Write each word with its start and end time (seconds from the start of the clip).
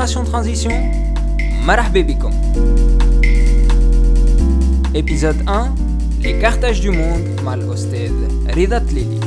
Génération 0.00 0.24
Transition. 0.24 0.70
Marahba 1.64 2.02
bikum. 2.02 2.32
Épisode 4.94 5.36
1 5.46 5.74
Les 6.22 6.38
cartages 6.38 6.80
du 6.80 6.90
monde 6.90 7.40
mal 7.44 7.62
Osted 7.68 8.12
Rida 8.48 8.80
Tlili. 8.80 9.20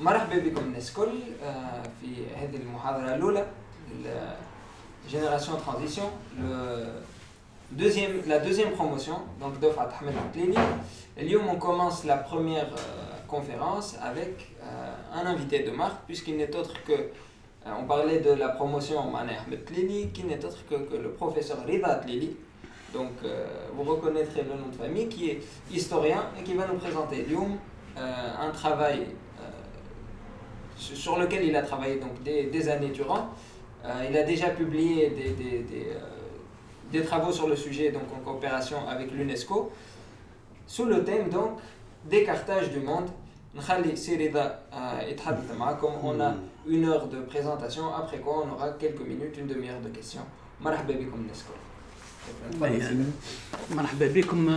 مرحبا 0.00 0.38
بكم 0.38 0.64
الناس 0.64 0.90
الكل 0.90 1.08
آه، 1.44 1.82
في 2.00 2.26
هذه 2.36 2.56
المحاضرة 2.56 3.14
الأولى 3.14 3.46
Génération 5.12 5.56
Transition, 5.58 6.08
le 6.38 6.86
deuxième, 7.72 8.22
la 8.26 8.38
deuxième 8.38 8.70
promotion, 8.72 9.16
donc 9.40 9.60
d'Ofat 9.60 9.90
Ahmed 10.00 10.14
Tlili. 10.32 10.56
Et 11.18 11.36
on 11.36 11.56
commence 11.56 12.04
la 12.04 12.16
première 12.16 12.66
euh, 12.66 13.13
conférence 13.27 13.97
avec 14.01 14.53
euh, 14.61 14.93
un 15.13 15.25
invité 15.25 15.59
de 15.59 15.71
marque, 15.71 16.05
puisqu'il 16.05 16.37
n'est 16.37 16.55
autre 16.55 16.83
que, 16.83 16.93
euh, 16.93 17.71
on 17.79 17.85
parlait 17.85 18.19
de 18.19 18.31
la 18.31 18.49
promotion 18.49 19.03
Mané 19.09 19.33
Ahmed 19.45 19.65
Tlili, 19.65 20.09
qui 20.09 20.23
n'est 20.23 20.43
autre 20.43 20.63
que, 20.69 20.95
le 20.95 21.09
professeur 21.11 21.65
Rida 21.65 21.95
Tlili. 21.95 22.35
Donc 22.93 23.11
vous 23.73 23.83
reconnaîtrez 23.83 24.43
le 24.43 24.51
nom 24.51 24.69
de 24.69 24.75
famille, 24.75 25.09
qui 25.09 25.29
est 25.29 25.41
historien 25.69 26.27
et 26.39 26.43
qui 26.43 26.53
va 26.53 26.65
nous 26.65 26.77
présenter 26.77 27.25
Lyoum, 27.29 27.57
un 27.97 28.49
travail 28.51 29.07
sur 30.77 31.17
lequel 31.17 31.43
il 31.43 31.55
a 31.57 31.61
travaillé 31.61 31.97
donc 31.97 32.23
des, 32.23 32.43
des 32.43 32.69
années 32.69 32.91
durant. 32.91 33.31
Euh, 33.85 34.05
il 34.09 34.17
a 34.17 34.23
déjà 34.23 34.49
publié 34.49 35.09
des, 35.09 35.29
des, 35.31 35.87
euh, 35.91 35.99
des, 36.91 37.03
travaux 37.03 37.31
sur 37.31 37.47
le 37.47 37.55
sujet 37.55 37.91
donc 37.91 38.03
en 38.15 38.19
coopération 38.19 38.77
avec 38.87 39.11
l'UNESCO 39.11 39.71
sous 40.65 40.85
le 40.85 41.03
thème 41.03 41.29
donc 41.29 41.59
d'écartage 42.10 42.70
du 42.70 42.80
monde. 42.80 43.10
نخلي 43.54 43.96
سيريدا 43.96 44.58
يتحدث 45.00 45.50
معكم 45.58 45.88
on 46.02 46.20
a 46.20 46.34
une 46.70 46.84
heure 46.84 47.08
de 47.08 47.20
présentation 47.32 47.94
après 47.94 48.18
quoi 48.18 48.44
on 48.46 48.52
aura 48.54 48.68
quelques 48.80 49.00
minutes 49.00 49.36
une 49.38 49.46
demi-heure 49.48 49.80
de 49.84 49.98
questions 49.98 50.24
مرحبا 50.60 50.94
بكم 50.94 51.14
النسكو 51.14 51.52
مرحبا 53.70 54.06
بكم 54.06 54.48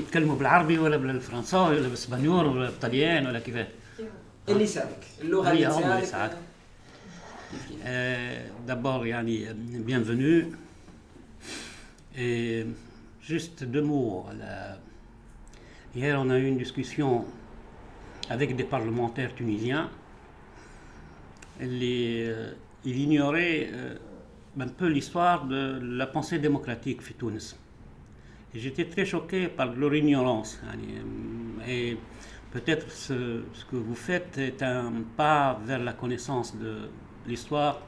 نتكلموا 0.00 0.36
بالعربي 0.36 0.78
ولا 0.78 0.96
بالفرنساوي 0.96 1.76
ولا 1.76 1.82
بالاسبانيول 1.88 2.46
ولا 2.46 2.70
بالطليان 2.70 3.26
ولا 3.26 3.38
كذا 3.38 3.68
اللي 4.48 4.64
يساعدك 4.64 5.04
اللغه 5.20 5.52
اللي 5.52 6.00
تساعدك 6.00 6.36
Euh, 7.84 8.48
D'abord, 8.66 9.06
yani, 9.06 9.46
bienvenue. 9.88 10.40
Et 12.18 12.66
juste 13.22 13.62
deux 13.64 13.82
mots. 13.82 14.26
Hier, 15.93 16.17
on 16.17 16.29
a 16.29 16.39
eu 16.39 16.47
une 16.47 16.57
discussion 16.57 17.25
avec 18.29 18.55
des 18.55 18.63
parlementaires 18.63 19.35
tunisiens. 19.35 19.89
Euh, 21.61 22.53
il 22.85 22.97
ignorait 22.97 23.69
euh, 23.73 23.95
un 24.57 24.69
peu 24.69 24.87
l'histoire 24.87 25.45
de 25.45 25.81
la 25.83 26.07
pensée 26.07 26.39
démocratique 26.39 27.01
في 27.01 27.13
Tunis. 27.13 27.57
J'étais 28.55 28.85
très 28.85 29.03
choqué 29.03 29.49
par 29.49 29.75
leur 29.75 29.93
ignorance. 29.93 30.61
Et 31.67 31.97
peut-être 32.51 32.89
ce, 32.89 33.43
ce, 33.53 33.65
que 33.65 33.75
vous 33.75 33.95
faites 33.95 34.37
est 34.37 34.63
un 34.63 34.93
pas 35.17 35.59
vers 35.65 35.83
la 35.83 35.91
connaissance 35.91 36.55
de 36.57 36.89
l'histoire 37.27 37.81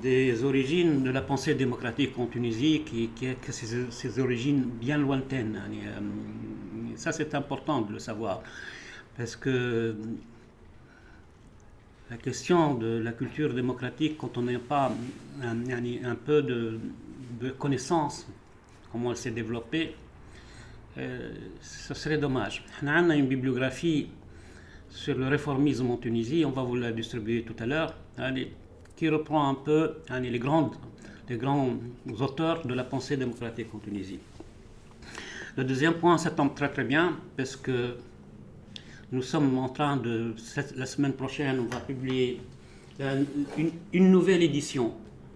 des 0.00 0.44
origines 0.44 1.02
de 1.02 1.10
la 1.10 1.20
pensée 1.20 1.54
démocratique 1.54 2.18
en 2.18 2.26
Tunisie, 2.26 2.82
qui, 2.86 3.08
qui 3.08 3.26
a 3.28 3.34
ses, 3.50 4.18
origines 4.18 4.64
bien 4.80 4.96
lointaines. 4.98 5.60
Ça, 6.96 7.12
c'est 7.12 7.34
important 7.34 7.82
de 7.82 7.92
le 7.92 7.98
savoir, 7.98 8.42
parce 9.16 9.36
que 9.36 9.96
la 12.10 12.16
question 12.16 12.74
de 12.74 12.98
la 12.98 13.12
culture 13.12 13.54
démocratique, 13.54 14.18
quand 14.18 14.36
on 14.36 14.42
n'a 14.42 14.58
pas 14.58 14.92
un, 15.42 16.14
peu 16.14 16.42
de, 16.42 16.78
de 17.40 17.50
connaissance, 17.50 18.26
comment 18.90 19.10
elle 19.10 19.16
s'est 19.16 19.30
développée, 19.30 19.94
euh, 20.98 21.30
ce 21.62 21.94
serait 21.94 22.18
dommage. 22.18 22.64
On 22.82 22.86
a 22.86 23.16
une 23.16 23.26
bibliographie 23.26 24.08
sur 24.90 25.16
le 25.16 25.26
réformisme 25.26 25.90
en 25.90 25.96
Tunisie, 25.96 26.44
on 26.44 26.50
va 26.50 26.62
vous 26.62 26.76
la 26.76 26.92
distribuer 26.92 27.44
tout 27.44 27.56
à 27.58 27.66
l'heure, 27.66 27.94
qui 28.94 29.08
reprend 29.08 29.48
un 29.48 29.54
peu 29.54 29.94
les, 30.20 30.38
grandes, 30.38 30.74
les 31.30 31.38
grands 31.38 31.70
auteurs 32.20 32.66
de 32.66 32.74
la 32.74 32.84
pensée 32.84 33.16
démocratique 33.16 33.68
en 33.74 33.78
Tunisie. 33.78 34.18
Le 35.56 35.64
deuxième 35.64 35.94
point, 35.94 36.16
ça 36.16 36.30
tombe 36.30 36.54
très 36.54 36.70
très 36.70 36.84
bien, 36.84 37.18
parce 37.36 37.56
que 37.56 37.96
nous 39.10 39.20
sommes 39.20 39.58
en 39.58 39.68
train 39.68 39.98
de, 39.98 40.34
la 40.76 40.86
semaine 40.86 41.12
prochaine, 41.12 41.60
on 41.60 41.74
va 41.74 41.80
publier 41.80 42.40
une, 43.92 44.10
nouvelle 44.10 44.42
édition, 44.42 44.94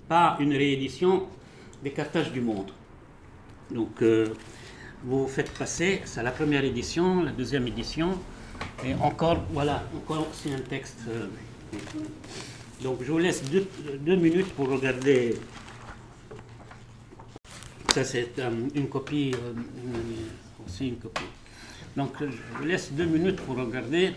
pas 0.08 0.36
une 0.40 0.52
réédition 0.52 1.26
des 1.84 1.90
cartages 1.90 2.32
du 2.32 2.40
monde. 2.40 2.70
Donc, 3.70 4.00
euh, 4.00 4.28
vous 5.04 5.26
faites 5.26 5.50
passer, 5.50 6.00
c'est 6.06 6.22
la 6.22 6.30
première 6.30 6.64
édition, 6.64 7.22
la 7.22 7.32
deuxième 7.32 7.66
édition, 7.66 8.18
et 8.86 8.94
encore, 8.94 9.44
voilà, 9.52 9.82
encore 9.94 10.28
c'est 10.32 10.54
un 10.54 10.60
texte. 10.60 11.00
Euh, 11.08 11.26
donc 12.82 12.98
je 13.02 13.10
vous 13.12 13.18
laisse 13.18 13.42
deux 13.50 14.16
minutes 14.16 14.52
pour 14.54 14.68
regarder. 14.70 15.34
Ça 17.96 18.04
c'est 18.04 18.38
euh, 18.40 18.50
une 18.74 18.90
copie, 18.90 19.32
euh, 19.34 19.54
aussi 20.66 20.88
une 20.88 20.98
copie. 20.98 21.24
Donc 21.96 22.12
je 22.20 22.58
vous 22.58 22.64
laisse 22.66 22.92
deux 22.92 23.06
minutes 23.06 23.40
pour 23.40 23.56
regarder 23.56 24.12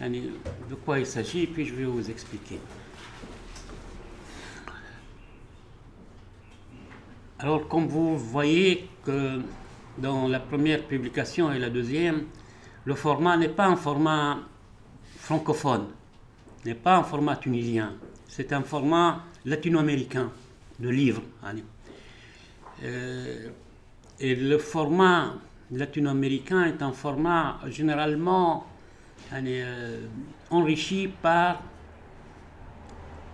de 0.00 0.74
quoi 0.82 0.98
il 0.98 1.04
s'agit, 1.04 1.46
puis 1.46 1.66
je 1.66 1.74
vais 1.74 1.84
vous 1.84 2.10
expliquer. 2.10 2.58
Alors 7.40 7.68
comme 7.68 7.88
vous 7.88 8.16
voyez 8.16 8.88
que 9.04 9.42
dans 9.98 10.26
la 10.26 10.40
première 10.40 10.82
publication 10.84 11.52
et 11.52 11.58
la 11.58 11.68
deuxième, 11.68 12.22
le 12.86 12.94
format 12.94 13.36
n'est 13.36 13.50
pas 13.50 13.66
un 13.66 13.76
format 13.76 14.38
francophone, 15.18 15.88
n'est 16.64 16.74
pas 16.74 16.96
un 16.96 17.02
format 17.02 17.36
tunisien, 17.36 17.92
c'est 18.28 18.50
un 18.54 18.62
format 18.62 19.24
latino-américain 19.44 20.32
de 20.80 20.88
livre. 20.88 21.20
Euh, 22.84 23.48
et 24.18 24.34
le 24.34 24.58
format 24.58 25.34
latino-américain 25.70 26.64
est 26.64 26.82
un 26.82 26.92
format 26.92 27.60
généralement 27.68 28.66
euh, 29.32 30.06
enrichi 30.50 31.08
par 31.22 31.62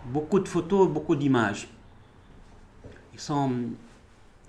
beaucoup 0.07 0.39
de 0.41 0.49
photos, 0.49 0.89
beaucoup 0.89 1.17
d'images. 1.17 1.69
Ils 3.15 3.21
sont 3.21 3.53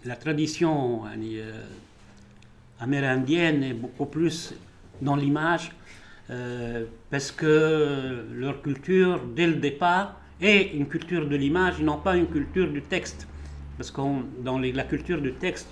la 0.05 0.15
tradition 0.15 1.03
euh, 1.05 1.63
amérindienne 2.79 3.63
est 3.63 3.73
beaucoup 3.73 4.05
plus 4.05 4.53
dans 5.01 5.15
l'image 5.15 5.71
parce 7.09 7.31
que 7.31 8.27
leur 8.35 8.61
culture, 8.61 9.19
dès 9.35 9.47
le 9.47 9.55
départ, 9.55 10.21
est 10.39 10.73
une 10.75 10.87
culture 10.87 11.27
de 11.27 11.35
l'image, 11.35 11.81
n'ont 11.81 11.97
pas 11.97 12.15
une 12.15 12.27
culture 12.27 12.71
du 12.71 12.83
texte. 12.83 13.27
Parce 13.79 13.91
que 13.91 14.01
dans 14.43 14.59
la 14.59 14.83
culture 14.83 15.21
du 15.21 15.31
texte, 15.35 15.69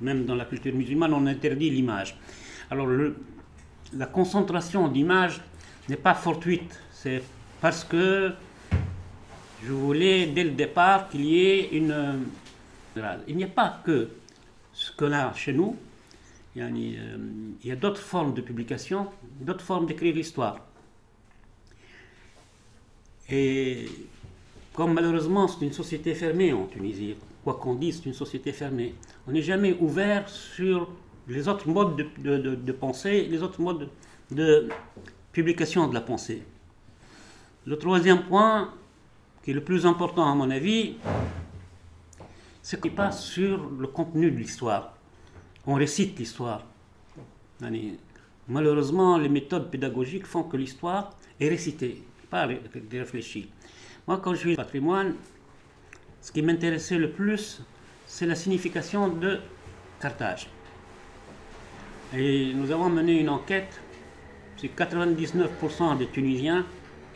même 0.00 0.24
dans 0.24 0.34
la 0.34 0.46
culture 0.46 0.74
musulmane, 0.74 1.12
on 1.12 1.26
interdit 1.26 1.68
l'image. 1.68 2.16
Alors 2.70 2.88
la 3.92 4.06
concentration 4.06 4.88
d'image 4.88 5.42
n'est 5.90 5.98
pas 5.98 6.14
fortuite, 6.14 6.80
c'est 6.90 7.22
parce 7.60 7.84
que 7.84 8.32
je 9.62 9.70
voulais 9.70 10.28
dès 10.28 10.44
le 10.44 10.52
départ 10.52 11.10
qu'il 11.10 11.26
y 11.26 11.40
ait 11.40 11.76
une... 11.76 12.24
Il 13.28 13.36
n'y 13.36 13.44
a 13.44 13.48
pas 13.48 13.82
que 13.84 14.08
ce 14.72 14.90
que 14.92 15.04
là 15.04 15.30
chez 15.36 15.52
nous, 15.52 15.76
il 16.56 16.64
y 17.62 17.70
a 17.70 17.76
d'autres 17.76 18.00
formes 18.00 18.32
de 18.32 18.40
publication, 18.40 19.08
d'autres 19.42 19.62
formes 19.62 19.84
d'écrire 19.84 20.14
l'histoire. 20.14 20.60
Et 23.28 23.90
comme 24.76 24.92
malheureusement 24.92 25.48
c'est 25.48 25.64
une 25.64 25.72
société 25.72 26.14
fermée 26.14 26.52
en 26.52 26.66
Tunisie, 26.66 27.16
quoi 27.42 27.54
qu'on 27.54 27.74
dise, 27.74 27.96
c'est 27.98 28.06
une 28.06 28.14
société 28.14 28.52
fermée, 28.52 28.94
on 29.26 29.32
n'est 29.32 29.42
jamais 29.42 29.76
ouvert 29.80 30.28
sur 30.28 30.88
les 31.26 31.48
autres 31.48 31.68
modes 31.68 31.96
de, 32.18 32.36
de, 32.36 32.72
pensée, 32.72 33.26
les 33.28 33.42
autres 33.42 33.60
modes 33.60 33.88
de 34.30 34.68
publication 35.32 35.88
de 35.88 35.94
la 35.94 36.00
pensée. 36.00 36.42
Le 37.64 37.76
troisième 37.76 38.22
point, 38.22 38.72
qui 39.42 39.50
est 39.50 39.54
le 39.54 39.64
plus 39.64 39.84
important 39.86 40.30
à 40.30 40.34
mon 40.36 40.48
avis, 40.50 40.96
c'est 42.62 42.80
qu'il 42.80 42.94
passe 42.94 43.24
sur 43.24 43.68
le 43.70 43.88
contenu 43.88 44.30
de 44.30 44.36
l'histoire 44.36 44.96
on 45.66 45.74
récite 45.74 46.18
l'histoire. 46.18 46.64
Malheureusement, 48.48 49.18
les 49.18 49.28
méthodes 49.28 49.70
pédagogiques 49.70 50.26
font 50.26 50.44
que 50.44 50.56
l'histoire 50.56 51.10
est 51.40 51.48
récitée, 51.48 52.02
pas 52.30 52.48
réfléchie. 52.92 53.48
Moi, 54.06 54.20
quand 54.22 54.34
je 54.34 54.38
suis 54.38 54.54
patrimoine, 54.56 55.14
ce 56.20 56.30
qui 56.30 56.40
m'intéressait 56.40 56.96
le 56.96 57.10
plus, 57.10 57.60
c'est 58.06 58.26
la 58.26 58.36
signification 58.36 59.08
de 59.08 59.40
Carthage. 60.00 60.48
Et 62.14 62.52
nous 62.54 62.70
avons 62.70 62.88
mené 62.88 63.18
une 63.18 63.28
enquête. 63.28 63.80
C'est 64.56 64.68
99% 64.68 65.98
des 65.98 66.06
Tunisiens 66.06 66.64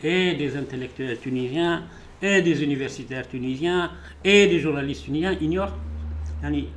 et 0.03 0.33
des 0.35 0.57
intellectuels 0.57 1.17
tunisiens 1.17 1.87
et 2.21 2.41
des 2.41 2.61
universitaires 2.63 3.27
tunisiens 3.27 3.91
et 4.23 4.47
des 4.47 4.59
journalistes 4.59 5.05
tunisiens 5.05 5.31
ignorent 5.39 5.77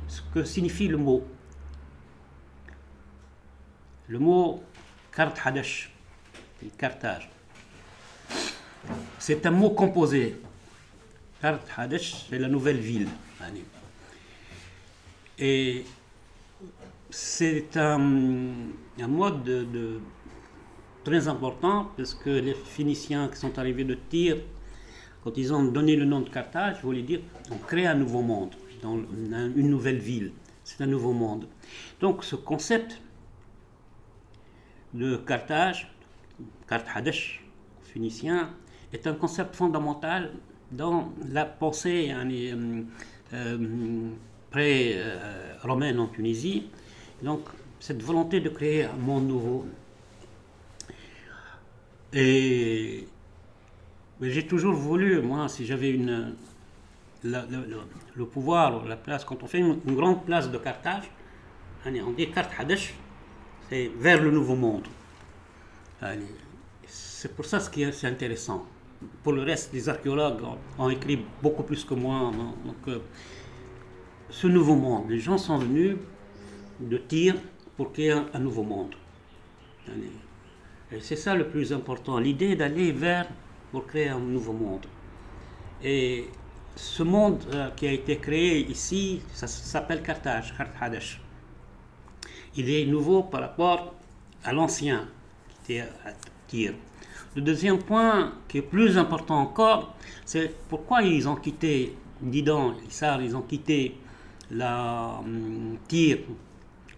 ce 0.07 0.21
que 0.33 0.43
signifie 0.43 0.87
le 0.87 0.97
mot. 0.97 1.25
Le 4.07 4.19
mot 4.19 4.63
carte 5.11 5.39
Hadash, 5.43 5.91
cartage. 6.77 7.29
C'est 9.19 9.45
un 9.45 9.51
mot 9.51 9.71
composé. 9.71 10.35
Carte 11.41 11.67
Hadash, 11.77 12.27
c'est 12.29 12.39
la 12.39 12.47
nouvelle 12.47 12.77
ville. 12.77 13.07
Et 15.37 15.83
c'est 17.09 17.77
un, 17.77 17.97
mode 17.97 19.43
de, 19.43 19.99
très 21.03 21.27
important 21.27 21.91
parce 21.97 22.13
que 22.13 22.29
les 22.29 22.53
Phéniciens 22.53 23.27
qui 23.27 23.37
sont 23.37 23.57
arrivés 23.59 23.83
de 23.83 23.95
Tyr, 23.95 24.37
quand 25.23 25.37
ils 25.37 25.53
ont 25.53 25.63
donné 25.63 25.95
le 25.95 26.05
nom 26.05 26.21
de 26.21 26.29
Carthage, 26.29 26.81
voulaient 26.83 27.01
dire 27.01 27.21
on 27.51 27.57
crée 27.57 27.85
un 27.85 27.95
nouveau 27.95 28.21
monde, 28.21 28.55
dans 28.81 28.95
une 28.95 29.69
nouvelle 29.69 29.99
ville. 29.99 30.31
C'est 30.63 30.81
un 30.81 30.87
nouveau 30.87 31.13
monde. 31.13 31.47
Donc 31.99 32.23
ce 32.23 32.35
concept 32.35 33.01
de 34.93 35.17
Carthage, 35.17 35.93
Carthage 36.67 37.43
phénicien, 37.83 38.49
est 38.95 39.07
un 39.07 39.13
concept 39.13 39.55
fondamental 39.55 40.31
dans 40.71 41.11
la 41.29 41.45
pensée 41.45 42.11
euh, 42.11 42.83
euh, 43.33 44.09
pré-romaine 44.49 45.99
en 45.99 46.07
Tunisie. 46.07 46.67
Donc, 47.21 47.41
cette 47.79 48.01
volonté 48.01 48.39
de 48.39 48.49
créer 48.49 48.85
un 48.85 48.95
monde 48.95 49.27
nouveau. 49.27 49.65
Et 52.13 53.07
j'ai 54.21 54.47
toujours 54.47 54.73
voulu, 54.73 55.21
moi, 55.21 55.49
si 55.49 55.65
j'avais 55.65 55.91
une, 55.91 56.35
le, 57.23 58.25
pouvoir, 58.25 58.85
la 58.85 58.95
place, 58.95 59.25
quand 59.25 59.43
on 59.43 59.47
fait 59.47 59.59
une, 59.59 59.79
grande 59.95 60.25
place 60.25 60.49
de 60.49 60.57
Carthage, 60.57 61.09
on 61.85 62.11
dit 62.11 62.31
Carthage, 62.31 62.93
c'est 63.69 63.91
vers 63.97 64.21
le 64.21 64.31
nouveau 64.31 64.55
monde. 64.55 64.87
C'est 66.87 67.35
pour 67.35 67.45
ça 67.45 67.59
ce 67.59 67.69
qui 67.69 67.83
est, 67.83 68.05
intéressant. 68.05 68.65
Pour 69.23 69.33
le 69.33 69.43
reste, 69.43 69.73
les 69.73 69.89
archéologues 69.89 70.41
ont, 70.77 70.89
écrit 70.89 71.19
beaucoup 71.41 71.63
plus 71.63 71.83
que 71.83 71.93
moi. 71.93 72.31
Donc, 72.65 72.75
euh, 72.87 72.99
ce 74.29 74.47
nouveau 74.47 74.75
monde, 74.75 75.09
les 75.09 75.19
gens 75.19 75.37
sont 75.37 75.57
venus 75.57 75.97
de 76.79 76.97
tir 76.97 77.35
pour 77.77 77.91
créer 77.91 78.11
un, 78.11 78.39
nouveau 78.39 78.63
monde. 78.63 78.95
C'est 80.99 81.15
ça 81.15 81.35
le 81.35 81.47
plus 81.47 81.73
important, 81.73 82.17
l'idée 82.19 82.55
d'aller 82.55 82.91
vers 82.91 83.27
pour 83.71 83.85
créer 83.85 84.09
un 84.09 84.19
nouveau 84.19 84.53
monde. 84.53 84.85
Et 85.83 86.29
ce 86.75 87.03
monde 87.03 87.43
euh, 87.53 87.69
qui 87.71 87.87
a 87.87 87.91
été 87.91 88.17
créé 88.17 88.59
ici, 88.69 89.21
ça, 89.33 89.47
s'appelle 89.47 90.01
Carthage, 90.01 90.53
Carthage. 90.57 91.21
Il 92.55 92.69
est 92.69 92.85
nouveau 92.85 93.23
par 93.23 93.41
rapport 93.41 93.93
à 94.43 94.53
l'ancien, 94.53 95.07
qui 95.65 95.73
était 95.73 95.87
à 96.05 96.11
Tyr. 96.47 96.73
Le 97.35 97.41
deuxième 97.41 97.79
point, 97.79 98.33
qui 98.47 98.59
est 98.59 98.61
plus 98.61 98.97
important 98.97 99.41
encore, 99.41 99.93
c'est 100.23 100.55
pourquoi 100.69 101.01
ils 101.01 101.27
ont 101.27 101.35
quitté 101.35 101.93
Didan, 102.21 102.75
Issar, 102.87 103.21
ils 103.21 103.35
ont 103.35 103.41
quitté 103.41 103.97
la 104.51 105.19
hum, 105.19 105.77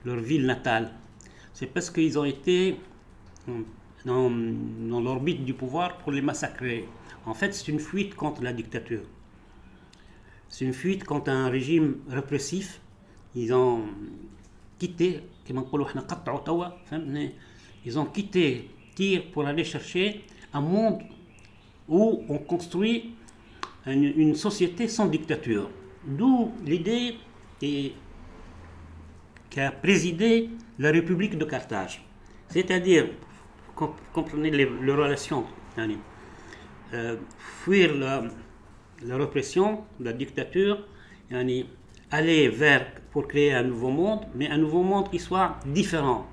leur 0.06 0.19
ville 0.19 0.45
natale. 0.45 0.92
C'est 1.54 1.66
parce 1.66 1.89
qu'ils 1.89 2.19
ont 2.19 2.25
été 2.25 2.78
hum, 3.48 3.66
dans, 4.06 4.30
dans 4.30 5.01
l'orbite 5.01 5.44
du 5.44 5.56
pouvoir 5.56 5.98
pour 5.98 6.12
les 6.12 6.22
massacrer. 6.22 6.88
En 7.25 7.34
fait, 7.34 7.56
c'est 7.56 7.69
une 7.72 7.80
fuite 7.80 8.13
contre 8.13 8.44
la 8.44 8.54
dictature. 8.54 9.01
C'est 10.50 10.66
une 10.66 10.74
fuite 10.74 11.04
contre 11.04 11.31
un 11.31 11.50
régime 11.50 11.98
répressif. 12.10 12.80
Ils 13.34 13.51
ont 13.56 13.86
quitté, 14.78 15.24
ils 17.86 18.00
ont 18.00 18.06
quitté 18.06 18.69
Pour 19.32 19.46
aller 19.46 19.64
chercher 19.64 20.24
un 20.54 20.62
monde 20.62 21.04
où 21.88 22.24
on 22.28 22.40
construit 22.40 23.14
une, 23.86 24.36
société 24.36 24.88
sans 24.88 25.06
dictature. 25.06 25.70
D'où 26.04 26.52
l'idée 26.66 27.16
qui 27.60 27.94
a 29.58 29.72
présidé 29.72 30.50
la 30.80 30.92
République 30.92 31.38
de 31.38 31.46
Carthage. 31.46 32.04
C'est-à-dire, 32.50 33.06
comprenez 34.14 34.52
les, 34.52 34.66
relations, 34.66 35.46
euh, 36.94 37.16
fuir 37.38 37.96
la, 37.96 38.24
la 39.04 39.18
répression, 39.18 39.84
la 40.00 40.14
dictature, 40.14 40.86
aller 42.10 42.50
vers 42.50 42.86
pour 43.12 43.28
créer 43.28 43.54
un 43.54 43.64
nouveau 43.64 43.90
monde, 43.90 44.22
mais 44.36 44.50
un 44.50 44.58
nouveau 44.58 44.82
monde 44.82 45.10
qui 45.10 45.20
soit 45.20 45.58
différent. 45.66 46.26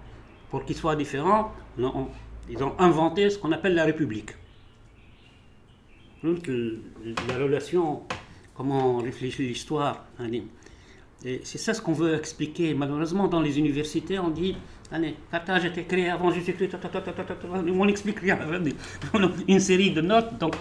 Pour 0.51 0.65
qu'il 0.65 0.77
soit 0.77 0.97
différent, 0.97 1.53
ils 2.51 2.63
ont 2.63 2.75
inventé 2.79 3.31
ce 3.31 3.39
qu'on 3.39 3.53
appelle 3.53 3.75
la 3.75 3.85
République. 3.85 4.31
La 6.23 7.39
relation, 7.39 8.03
comment 8.55 8.97
on 8.97 8.99
réfléchit 8.99 9.47
l'histoire. 9.47 10.07
C'est 11.21 11.59
ça 11.59 11.75
ce 11.75 11.83
qu'on 11.83 11.93
veut 11.93 12.15
expliquer. 12.15 12.75
Malheureusement, 12.75 13.29
dans 13.29 13.41
les 13.41 13.59
universités, 13.59 14.19
on 14.19 14.31
dit 14.31 14.57
Allez, 14.91 15.17
Carthage 15.31 15.65
a 15.65 15.69
été 15.69 15.85
créé 15.85 16.09
avant 16.09 16.31
Jésus-Christ. 16.31 16.77
On 17.53 17.85
n'explique 17.85 18.21
rien. 18.21 18.39
Une 19.49 19.61
série 19.61 19.91
de 19.91 20.01
notes. 20.01 20.39
Donc, 20.39 20.55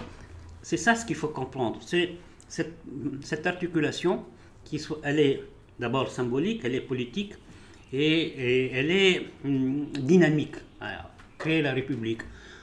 c'est 0.62 0.76
ça 0.76 0.94
ce 0.94 1.04
qu'il 1.04 1.16
faut 1.16 1.28
comprendre. 1.28 1.78
C'est 1.84 2.14
cette, 2.48 3.46
articulation, 3.46 4.24
qui, 4.64 4.80
elle 5.02 5.20
est 5.20 5.42
d'abord 5.78 6.10
symbolique, 6.10 6.62
elle 6.64 6.74
est 6.74 6.80
politique 6.80 7.34
et, 7.92 8.70
elle 8.72 8.90
est 8.90 9.26
hum, 9.44 9.86
dynamique. 9.92 10.56
Créer 11.44 11.62
la 11.62 11.72
République. 11.74 12.22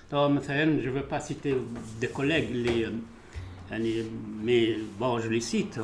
Donc, 0.10 0.42
je 0.48 0.88
ne 0.88 0.90
veux 0.98 1.04
pas 1.14 1.20
citer 1.20 1.56
des 2.02 2.08
collègues, 2.08 2.50
les, 2.66 2.86
euh, 2.86 4.04
mais 4.44 4.76
bon, 5.00 5.20
je 5.20 5.30
les 5.30 5.40
cite, 5.40 5.80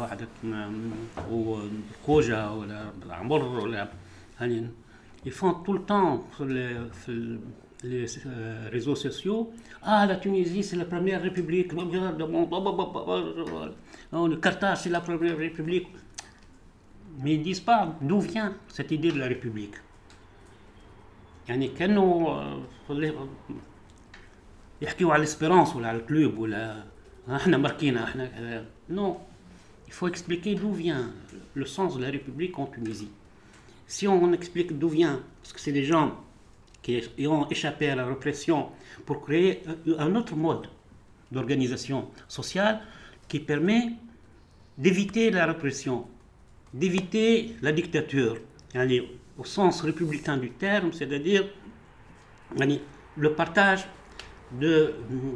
ou 1.32 1.58
Khoja, 2.06 2.52
ils 5.26 5.32
font 5.32 5.54
tout 5.66 5.74
le 5.74 5.82
temps 5.82 6.26
sur 6.36 6.46
les, 6.46 6.72
les 7.84 8.06
euh, 8.26 8.70
réseaux 8.72 8.96
sociaux. 8.96 9.52
Ah, 9.84 10.06
la 10.06 10.18
Tunisie, 10.18 10.64
c'est 10.64 10.76
la 10.76 10.86
première 10.86 11.22
république. 11.22 11.72
Le 14.12 14.36
Carthage, 14.36 14.78
c'est 14.82 14.90
la 14.90 15.02
première 15.02 15.38
république. 15.38 15.88
Mais 17.24 17.34
ils 17.36 17.40
ne 17.40 17.44
disent 17.44 17.62
pas 17.62 17.96
d'où 18.02 18.20
vient 18.20 18.54
cette 18.68 18.92
idée 18.92 19.12
de 19.12 19.20
la 19.20 19.28
république. 19.28 19.76
يعني 21.49 21.69
كانوا 21.69 22.41
يحكيوا 24.83 25.13
على 25.13 25.27
l'espérance 25.27 25.77
ولا 25.77 25.89
على 25.89 25.99
الكلوب 25.99 26.39
ولا 26.39 26.85
احنا 27.29 27.69
marquina, 27.69 28.03
احنا 28.03 28.65
non 28.91 29.15
il 29.89 29.93
faut 29.93 30.09
expliquer 30.09 30.55
d'où 30.55 30.73
vient 30.73 31.11
le 31.55 31.67
sens 31.67 31.97
de 31.97 32.03
la 32.03 32.11
république 32.11 32.59
en 32.59 32.67
Tunisie 32.67 33.11
si 33.87 34.09
on 34.09 34.33
explique 34.33 34.79
d'où 34.79 34.89
vient 34.89 35.21
parce 35.43 35.53
que 35.53 35.61
c'est 35.61 35.73
des 35.73 35.85
gens 35.85 36.17
qui 36.83 37.27
ont 37.27 37.49
échappé 37.49 37.91
à 37.91 37.97
la 37.97 38.05
répression 38.07 38.69
pour 39.07 39.23
créer 39.25 39.63
un 39.99 40.15
autre 40.17 40.35
mode 40.35 40.67
d'organisation 41.31 42.09
sociale 42.29 42.81
qui 43.29 43.41
permet 43.41 43.93
d'éviter 44.79 45.31
la 45.31 45.47
répression, 45.47 46.07
d'éviter 46.75 47.55
la 47.63 47.73
dictature, 47.73 48.37
au 49.38 49.46
sens 49.46 49.82
républicain 49.82 50.38
du 50.38 50.52
terme, 50.52 50.92
c'est-à-dire 50.94 51.46
le 53.18 53.34
partage 53.34 53.88
de, 54.52 54.94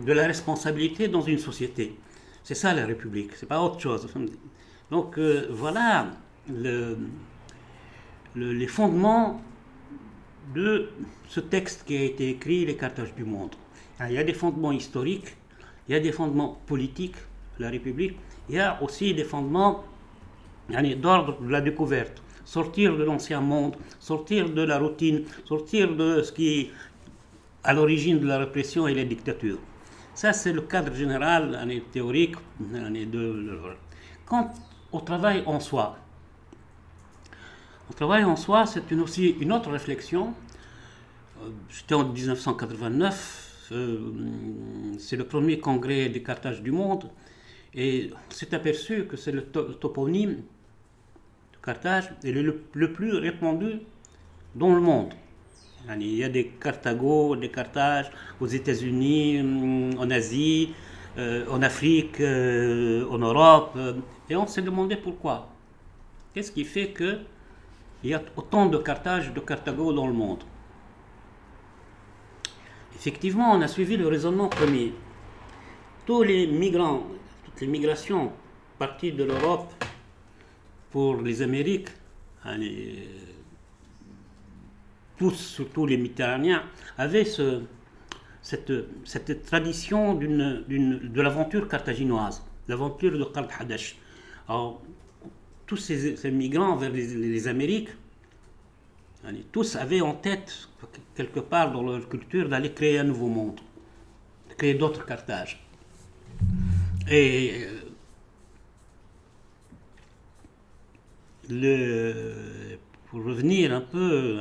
la 0.08 0.28
responsabilité 0.28 1.08
dans 1.08 1.22
une 1.22 1.38
société. 1.38 1.96
C'est 2.44 2.56
ça 2.56 2.74
la 2.74 2.86
République, 2.86 3.32
c'est 3.36 3.46
pas 3.46 3.62
autre 3.62 3.80
chose. 3.80 4.08
Donc 4.90 5.18
euh, 5.18 5.48
voilà 5.52 6.08
le, 6.50 6.98
les 8.36 8.68
fondements 8.68 9.42
de 10.56 10.90
ce 11.30 11.40
texte 11.40 11.86
qui 11.86 11.98
a 11.98 12.04
été 12.04 12.30
écrit, 12.30 12.66
Les 12.66 12.76
Cartages 12.76 13.14
du 13.16 13.24
monde. 13.24 13.52
Il 14.10 14.14
y 14.14 14.18
a 14.18 14.24
des 14.24 14.34
fondements 14.34 14.72
historiques, 14.72 15.36
il 15.88 15.94
y 15.94 15.96
a 15.96 16.00
des 16.00 16.12
fondements 16.12 16.60
politiques, 16.66 17.16
la 17.60 17.70
République, 17.70 18.18
il 18.50 18.56
y 18.56 18.60
a 18.60 18.82
aussi 18.82 19.14
des 19.14 19.24
fondements 19.24 19.84
d'ordre 20.70 21.40
de 21.42 21.50
la 21.50 21.62
découverte. 21.62 22.22
Sortir 22.52 22.98
de 22.98 23.06
l'ancien 23.06 23.40
monde, 23.40 23.78
sortir 23.98 24.50
de 24.50 24.62
la 24.62 24.78
routine, 24.78 25.24
sortir 25.46 25.96
de 25.96 26.22
ce 26.22 26.34
qui 26.34 26.48
est 26.60 26.72
à 27.64 27.74
l'origine 27.74 28.20
de 28.20 28.28
la 28.28 28.40
répression 28.40 28.90
et 28.90 28.94
la 28.94 29.06
dictature. 29.06 29.58
Ça, 30.14 30.34
c'est 30.34 30.52
le 30.52 30.60
cadre 30.60 30.94
général 30.94 31.58
théorique. 31.94 32.36
De, 32.60 33.48
quant 34.26 34.52
au 34.92 35.00
travail 35.00 35.44
en 35.46 35.62
soi, 35.62 35.96
Mon 37.88 37.96
travail 37.96 38.26
en 38.26 38.36
soi, 38.36 38.66
c'est 38.66 38.92
une, 38.92 39.00
aussi 39.00 39.30
une 39.40 39.54
autre 39.54 39.72
réflexion. 39.72 40.34
J'étais 41.70 41.96
en 41.96 42.04
1989, 42.04 43.72
c'est 45.00 45.16
le 45.16 45.24
premier 45.24 45.58
congrès 45.62 46.10
des 46.10 46.22
cartages 46.22 46.62
du 46.62 46.74
monde, 46.74 47.10
et 47.74 48.12
on 48.12 48.34
s'est 48.34 48.54
aperçu 48.54 49.06
que 49.06 49.16
c'est 49.16 49.32
le, 49.32 49.44
toponyme 49.44 50.44
Carthage 51.64 52.12
est 52.24 52.32
le, 52.32 52.92
plus 52.92 53.16
répandu 53.16 53.80
dans 54.56 54.74
le 54.74 54.82
monde. 54.82 55.14
Il 55.90 56.16
y 56.16 56.24
a 56.24 56.30
des 56.30 56.48
Carthago, 56.48 57.36
des 57.36 57.50
Carthages 57.50 58.12
aux 58.40 58.48
États-Unis, 58.48 59.42
en 59.98 60.10
Asie, 60.12 60.74
euh, 61.18 61.46
en 61.50 61.62
Afrique, 61.62 62.20
euh, 62.20 63.06
en 63.10 63.18
Europe, 63.18 63.74
euh, 63.76 63.94
et 64.30 64.36
on 64.36 64.48
s'est 64.48 64.62
demandé 64.62 64.96
pourquoi. 64.96 65.50
Qu'est-ce 66.34 66.52
qui 66.52 66.64
fait 66.64 66.94
qu'il 66.94 67.20
y 68.04 68.14
a 68.14 68.22
autant 68.36 68.68
de 68.68 68.78
Carthage, 68.78 69.34
de 69.34 69.40
Carthago 69.40 69.92
dans 69.92 70.08
le 70.08 70.14
monde? 70.14 70.44
Effectivement, 72.96 73.52
on 73.52 73.62
a 73.62 73.68
suivi 73.68 73.98
le 73.98 74.08
raisonnement 74.08 74.48
premier. 74.48 74.94
Tous 76.06 76.24
les 76.24 76.48
migrants 76.48 77.04
les 77.62 77.68
migrations 77.68 78.32
parties 78.80 79.12
de 79.12 79.24
l'Europe 79.24 79.72
pour 80.92 81.22
les 81.22 81.42
Amériques, 81.42 81.90
hein, 82.44 82.58
tous, 85.18 85.36
surtout 85.36 85.86
les 85.86 85.98
Méditerranéens, 85.98 86.64
avaient 86.98 87.26
ce, 87.26 87.62
cette, 88.42 89.46
tradition 89.46 90.16
de 90.16 91.22
l'aventure 91.22 91.68
carthaginoise, 91.68 92.44
l'aventure 92.68 93.18
de 93.18 93.24
Carthage. 93.24 93.96
Alors, 94.48 94.82
tous 95.66 95.78
ces, 95.78 96.32
migrants 96.32 96.76
vers 96.76 96.92
les, 96.92 97.48
Amériques, 97.48 97.90
hein, 99.24 99.32
tous 99.52 99.76
avaient 99.76 100.02
en 100.02 100.16
tête, 100.16 100.68
quelque 101.16 101.40
part 101.40 101.72
dans 101.72 101.84
leur 101.84 102.10
culture, 102.10 102.50
d'aller 102.50 102.74
créer 102.74 103.00
un 103.00 103.06
nouveau 103.06 103.28
monde, 103.28 103.60
créer 104.58 104.74
d'autres 104.74 105.06
Carthages. 105.06 105.64
Et 107.10 107.66
le, 111.52 112.78
pour 113.08 113.24
revenir 113.24 113.74
un 113.74 113.82
peu, 113.82 114.40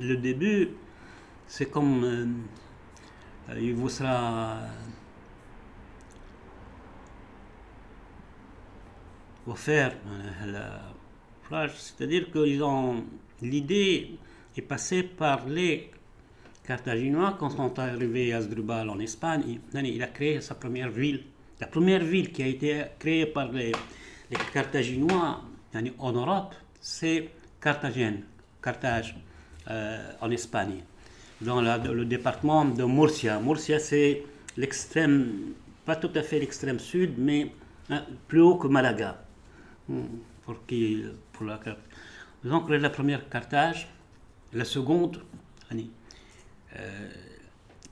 le 0.00 0.16
début, 0.16 0.70
c'est 1.46 1.70
comme 1.70 2.04
euh, 2.04 3.60
il 3.60 3.74
vous 3.74 3.88
sera 3.88 4.58
offert 9.46 9.94
la 10.44 10.92
phrase, 11.42 11.94
c'est-à-dire 11.96 12.30
que 12.30 12.40
l'idée 13.42 14.18
est 14.56 14.62
passée 14.62 15.04
par 15.04 15.46
les 15.46 15.90
Carthaginois 16.64 17.36
quand 17.38 17.50
sont 17.50 17.78
arrivés 17.78 18.32
à 18.32 18.38
Asdrubal 18.38 18.90
en 18.90 18.98
Espagne. 18.98 19.60
Il 19.72 20.02
a 20.02 20.08
créé 20.08 20.40
sa 20.40 20.56
première 20.56 20.90
ville 20.90 21.22
la 21.60 21.66
première 21.66 22.04
ville 22.04 22.32
qui 22.32 22.42
a 22.42 22.46
été 22.46 22.82
créée 22.98 23.26
par 23.26 23.50
les, 23.52 23.72
Carthaginois 24.52 25.40
en 25.98 26.12
Europe, 26.12 26.54
c'est 26.80 27.30
Carthagène, 27.60 28.22
Carthage, 28.62 29.16
euh, 29.70 30.12
en 30.20 30.30
Espagne, 30.30 30.82
dans 31.40 31.60
le 31.60 32.04
département 32.04 32.64
de 32.64 32.84
Murcia. 32.84 33.40
Murcia, 33.40 33.78
c'est 33.78 34.22
l'extrême, 34.56 35.54
pas 35.84 35.96
tout 35.96 36.10
à 36.14 36.22
fait 36.22 36.38
l'extrême 36.38 36.78
sud, 36.78 37.14
mais 37.18 37.50
hein, 37.90 38.04
plus 38.28 38.40
haut 38.40 38.56
que 38.56 38.68
Malaga. 38.68 39.22
Hmm, 39.88 40.04
pour, 40.44 40.64
qui, 40.66 41.04
la, 41.40 41.60
donc 42.44 42.70
la 42.70 42.90
première 42.90 43.28
Carthage, 43.28 43.88
la 44.52 44.64
seconde, 44.64 45.20
euh, 45.72 47.10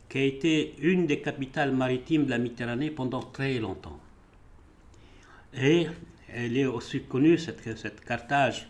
qui 0.08 0.18
a 0.18 0.22
été 0.22 0.74
une 0.78 1.06
des 1.06 1.20
capitales 1.20 1.72
maritimes 1.72 2.26
de 2.26 2.30
la 2.30 2.38
Méditerranée 2.38 2.90
pendant 2.90 3.20
très 3.20 3.58
longtemps. 3.58 3.98
Et 5.56 5.88
elle 6.34 6.56
est 6.56 6.66
aussi 6.66 7.02
connue, 7.02 7.38
cette, 7.38 7.78
cette 7.78 8.00
Carthage 8.04 8.68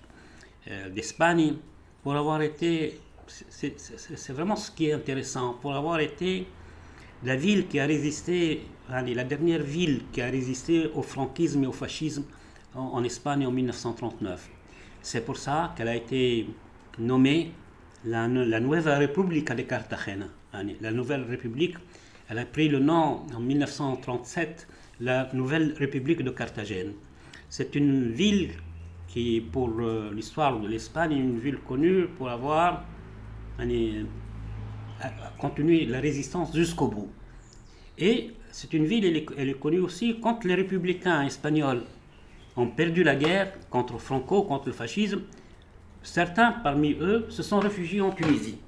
euh, 0.69 0.91
d'Espagne, 0.91 1.55
pour 2.03 2.15
avoir 2.15 2.43
été, 2.43 3.01
c'est 3.27 4.33
vraiment 4.33 4.57
ce 4.57 4.71
qui 4.71 4.89
est 4.89 4.93
intéressant, 4.93 5.55
pour 5.55 5.75
avoir 5.75 6.01
été 6.01 6.47
la 7.23 7.37
ville 7.37 7.67
qui 7.67 7.81
a 7.81 7.87
résisté, 7.87 8.67
la 8.91 9.25
dernière 9.25 9.63
ville 9.63 10.03
qui 10.13 10.21
a 10.21 10.27
résisté 10.27 10.91
au 10.95 11.03
franquisme 11.03 11.65
et 11.65 11.67
au 11.67 11.73
fascisme 11.73 12.25
en, 12.75 13.03
Espagne 13.03 13.47
en 13.47 13.51
1939. 13.51 14.51
C'est 15.01 15.25
pour 15.25 15.39
ça 15.39 15.73
qu'elle 15.77 15.89
a 15.89 15.97
été 15.97 16.47
nommée 16.99 17.53
la, 18.05 18.29
la 18.29 18.61
Nueva 18.61 18.99
República 18.99 19.55
de 19.55 19.63
Cartagena 19.63 20.27
la 20.81 20.93
Nouvelle 20.93 21.23
République, 21.23 21.77
elle 22.29 22.39
a 22.39 22.45
pris 22.45 22.69
le 22.69 22.79
nom 22.79 23.23
en 23.35 23.41
1937, 23.41 24.67
la 25.01 25.29
Nouvelle 25.33 25.75
République 25.79 26.23
de 26.23 26.31
Carthagène. 26.31 26.93
C'est 27.57 27.77
une 27.77 28.11
ville 28.11 28.51
qui, 29.07 29.41
pour 29.41 29.71
euh, 29.79 30.11
l'histoire 30.13 30.59
de 30.59 30.67
l'Espagne, 30.67 31.13
est 31.13 31.21
une 31.21 31.39
ville 31.39 31.59
connue 31.59 32.09
pour 32.09 32.29
avoir 32.29 32.83
continué 35.39 35.85
la 35.87 36.01
résistance 36.01 36.53
jusqu'au 36.53 36.89
bout. 36.89 37.09
Et 37.97 38.33
c'est 38.51 38.73
une 38.73 38.87
ville, 38.87 39.05
elle 39.39 39.49
est, 39.49 39.61
connue 39.61 39.79
aussi 39.79 40.19
quand 40.21 40.43
les 40.43 40.57
républicains 40.57 41.23
espagnols 41.23 41.85
ont 42.57 42.67
perdu 42.67 43.05
la 43.05 43.15
guerre 43.15 43.53
contre 43.71 43.99
Franco, 43.99 44.43
contre 44.43 44.67
le 44.67 44.73
fascisme. 44.73 45.21
Certains 46.03 46.51
parmi 46.51 46.95
eux 46.95 47.27
se 47.29 47.45
sont 47.45 47.61
réfugiés 47.61 48.01
en 48.01 48.11
Tunisie 48.11 48.59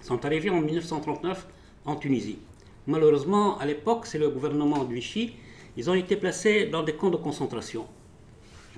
sont 0.00 0.24
arrivés 0.24 0.50
en 0.50 0.60
1939 0.60 1.44
en 1.84 1.96
Tunisie. 1.96 2.38
Malheureusement, 2.86 3.58
à 3.58 3.66
l'époque, 3.66 4.06
c'est 4.06 4.18
le 4.18 4.28
gouvernement 4.30 4.84
de 4.84 4.94
Vichy, 4.94 5.32
ils 5.76 5.90
ont 5.90 5.94
été 5.94 6.14
placés 6.14 6.66
dans 6.66 6.84
des 6.84 6.94
camps 6.94 7.10
de 7.10 7.16
concentration. 7.16 7.86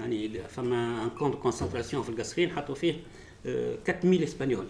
Un 0.01 1.09
camp 1.19 1.31
de 1.31 1.37
concentration 1.37 2.01
en 2.01 2.75
fait 2.75 2.97
4000 3.85 4.23
Espagnols. 4.23 4.69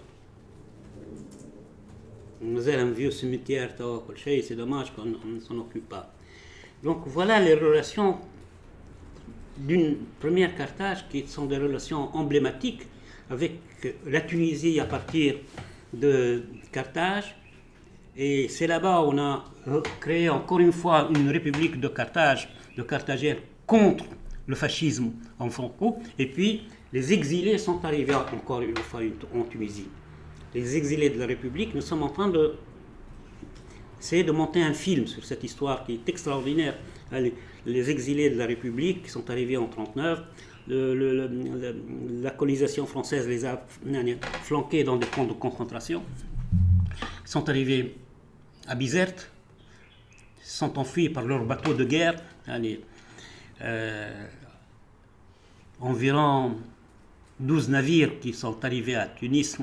Nous 2.40 2.68
avons 2.68 2.82
un 2.82 2.90
vieux 2.90 3.11
cimetière, 3.11 3.75
c'est 4.16 4.54
dommage 4.54 4.92
qu'on 4.94 5.04
ne 5.04 5.40
s'en 5.40 5.58
occupe 5.58 5.88
pas. 5.88 6.12
Donc 6.82 7.02
voilà 7.06 7.40
les 7.40 7.54
relations 7.54 8.18
d'une 9.58 9.97
première 10.20 10.54
Carthage 10.54 11.08
qui 11.08 11.26
sont 11.26 11.47
des 11.47 11.58
relations 11.58 12.14
emblématiques 12.16 12.87
avec 13.28 13.52
la 14.06 14.20
Tunisie 14.20 14.78
à 14.80 14.85
partir 14.85 15.35
de 15.92 16.44
Carthage. 16.73 17.37
Et 18.16 18.49
c'est 18.49 18.66
là-bas 18.66 19.02
on 19.02 19.18
a 19.18 19.44
créé 20.00 20.28
encore 20.28 20.61
une 20.61 20.73
fois 20.73 21.08
une 21.14 21.28
république 21.28 21.78
de 21.80 21.88
Carthage, 21.88 22.49
de 22.76 22.82
Carthagène, 22.82 23.38
contre 23.66 24.04
le 24.49 24.57
fascisme 24.57 25.12
en 25.38 25.50
Franco. 25.50 25.99
Et 26.19 26.26
puis 26.26 26.62
les 26.93 27.12
exilés 27.12 27.59
sont 27.59 27.85
arrivés 27.85 28.14
encore 28.14 28.62
une 28.62 28.76
fois 28.76 29.00
en 29.35 29.43
Tunisie. 29.45 29.87
Les 30.55 30.76
exilés 30.76 31.11
de 31.11 31.19
la 31.19 31.26
République, 31.26 31.75
nous 31.75 31.83
sommes 31.83 32.02
en 32.02 32.09
train 32.09 32.28
de 32.28 32.55
de 34.12 34.31
monter 34.31 34.62
un 34.62 34.75
film 34.75 35.07
sur 35.09 35.25
cette 35.25 35.43
histoire 35.43 35.85
qui 35.85 35.95
est 35.95 36.09
extraordinaire. 36.09 36.78
Les 37.67 37.90
exilés 37.90 38.31
de 38.31 38.37
la 38.37 38.47
République 38.47 39.02
qui 39.02 39.11
sont 39.11 39.28
arrivés 39.28 39.57
en 39.57 39.69
1939, 39.69 40.23
la 42.23 42.31
colonisation 42.31 42.87
française 42.87 43.26
les 43.26 43.45
a 43.45 43.61
flanqués 44.43 44.85
dans 44.85 44.97
des 44.97 45.07
camps 45.07 45.25
de 45.25 45.33
concentration, 45.33 46.02
sont 47.25 47.49
arrivés 47.49 47.97
à 48.69 48.76
Bizerte, 48.76 49.31
sont 50.43 50.78
enfuis 50.78 51.09
par 51.09 51.25
leurs 51.25 51.45
bateaux 51.45 51.75
de 51.75 51.85
guerre. 51.85 52.14
Euh, 53.61 54.26
environ 55.80 56.56
12 57.40 57.68
navires 57.68 58.18
qui 58.20 58.32
sont 58.32 58.64
arrivés 58.64 58.97
à 58.97 59.06
Tunis 59.06 59.58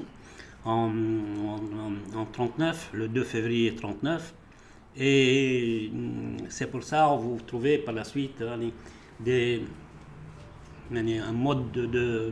en, 0.64 0.90
1939, 0.90 2.90
le 2.94 3.08
2 3.08 3.24
février 3.24 3.72
1939. 3.72 4.34
Et 4.98 5.92
c'est 6.50 6.72
pour 6.72 6.84
ça 6.84 7.10
que 7.12 7.22
vous 7.22 7.40
trouvez 7.46 7.80
par 7.80 7.94
la 7.94 8.04
suite 8.04 8.42
des, 9.20 9.62
un 10.92 11.32
mode 11.34 11.72
de, 11.72 12.32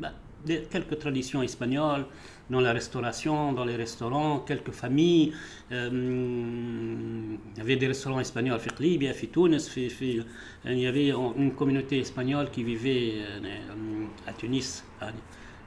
bah, 0.00 0.12
de, 0.44 0.56
quelques 0.70 0.98
traditions 0.98 1.42
espagnoles 1.42 2.06
dans 2.52 2.60
la 2.60 2.72
restauration, 2.72 3.52
dans 3.52 3.64
les 3.64 3.76
restaurants, 3.76 4.40
quelques 4.40 4.72
familles. 4.72 5.32
Euh, 5.72 5.88
il 5.90 7.58
y 7.58 7.60
avait 7.60 7.76
des 7.76 7.88
restaurants 7.88 8.20
espagnols 8.20 8.60
à 8.60 8.82
Libye, 8.82 9.08
à 9.08 9.14
Tunis, 9.14 9.70
il 9.76 10.78
y 10.78 10.86
avait 10.86 11.08
une 11.08 11.54
communauté 11.54 11.98
espagnole 11.98 12.50
qui 12.50 12.62
vivait 12.62 13.14
euh, 13.22 14.04
à 14.26 14.32
Tunis 14.34 14.84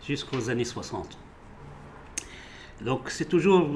jusqu'aux 0.07 0.49
années 0.49 0.63
60. 0.63 1.17
Donc 2.85 3.09
c'est 3.09 3.25
toujours 3.25 3.67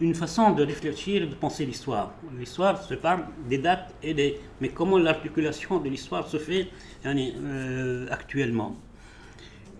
une 0.00 0.14
façon 0.14 0.52
de 0.52 0.62
réfléchir 0.64 1.22
et 1.24 1.26
de 1.26 1.34
penser 1.34 1.66
l'histoire. 1.66 2.14
L'histoire, 2.38 2.80
se 2.82 2.94
parle 2.94 3.24
des 3.48 3.58
dates 3.58 3.92
et 4.02 4.14
des... 4.14 4.40
Mais 4.60 4.68
comment 4.68 4.98
l'articulation 4.98 5.80
de 5.80 5.88
l'histoire 5.88 6.28
se 6.28 6.36
fait 6.36 6.68
euh, 7.06 8.06
actuellement 8.10 8.76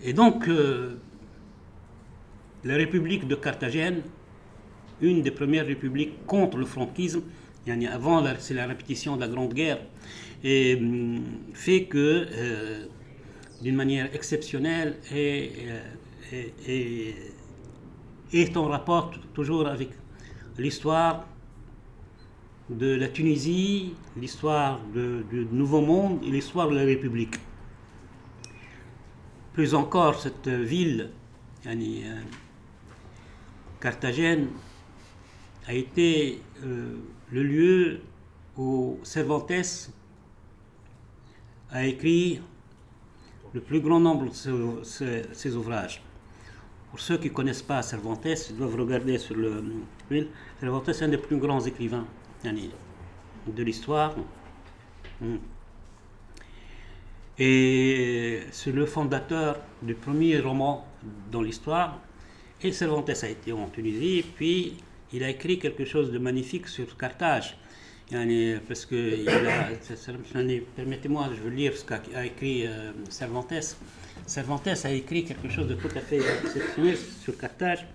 Et 0.03 0.13
donc, 0.13 0.49
la 2.65 2.77
République 2.77 3.29
de 3.29 3.35
Carthagène, 3.35 4.03
une 5.01 5.23
des 5.23 5.31
premières 5.31 5.67
républiques 5.67 6.25
contre 6.27 6.57
le 6.57 6.65
franquisme, 6.65 7.23
avant, 7.91 8.23
c'est 8.39 8.55
la 8.55 8.67
répétition 8.67 9.17
de 9.17 9.23
la 9.23 9.29
Grande 9.29 9.55
Guerre, 9.55 9.81
hum, 10.45 11.23
fait 11.55 11.85
que, 11.85 12.27
euh, 12.31 12.87
d'une 13.63 13.77
manière 13.77 14.15
exceptionnelle, 14.15 14.97
et, 15.15 15.51
est 18.33 18.57
en 18.57 18.65
rapport 18.65 19.13
toujours 19.33 19.67
avec 19.69 19.91
l'histoire 20.59 21.27
de 22.69 22.97
la 22.97 23.09
Tunisie, 23.09 23.95
l'histoire 24.17 24.81
du 24.93 25.47
Nouveau 25.53 25.81
Monde 25.81 26.21
et 26.27 26.31
l'histoire 26.31 26.69
de 26.69 26.75
la 26.75 26.85
République. 26.85 27.37
Plus 29.53 29.75
encore, 29.75 30.21
cette 30.21 30.49
ville, 30.49 31.11
euh, 31.67 32.21
Carthagène, 33.85 34.49
a 35.67 35.75
été 35.75 36.41
euh, 36.65 36.97
le 37.31 37.43
lieu 37.43 38.01
où 38.57 38.99
Cervantes 39.03 39.91
a 41.71 41.85
écrit 41.85 42.41
le 43.53 43.61
plus 43.61 43.81
grand 43.81 44.01
nombre 44.01 44.31
de 44.31 44.83
ses, 45.35 45.55
ouvrages. 45.55 46.03
Pour 46.89 46.99
ceux 46.99 47.19
qui 47.19 47.29
ne 47.29 47.35
connaissent 47.35 47.61
pas 47.61 47.83
Cervantes, 47.83 48.25
ils 48.25 48.57
doivent 48.57 48.75
regarder 48.77 49.19
sur 49.19 49.37
le. 49.37 49.63
Cervantes 50.61 50.89
est 50.89 51.03
un 51.03 51.09
des 51.09 51.19
plus 51.19 51.37
grands 51.37 51.61
écrivains 51.61 52.07
de 52.43 53.63
l'histoire. 53.63 54.15
Et 57.39 58.45
c'est 58.51 58.73
le 58.73 58.87
fondateur 58.87 59.61
du 59.83 59.95
premier 59.95 60.41
roman 60.41 60.87
dans 61.31 61.43
l'histoire. 61.43 62.01
Et 62.65 62.73
Cervantes 62.73 63.11
a 63.11 63.29
été 63.29 63.53
en 63.53 63.69
Tunisie, 63.69 64.25
puis 64.37 64.73
il 65.13 65.23
a 65.23 65.29
écrit 65.29 65.59
quelque 65.59 65.85
chose 65.85 66.11
de 66.11 66.17
magnifique 66.17 66.67
sur 66.67 66.97
Carthage. 66.97 67.59
Parce 68.67 68.87
que, 68.87 69.23
permettez-moi, 70.77 71.29
je 71.37 71.43
veux 71.43 71.51
lire 71.51 71.77
ce 71.77 71.85
qu'a 71.85 72.25
écrit 72.25 72.67
euh, 72.67 72.93
Cervantes. 73.11 73.77
Cervantes 74.25 74.67
a 74.67 74.91
écrit 74.91 75.25
quelque 75.25 75.51
chose 75.51 75.69
de 75.69 75.75
tout 75.75 75.91
à 75.95 76.01
fait 76.01 76.21
exceptionnel 76.43 76.97
sur 77.23 77.37
Carthage. 77.37 77.87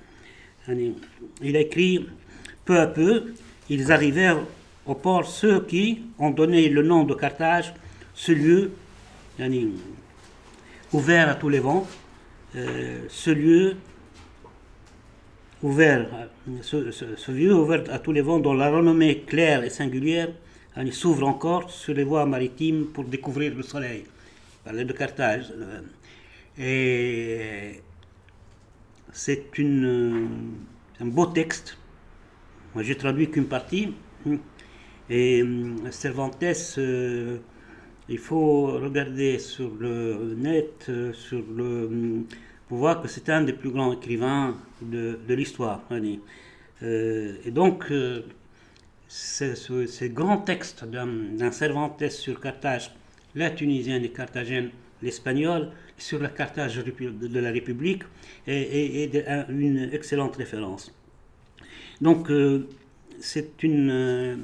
Il 0.67 1.55
a 1.55 1.61
écrit 1.61 2.05
Peu 2.63 2.79
à 2.79 2.85
peu, 2.85 3.33
ils 3.71 3.91
arrivèrent 3.91 4.43
au 4.85 4.93
port 4.93 5.25
ceux 5.25 5.65
qui 5.65 6.03
ont 6.19 6.29
donné 6.29 6.69
le 6.69 6.83
nom 6.83 7.05
de 7.05 7.15
Carthage, 7.15 7.73
ce 8.13 8.33
lieu 8.33 8.71
ouvert 10.93 11.27
à 11.27 11.33
tous 11.33 11.49
les 11.49 11.59
vents, 11.59 11.87
euh, 12.55 12.99
ce 13.09 13.31
lieu 13.31 13.75
ouvert, 15.63 16.07
ce, 16.61 17.31
lieu 17.31 17.53
ouvert 17.53 17.83
à 17.91 17.99
tous 17.99 18.11
les 18.11 18.21
vents 18.21 18.39
dont 18.39 18.53
la 18.53 18.69
renommée 18.69 19.21
claire 19.21 19.63
et 19.63 19.69
singulière 19.69 20.29
s'ouvre 20.91 21.27
encore 21.27 21.69
sur 21.69 21.93
les 21.93 22.03
voies 22.03 22.25
maritimes 22.25 22.87
pour 22.87 23.03
découvrir 23.03 23.53
le 23.55 23.63
soleil. 23.63 24.05
Parler 24.63 24.85
de 24.85 24.93
Carthage. 24.93 25.51
Euh, 25.57 25.81
et 26.57 27.81
c'est 29.11 29.45
un 29.59 31.05
beau 31.05 31.25
texte. 31.25 31.77
Moi, 32.73 32.83
j'ai 32.83 32.95
traduit 32.95 33.29
qu'une 33.29 33.47
partie. 33.47 33.93
Et 35.09 35.41
euh, 35.41 35.91
Cervantes, 35.91 36.43
euh, 36.77 37.37
il 38.07 38.17
faut 38.17 38.67
regarder 38.67 39.39
sur 39.39 39.71
le 39.79 40.35
net, 40.37 40.91
sur 41.13 41.43
le 41.55 42.23
pour 42.69 42.77
voir 42.77 43.01
que 43.01 43.07
c'est 43.07 43.27
un 43.29 43.41
des 43.41 43.53
plus 43.53 43.71
grands 43.71 43.91
écrivains 43.91 44.55
de, 44.81 45.19
de 45.27 45.33
l'histoire. 45.33 45.81
Euh, 46.83 47.35
et 47.43 47.51
donc, 47.51 47.85
euh, 47.91 48.21
ces 49.07 50.09
grands 50.11 50.37
textes 50.37 50.85
d'un 50.85 51.51
Cervantes 51.51 52.07
sur 52.09 52.39
Carthage, 52.39 52.91
la 53.33 53.49
tunisienne 53.49 54.03
et 54.05 54.09
carthagène, 54.09 54.69
l'espagnol, 55.01 55.71
sur 55.97 56.19
la 56.21 56.29
Carthage 56.29 56.77
de 56.77 57.39
la 57.39 57.49
République, 57.51 58.03
est, 58.45 59.11
une 59.49 59.89
excellente 59.91 60.35
référence. 60.35 60.93
Donc, 62.01 62.29
euh, 62.29 62.67
c'est 63.19 63.63
une, 63.63 64.37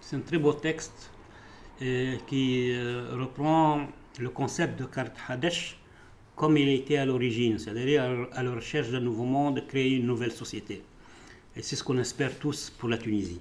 c'est 0.00 0.16
un 0.16 0.20
très 0.20 0.38
beau 0.38 0.52
texte 0.52 1.10
qui 2.28 2.72
reprend 3.12 3.86
le 4.18 4.30
concept 4.30 4.78
de 4.78 4.84
Karthadesh 4.84 5.78
comme 6.34 6.56
il 6.58 6.68
était 6.68 6.98
à 6.98 7.06
l'origine, 7.06 7.58
c'est-à-dire 7.58 8.28
à 8.32 8.42
la 8.42 8.52
recherche 8.52 8.90
d'un 8.90 9.00
nouveau 9.00 9.24
monde, 9.24 9.66
créer 9.66 9.94
une 9.96 10.06
nouvelle 10.06 10.32
société. 10.32 10.82
Et 11.56 11.62
c'est 11.62 11.76
ce 11.76 11.82
qu'on 11.82 11.98
espère 11.98 12.38
tous 12.38 12.68
pour 12.68 12.90
la 12.90 12.98
Tunisie. 12.98 13.40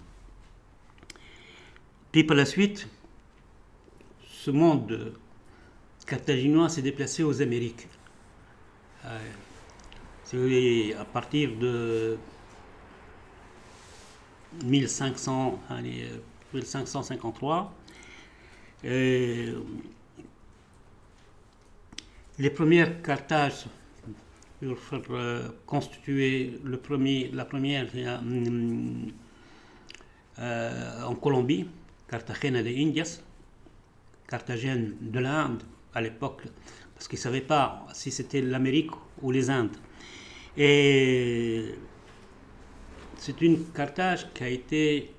Puis 2.14 2.24
par 2.24 2.38
la 2.38 2.46
suite, 2.46 2.88
ce 4.26 4.50
monde 4.50 5.14
carthaginois 6.08 6.70
s'est 6.70 6.82
déplacé 6.82 7.24
aux 7.24 7.42
Amériques. 7.42 7.88
Euh, 9.06 10.94
à 11.00 11.06
partir 11.06 11.56
de 11.58 12.18
1500, 14.64 15.60
1553, 16.54 17.74
les 22.38 22.50
premières 22.50 23.02
Carthages 23.02 23.66
pour 24.60 24.78
euh, 25.12 25.50
constituer 25.66 26.60
le 26.64 26.78
premier, 26.78 27.30
la 27.34 27.46
première 27.46 27.88
euh, 27.96 28.18
euh, 30.40 31.04
en 31.04 31.16
Colombie, 31.16 31.68
Cartagena 32.10 32.62
de 32.64 32.70
Indias, 32.70 33.22
Carthagène 34.28 34.96
de 35.02 35.20
l'Inde 35.20 35.64
à 35.94 36.02
l'époque, 36.02 36.44
parce 36.94 37.08
qu'ils 37.08 37.20
ne 37.20 37.24
savaient 37.24 37.42
pas 37.42 37.86
si 37.94 38.12
c'était 38.12 38.42
l'Amérique 38.42 38.92
ou 39.22 39.32
les 39.32 39.50
Indes. 39.50 39.78
Et 40.58 41.76
c'est 43.18 43.42
une 43.42 43.66
Carthage 43.72 44.28
qui 44.34 44.44
a 44.44 44.50
été 44.50 45.14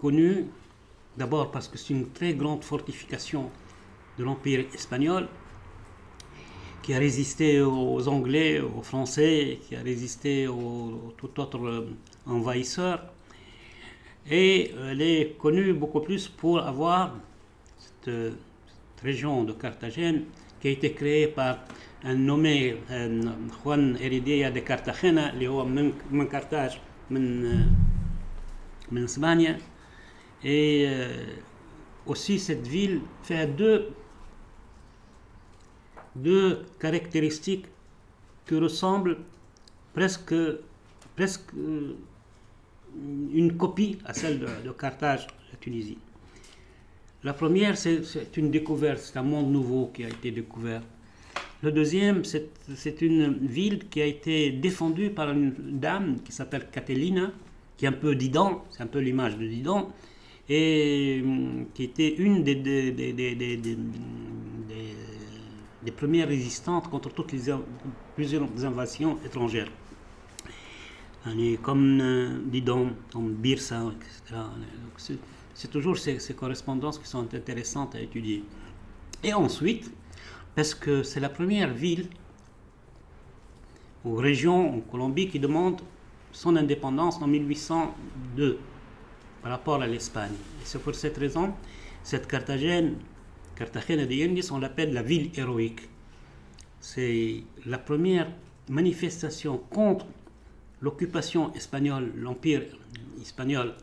connue 0.00 0.46
d'abord 1.16 1.50
parce 1.50 1.68
que 1.68 1.76
c'est 1.76 1.92
une 1.92 2.10
très 2.12 2.34
grande 2.34 2.62
fortification 2.62 3.50
de 4.18 4.24
l'Empire 4.24 4.64
espagnol, 4.74 5.28
qui 6.85 6.93
a 6.93 6.99
résisté 6.99 7.61
aux 7.61 8.07
Anglais, 8.07 8.59
aux 8.59 8.81
Français, 8.81 9.59
qui 9.67 9.75
a 9.75 9.81
résisté 9.81 10.47
aux, 10.47 11.13
tout 11.17 11.39
autre 11.39 11.63
euh, 11.65 11.89
envahisseur. 12.25 13.03
Et 14.29 14.71
elle 14.89 15.01
est 15.01 15.37
connue 15.37 15.73
beaucoup 15.73 15.99
plus 16.01 16.27
pour 16.27 16.59
avoir 16.59 17.15
cette, 17.77 18.07
euh, 18.07 18.31
région 19.03 19.43
de 19.43 19.53
Carthagène 19.53 20.25
qui 20.59 20.67
a 20.67 20.71
été 20.71 20.93
créée 20.93 21.27
par 21.27 21.59
un 22.03 22.15
nommé 22.15 22.77
euh, 22.91 23.23
Juan 23.63 23.97
Heredia 23.99 24.51
de 24.51 24.59
Cartagena, 24.59 25.31
qui 25.31 25.45
est 25.45 25.49
من 26.11 26.27
Carthage, 26.27 26.79
من 27.09 27.67
من 28.91 29.03
Espagne. 29.03 29.57
Et 30.43 30.87
aussi 32.07 32.39
cette 32.39 32.67
ville 32.67 33.01
fait 33.21 33.45
deux 33.45 33.89
deux 36.22 36.62
caractéristiques 36.78 37.66
qui 38.46 38.54
ressemblent 38.56 39.18
presque, 39.94 40.34
presque 41.14 41.54
euh, 41.56 41.96
une 43.32 43.56
copie 43.56 43.98
à 44.04 44.14
celle 44.14 44.38
de, 44.38 44.70
Carthage, 44.70 45.26
la 45.52 45.58
Tunisie. 45.58 45.98
La 47.24 47.32
première, 47.32 47.76
c'est 47.76 48.36
une 48.36 48.50
découverte, 48.50 48.98
c'est 48.98 49.18
un 49.18 49.22
monde 49.22 49.50
nouveau 49.50 49.90
qui 49.92 50.04
a 50.04 50.08
été 50.08 50.30
découvert. 50.30 50.82
Le 51.62 51.72
deuxième, 51.72 52.22
c'est 52.24 53.00
une 53.02 53.46
ville 53.46 53.88
qui 53.88 54.00
a 54.00 54.04
été 54.06 54.50
défendue 54.50 55.10
par 55.10 55.30
une 55.30 55.52
dame 55.80 56.20
qui 56.22 56.32
s'appelle 56.32 56.68
Catelina, 56.70 57.32
qui 57.76 57.86
est 57.86 57.88
un 57.88 57.92
peu 57.92 58.14
Didon, 58.14 58.60
c'est 58.70 58.82
un 58.82 58.86
peu 58.86 59.00
l'image 59.00 59.36
de 59.36 59.46
Didon, 59.46 59.88
et 60.48 61.20
hum, 61.24 61.66
qui 61.74 61.84
était 61.84 62.14
une 62.14 62.44
des, 62.44 62.54
les 65.86 65.92
premières 65.92 66.26
résistantes 66.26 66.90
contre 66.90 67.10
toutes 67.10 67.30
les 67.32 67.54
plusieurs 68.16 68.48
invasions 68.64 69.18
étrangères. 69.24 69.70
Comme 71.62 72.00
euh, 72.00 72.38
Didon, 72.44 72.90
comme 73.12 73.32
Birsa, 73.32 73.82
etc. 73.96 74.40
C'est 75.54 75.70
toujours 75.70 75.96
ces, 75.96 76.18
correspondances 76.34 76.98
qui 76.98 77.08
sont 77.08 77.26
intéressantes 77.34 77.94
à 77.94 78.00
étudier. 78.00 78.44
Et 79.22 79.32
ensuite, 79.32 79.90
parce 80.54 80.74
que 80.74 81.02
c'est 81.02 81.20
la 81.20 81.28
première 81.28 81.72
ville 81.72 82.08
ou 84.04 84.14
région 84.16 84.76
en 84.76 84.80
Colombie 84.80 85.28
qui 85.28 85.40
demande 85.40 85.80
son 86.32 86.54
indépendance 86.56 87.20
en 87.22 87.26
1802 87.26 88.58
par 89.42 89.52
rapport 89.52 89.82
à 89.82 89.86
l'Espagne. 89.86 90.36
Et 90.60 90.64
c'est 90.64 90.80
pour 90.80 90.94
cette 90.94 91.16
raison, 91.16 91.52
cette 92.02 92.26
Carthagène 92.28 92.96
Cartagena 93.56 94.04
de 94.04 94.22
Indias, 94.22 94.50
on 94.52 94.58
l'appelle 94.58 94.92
la 94.92 95.02
ville 95.02 95.30
héroïque. 95.34 95.80
C'est 96.78 97.42
la 97.64 97.78
première 97.78 98.28
manifestation 98.68 99.58
contre 99.70 100.06
l'occupation 100.82 101.52
espagnole, 101.54 102.12
l'empire 102.16 102.62
espagnol 103.20 103.74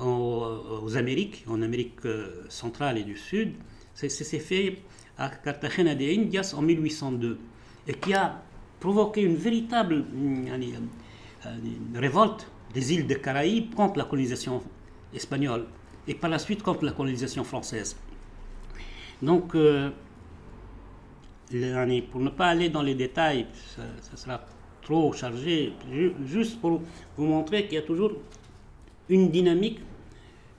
aux, 0.00 0.96
Amériques, 0.96 1.44
en 1.48 1.60
Amérique 1.62 2.04
euh, 2.04 2.44
centrale 2.48 2.98
et 2.98 3.02
du 3.02 3.16
Sud. 3.16 3.54
C'est 3.94 4.08
fait 4.38 4.78
à 5.18 5.28
Cartagena 5.30 5.96
de 5.96 6.04
Indias 6.04 6.54
en 6.56 6.62
1802 6.62 7.38
et 7.88 7.94
qui 7.94 8.14
a 8.14 8.40
provoqué 8.78 9.22
une 9.22 9.34
véritable 9.34 10.04
euh, 10.04 11.58
révolte 11.96 12.46
des 12.72 12.92
îles 12.92 13.08
des 13.08 13.20
Caraïbes 13.20 13.74
contre 13.74 13.98
la 13.98 14.04
colonisation 14.04 14.62
espagnole 15.12 15.66
et 16.06 16.14
par 16.14 16.30
la 16.30 16.38
suite 16.38 16.62
contre 16.62 16.84
la 16.84 16.92
colonisation 16.92 17.42
française. 17.42 17.96
Donc, 19.22 19.54
euh, 19.54 19.90
pour 22.10 22.20
ne 22.20 22.30
pas 22.30 22.46
aller 22.48 22.68
dans 22.68 22.82
les 22.82 22.94
détails, 22.94 23.46
ça, 23.74 24.16
sera 24.16 24.44
trop 24.82 25.12
chargé, 25.12 25.72
juste 26.24 26.60
pour 26.60 26.80
vous 27.16 27.26
montrer 27.26 27.64
qu'il 27.64 27.74
y 27.74 27.78
a 27.78 27.82
toujours 27.82 28.12
une 29.08 29.30
dynamique, 29.30 29.80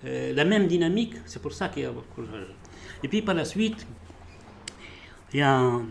euh, 0.06 0.34
la 0.34 0.46
même 0.46 0.68
dynamique, 0.68 1.14
c'est 1.26 1.42
pour 1.42 1.54
ça 1.54 1.70
qu'il 1.70 1.84
y 1.84 1.86
a 1.86 1.92
beaucoup 1.92 2.24
Et 3.04 3.08
puis 3.08 3.22
par 3.22 3.36
la 3.36 3.46
suite, 3.46 3.86
il 5.34 5.40
y 5.40 5.42
a, 5.42 5.60
on 5.62 5.80
ne 5.80 5.84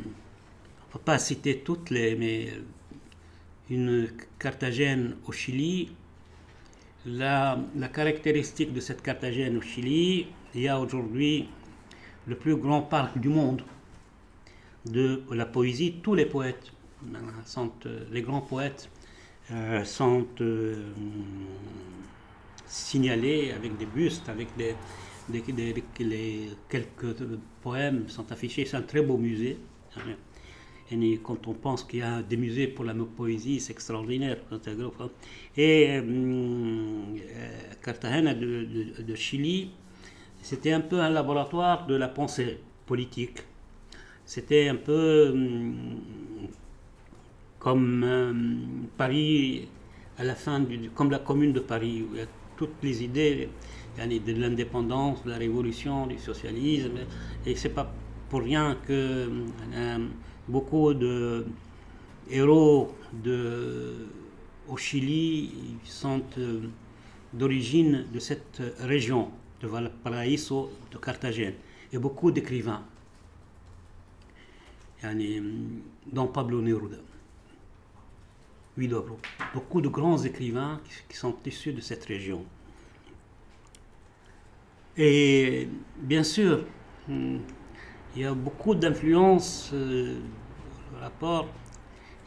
va 0.92 1.00
pas 1.04 1.18
citer 1.18 1.60
toutes 1.60 1.90
les, 1.90 2.16
mais 2.16 2.52
une 3.70 4.08
Carthagène 4.38 5.16
au 5.26 5.32
Chili, 5.32 5.90
la, 7.06 7.58
la, 7.76 7.88
caractéristique 7.88 8.72
de 8.72 8.80
cette 8.80 9.02
Carthagène 9.02 9.56
au 9.58 9.62
Chili, 9.62 10.26
il 10.54 10.62
y 10.62 10.68
a 10.68 10.78
aujourd'hui 10.80 11.48
le 12.28 12.36
plus 12.36 12.56
grand 12.56 12.82
parc 12.82 13.18
du 13.18 13.28
monde 13.28 13.62
de 14.86 15.22
la 15.32 15.46
poésie. 15.46 15.96
Tous 16.02 16.14
les 16.14 16.26
poètes, 16.26 16.72
sont, 17.44 17.72
euh, 17.86 18.04
les 18.12 18.22
grands 18.22 18.40
poètes, 18.40 18.90
euh, 19.50 19.84
sont 19.84 20.26
euh, 20.40 20.92
signalés 22.66 23.52
avec 23.52 23.76
des 23.78 23.86
bustes, 23.86 24.28
avec 24.28 24.48
les, 24.58 24.74
quelques 26.68 27.16
poèmes 27.62 28.08
sont 28.08 28.30
affichés. 28.30 28.64
C'est 28.66 28.76
un 28.76 28.82
très 28.82 29.02
beau 29.02 29.16
musée. 29.16 29.58
Et 30.90 31.20
quand 31.22 31.46
on 31.46 31.52
pense 31.52 31.84
qu'il 31.84 31.98
y 31.98 32.02
a 32.02 32.22
des 32.22 32.36
musées 32.36 32.66
pour 32.66 32.84
la 32.84 32.94
poésie, 32.94 33.60
c'est 33.60 33.72
extraordinaire. 33.72 34.38
Et 35.56 35.86
euh, 35.90 36.02
Cartagena 37.82 38.34
de, 38.34 39.14
Chili, 39.14 39.70
c'était 40.48 40.72
un 40.72 40.80
peu 40.80 40.98
un 40.98 41.10
laboratoire 41.10 41.86
de 41.86 41.94
la 41.94 42.08
pensée 42.08 42.58
politique. 42.86 43.40
C'était 44.24 44.68
un 44.68 44.76
peu 44.76 45.28
hum, 45.30 46.00
comme 47.58 48.02
hum, 48.02 48.86
Paris 48.96 49.68
à 50.16 50.24
la 50.24 50.34
fin, 50.34 50.64
comme 50.94 51.10
la 51.10 51.18
commune 51.18 51.52
de 51.52 51.60
Paris, 51.60 52.02
où 52.02 52.14
il 52.14 52.20
y 52.20 52.22
a 52.22 52.26
toutes 52.56 52.82
les 52.82 53.04
idées 53.04 53.50
de 53.98 54.40
l'indépendance, 54.40 55.22
de 55.22 55.30
la 55.32 55.36
révolution, 55.36 56.06
du 56.06 56.18
socialisme. 56.18 57.00
Et 57.44 57.54
c'est 57.54 57.74
pas 57.80 57.92
pour 58.30 58.40
rien 58.40 58.78
que 58.86 59.26
hum, 59.26 60.08
beaucoup 60.48 60.94
de 60.94 61.44
héros 62.30 62.94
de, 63.12 63.92
au 64.66 64.78
Chili 64.78 65.50
sont 65.84 66.22
euh, 66.38 66.62
d'origine 67.34 68.06
de 68.10 68.18
cette 68.18 68.62
région, 68.80 69.28
de 69.60 69.66
Valparaiso, 69.66 70.70
de 70.90 70.98
Carthagène, 70.98 71.54
et 71.92 71.98
beaucoup 71.98 72.30
d'écrivains, 72.30 72.84
dont 76.06 76.26
Pablo 76.28 76.60
Neruda. 76.60 76.98
Beaucoup 79.54 79.80
de 79.80 79.88
grands 79.88 80.18
écrivains 80.18 80.80
qui 81.08 81.16
sont 81.16 81.34
issus 81.44 81.72
de 81.72 81.80
cette 81.80 82.04
région. 82.04 82.44
Et 84.96 85.68
bien 85.96 86.22
sûr, 86.22 86.64
hmm, 87.08 87.38
il 88.14 88.22
y 88.22 88.24
a 88.24 88.34
beaucoup 88.34 88.74
d'influence 88.74 89.70
euh, 89.72 90.18
rapport 91.00 91.48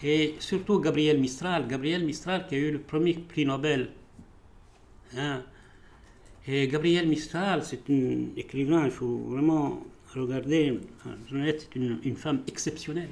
et 0.04 0.36
surtout 0.39 0.80
Gabriel 0.80 1.20
Mistral. 1.20 1.67
Gabriel 1.67 2.06
Mistral 2.06 2.48
qui 2.48 2.56
a 2.56 2.58
eu 2.58 2.72
le 2.72 2.80
premier 2.80 3.13
prix 3.13 3.46
Nobel. 3.46 3.91
Hein. 5.17 5.44
Et 6.48 6.68
Gabriel 6.68 7.08
Mistral, 7.08 7.64
c'est 7.64 7.88
une 7.90 8.32
écrivain, 8.36 8.86
il 8.86 8.92
faut 8.92 9.18
vraiment 9.30 9.84
regarder. 10.16 10.80
Jeannette 11.30 11.70
est 11.72 11.76
une, 11.76 12.00
une, 12.04 12.16
femme 12.16 12.42
exceptionnelle. 12.48 13.10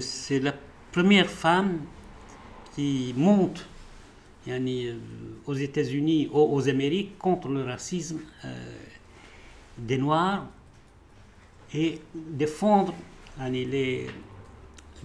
C'est 0.00 0.40
la 0.40 0.54
première 0.90 1.30
femme 1.30 1.80
qui 2.74 3.14
monte 3.16 3.66
euh, 4.48 4.94
aux 5.46 5.54
États-Unis, 5.54 6.28
aux, 6.32 6.48
aux, 6.52 6.68
Amériques, 6.68 7.16
contre 7.18 7.48
le 7.48 7.62
racisme. 7.64 8.20
Euh, 8.44 8.74
des 9.78 9.98
Noirs 9.98 10.46
et 11.74 12.00
défendre 12.14 12.94
les, 13.40 14.06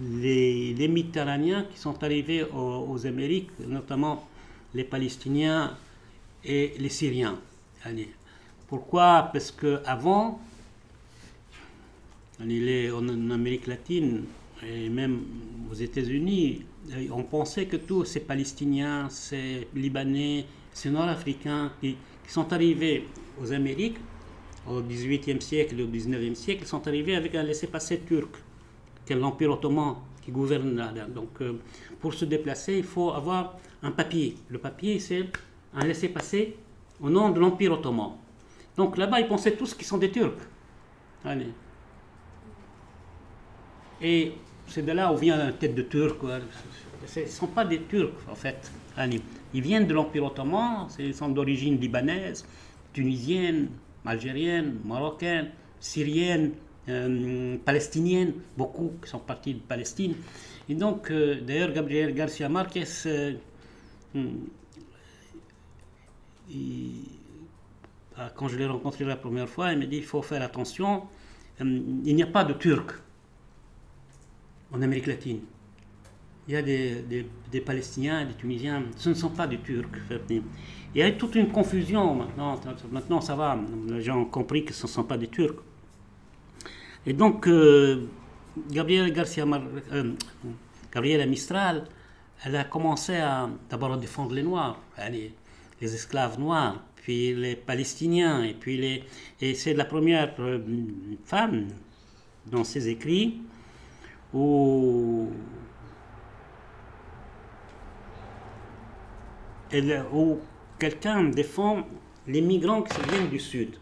les, 0.00 0.74
les, 0.74 1.04
qui 1.72 1.78
sont 1.78 2.02
arrivés 2.04 2.44
aux, 2.44 3.06
Amériques, 3.06 3.50
notamment 3.66 4.27
les 4.74 4.84
Palestiniens 4.84 5.76
et 6.44 6.74
les 6.78 6.88
Syriens. 6.88 7.38
Pourquoi? 8.68 9.30
Parce 9.32 9.50
qu'avant, 9.50 10.40
en 12.40 13.30
Amérique 13.30 13.66
latine 13.66 14.24
et 14.62 14.88
même 14.88 15.20
aux 15.70 15.74
États-Unis, 15.74 16.62
on 17.10 17.22
pensait 17.22 17.66
que 17.66 17.76
tous 17.76 18.04
ces 18.04 18.20
Palestiniens, 18.20 19.08
ces 19.10 19.68
Libanais, 19.74 20.46
ces 20.72 20.90
Nord-Africains 20.90 21.72
qui, 21.80 21.96
sont 22.26 22.52
arrivés 22.52 23.06
aux 23.40 23.52
Amériques 23.52 23.96
au 24.68 24.82
XVIIIe 24.82 25.40
siècle 25.40 25.80
et 25.80 25.82
au 25.82 25.86
XIXe 25.86 26.38
siècle 26.38 26.66
sont 26.66 26.86
arrivés 26.86 27.16
avec 27.16 27.34
un 27.34 27.42
laissez-passer 27.42 28.00
turc, 28.00 28.36
qui 29.06 29.14
est 29.14 29.16
l'Empire 29.16 29.52
ottoman 29.52 29.96
qui 30.20 30.30
gouverne 30.30 30.76
là. 30.76 30.92
Donc, 31.08 31.40
euh, 31.40 31.54
pour 32.00 32.12
se 32.12 32.26
déplacer, 32.26 32.76
il 32.76 32.84
faut 32.84 33.12
avoir 33.12 33.56
un 33.82 33.90
papier. 33.90 34.36
Le 34.48 34.58
papier, 34.58 34.98
c'est 34.98 35.26
un 35.74 35.84
laissez-passer 35.84 36.56
au 37.00 37.10
nom 37.10 37.30
de 37.30 37.40
l'Empire 37.40 37.72
ottoman. 37.72 38.12
Donc 38.76 38.96
là-bas, 38.96 39.20
ils 39.20 39.28
pensaient 39.28 39.56
tous 39.56 39.74
qu'ils 39.74 39.86
sont 39.86 39.98
des 39.98 40.10
Turcs. 40.10 40.38
Allez. 41.24 41.52
Et 44.00 44.32
c'est 44.66 44.84
de 44.84 44.92
là 44.92 45.12
où 45.12 45.16
vient 45.16 45.36
la 45.36 45.52
tête 45.52 45.74
de 45.74 45.82
Turc. 45.82 46.18
Ce 47.06 47.20
ne 47.20 47.26
sont 47.26 47.46
pas 47.48 47.64
des 47.64 47.82
Turcs, 47.82 48.12
en 48.30 48.34
fait. 48.34 48.70
Allez. 48.96 49.20
Ils 49.54 49.62
viennent 49.62 49.86
de 49.86 49.94
l'Empire 49.94 50.24
ottoman, 50.24 50.88
ils 50.98 51.14
sont 51.14 51.28
d'origine 51.28 51.80
libanaise, 51.80 52.44
tunisienne, 52.92 53.68
algériennes, 54.04 54.78
marocaines, 54.84 55.50
syriennes, 55.80 56.52
euh, 56.88 57.56
palestiniennes, 57.64 58.32
beaucoup 58.56 58.92
qui 59.02 59.10
sont 59.10 59.18
partis 59.18 59.54
de 59.54 59.60
Palestine. 59.60 60.14
Et 60.68 60.74
donc, 60.74 61.10
euh, 61.10 61.40
d'ailleurs, 61.40 61.72
Gabriel 61.72 62.14
Garcia 62.14 62.48
Marquez, 62.48 62.84
euh, 63.06 63.34
quand 68.34 68.48
je 68.48 68.56
l'ai 68.56 68.66
rencontré 68.66 69.04
la 69.04 69.16
première 69.16 69.48
fois, 69.48 69.72
il 69.72 69.78
m'a 69.78 69.86
dit 69.86 69.98
il 69.98 70.04
faut 70.04 70.22
faire 70.22 70.42
attention, 70.42 71.04
il 71.60 72.14
n'y 72.14 72.22
a 72.22 72.26
pas 72.26 72.44
de 72.44 72.52
Turcs 72.52 72.94
en 74.72 74.82
Amérique 74.82 75.06
latine. 75.06 75.40
Il 76.46 76.54
y 76.54 76.56
a 76.56 76.62
des, 76.62 77.60
Palestiniens, 77.64 78.24
des 78.24 78.34
Tunisiens, 78.34 78.84
ce 78.96 79.10
ne 79.10 79.14
sont 79.14 79.28
pas 79.28 79.46
des 79.46 79.58
Turcs. 79.58 79.86
Il 80.30 80.42
y 80.94 81.02
a 81.02 81.12
toute 81.12 81.34
une 81.34 81.48
confusion 81.48 82.14
maintenant. 82.14 82.58
Maintenant, 82.90 83.20
ça 83.20 83.34
va. 83.36 83.58
Les 83.88 84.00
gens 84.00 84.22
ont 84.22 84.24
compris 84.24 84.64
que 84.64 84.72
ce 84.72 84.86
ne 84.86 84.90
sont 84.90 85.04
pas 85.04 85.18
des 85.18 85.28
Turcs. 85.28 85.62
Et 87.04 87.12
donc, 87.12 87.46
euh, 87.46 88.06
Gabriel 88.70 89.12
Garcia 89.12 89.44
euh, 89.92 90.12
Gabriela 90.92 91.26
Mistral, 91.26 91.84
elle 92.44 92.56
a 92.56 92.64
commencé 92.64 93.16
à 93.16 93.48
d'abord 93.68 93.92
à 93.92 93.96
défendre 93.96 94.34
les 94.34 94.42
Noirs, 94.42 94.80
les, 95.10 95.32
les, 95.80 95.94
esclaves 95.94 96.38
noirs, 96.38 96.82
puis 96.96 97.34
les 97.34 97.56
Palestiniens, 97.56 98.42
et 98.42 98.54
puis 98.54 98.76
les. 98.76 99.04
Et 99.40 99.54
c'est 99.54 99.74
la 99.74 99.84
première 99.84 100.34
euh, 100.38 100.60
femme 101.24 101.68
dans 102.46 102.64
ses 102.64 102.88
écrits 102.88 103.40
où 104.32 105.28
elle, 109.70 110.04
où 110.12 110.38
quelqu'un 110.78 111.24
défend 111.24 111.86
les 112.26 112.40
migrants 112.40 112.82
qui 112.82 113.00
viennent 113.10 113.28
du 113.28 113.40
sud, 113.40 113.76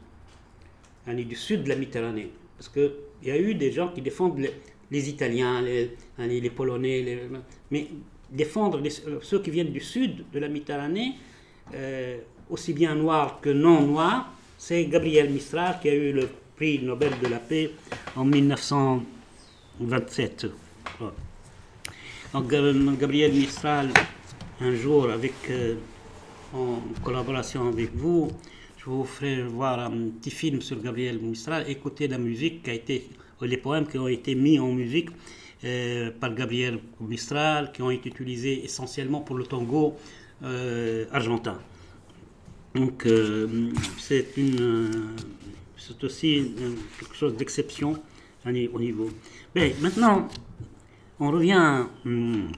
du 1.06 1.34
sud 1.34 1.64
de 1.64 1.68
la 1.68 1.76
Méditerranée. 1.76 2.30
Parce 2.56 2.68
qu'il 2.68 2.92
y 3.22 3.30
a 3.30 3.38
eu 3.38 3.54
des 3.54 3.72
gens 3.72 3.88
qui 3.88 4.00
défendent 4.00 4.46
les, 4.90 5.08
Italiens, 5.08 5.60
les, 5.60 6.50
Polonais, 6.50 7.18
mais 7.70 7.88
défendre 8.30 8.80
ceux 9.22 9.40
qui 9.40 9.50
viennent 9.50 9.72
du 9.72 9.80
sud 9.80 10.24
de 10.32 10.38
la 10.38 10.48
Méditerranée, 10.48 11.14
euh, 11.74 12.18
aussi 12.50 12.72
bien 12.72 12.94
noirs 12.94 13.40
que 13.40 13.50
non 13.50 13.82
noirs, 13.82 14.32
c'est 14.58 14.84
Gabriel 14.86 15.30
Mistral 15.30 15.78
qui 15.80 15.88
a 15.88 15.94
eu 15.94 16.12
le 16.12 16.28
prix 16.56 16.80
Nobel 16.80 17.12
de 17.22 17.28
la 17.28 17.38
paix 17.38 17.70
en 18.14 18.24
1927. 18.24 20.46
Donc, 22.32 22.48
Gabriel 22.98 23.32
Mistral, 23.32 23.90
un 24.60 24.74
jour, 24.74 25.10
avec, 25.10 25.34
euh, 25.50 25.76
en 26.54 26.80
collaboration 27.02 27.68
avec 27.68 27.94
vous, 27.94 28.28
je 28.78 28.84
vous 28.86 29.04
ferai 29.04 29.42
voir 29.42 29.80
un 29.80 30.08
petit 30.20 30.30
film 30.30 30.60
sur 30.60 30.80
Gabriel 30.80 31.18
Mistral, 31.18 31.68
écouter 31.68 32.08
la 32.08 32.18
musique 32.18 32.62
qui 32.62 32.70
a 32.70 32.74
été, 32.74 33.08
les 33.42 33.56
poèmes 33.56 33.86
qui 33.86 33.98
ont 33.98 34.08
été 34.08 34.34
mis 34.34 34.58
en 34.58 34.72
musique 34.72 35.10
euh, 35.64 36.10
par 36.20 36.34
Gabriel 36.34 36.78
Mistral, 37.00 37.72
qui 37.72 37.82
ont 37.82 37.90
été 37.90 38.08
utilisés 38.08 38.64
essentiellement 38.64 39.20
pour 39.20 39.36
le 39.36 39.44
tango 39.44 39.96
euh, 40.42 41.06
argentin. 41.12 41.58
Donc 42.74 43.08
c'est 43.98 44.36
une 44.36 45.14
c'est 45.78 46.02
aussi 46.04 46.54
quelque 46.98 47.14
chose 47.16 47.36
d'exception 47.36 47.98
au 48.44 48.78
niveau. 48.80 49.08
Maintenant, 49.80 50.28
on 51.18 51.30
revient 51.30 51.86
hum, 52.04 52.52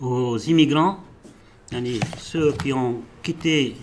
aux 0.00 0.38
immigrants, 0.38 1.00
ceux 2.18 2.52
qui 2.52 2.72
ont 2.72 3.02
quitté 3.22 3.76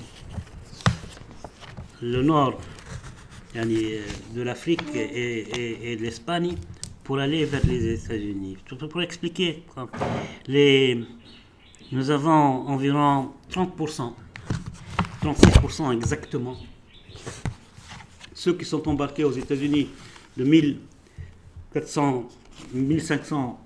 le 2.01 2.21
nord 2.21 2.59
de 3.55 4.41
l'Afrique 4.41 4.83
et, 4.95 5.95
de 5.97 6.01
l'Espagne 6.01 6.55
pour 7.09 7.17
aller 7.17 7.43
vers 7.43 7.65
les 7.65 7.95
États-Unis. 7.95 8.55
Pour 8.87 9.01
expliquer, 9.01 9.63
les, 10.45 11.03
nous 11.91 12.11
avons 12.11 12.67
environ 12.67 13.31
30%, 13.51 14.13
36% 15.23 15.91
exactement, 15.91 16.55
ceux 18.31 18.53
qui 18.53 18.63
sont 18.63 18.87
embarqués 18.87 19.23
aux 19.23 19.31
États-Unis 19.31 19.89
de 20.37 20.43
1400, 20.43 22.29
1500 22.75 23.59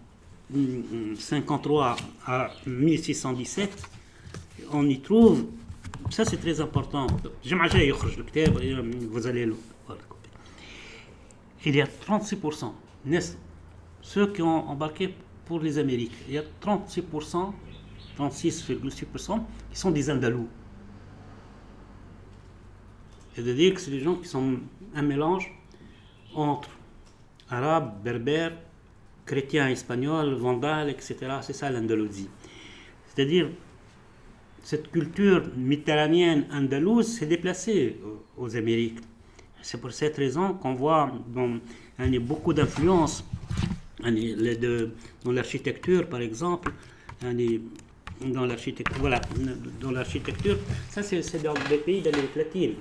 53 1.19 1.97
à 2.25 2.49
1617, 2.65 3.89
on 4.71 4.87
y 4.87 5.01
trouve, 5.01 5.47
ça 6.11 6.23
c'est 6.23 6.37
très 6.37 6.61
important, 6.61 7.07
vous 7.43 9.27
allez 9.27 9.45
le 9.45 9.55
voir. 9.85 9.97
Il 11.65 11.75
y 11.75 11.81
a 11.81 11.87
36%, 12.07 12.71
ceux 14.01 14.27
qui 14.31 14.41
ont 14.41 14.69
embarqué 14.69 15.15
pour 15.45 15.59
les 15.59 15.77
Amériques, 15.77 16.15
il 16.27 16.35
y 16.35 16.37
a 16.37 16.43
36%, 16.61 17.53
36,6% 18.17 19.41
qui 19.71 19.77
sont 19.77 19.91
des 19.91 20.09
Andalous. 20.09 20.47
C'est-à-dire 23.33 23.73
que 23.73 23.81
c'est 23.81 23.91
des 23.91 23.99
gens 23.99 24.15
qui 24.15 24.27
sont 24.27 24.59
un 24.95 25.01
mélange 25.01 25.51
entre 26.35 26.69
arabes, 27.49 28.03
berbères, 28.03 28.53
chrétien 29.25 29.69
espagnol, 29.69 30.33
vandale, 30.35 30.89
etc. 30.89 31.15
C'est 31.41 31.53
ça 31.53 31.71
l'Andalousie. 31.71 32.29
C'est-à-dire, 33.07 33.49
cette 34.63 34.91
culture 34.91 35.43
méditerranéenne 35.57 36.45
andalouse 36.51 37.07
s'est 37.07 37.25
déplacée 37.25 37.99
aux 38.37 38.55
Amériques. 38.55 38.99
C'est 39.61 39.79
pour 39.79 39.91
cette 39.91 40.17
raison 40.17 40.53
qu'on 40.53 40.73
voit 40.73 41.11
y 41.99 42.17
a 42.17 42.19
beaucoup 42.19 42.53
d'influences. 42.53 43.23
Dans 44.03 45.31
l'architecture, 45.31 46.07
par 46.09 46.21
exemple, 46.21 46.71
dans 47.21 48.45
l'architecture, 48.45 48.97
voilà, 48.99 49.21
dans 49.79 49.91
l'architecture, 49.91 50.57
ça 50.89 51.03
c'est 51.03 51.41
dans 51.41 51.53
les 51.69 51.77
pays 51.77 52.01
d'Amérique 52.01 52.35
latine. 52.35 52.73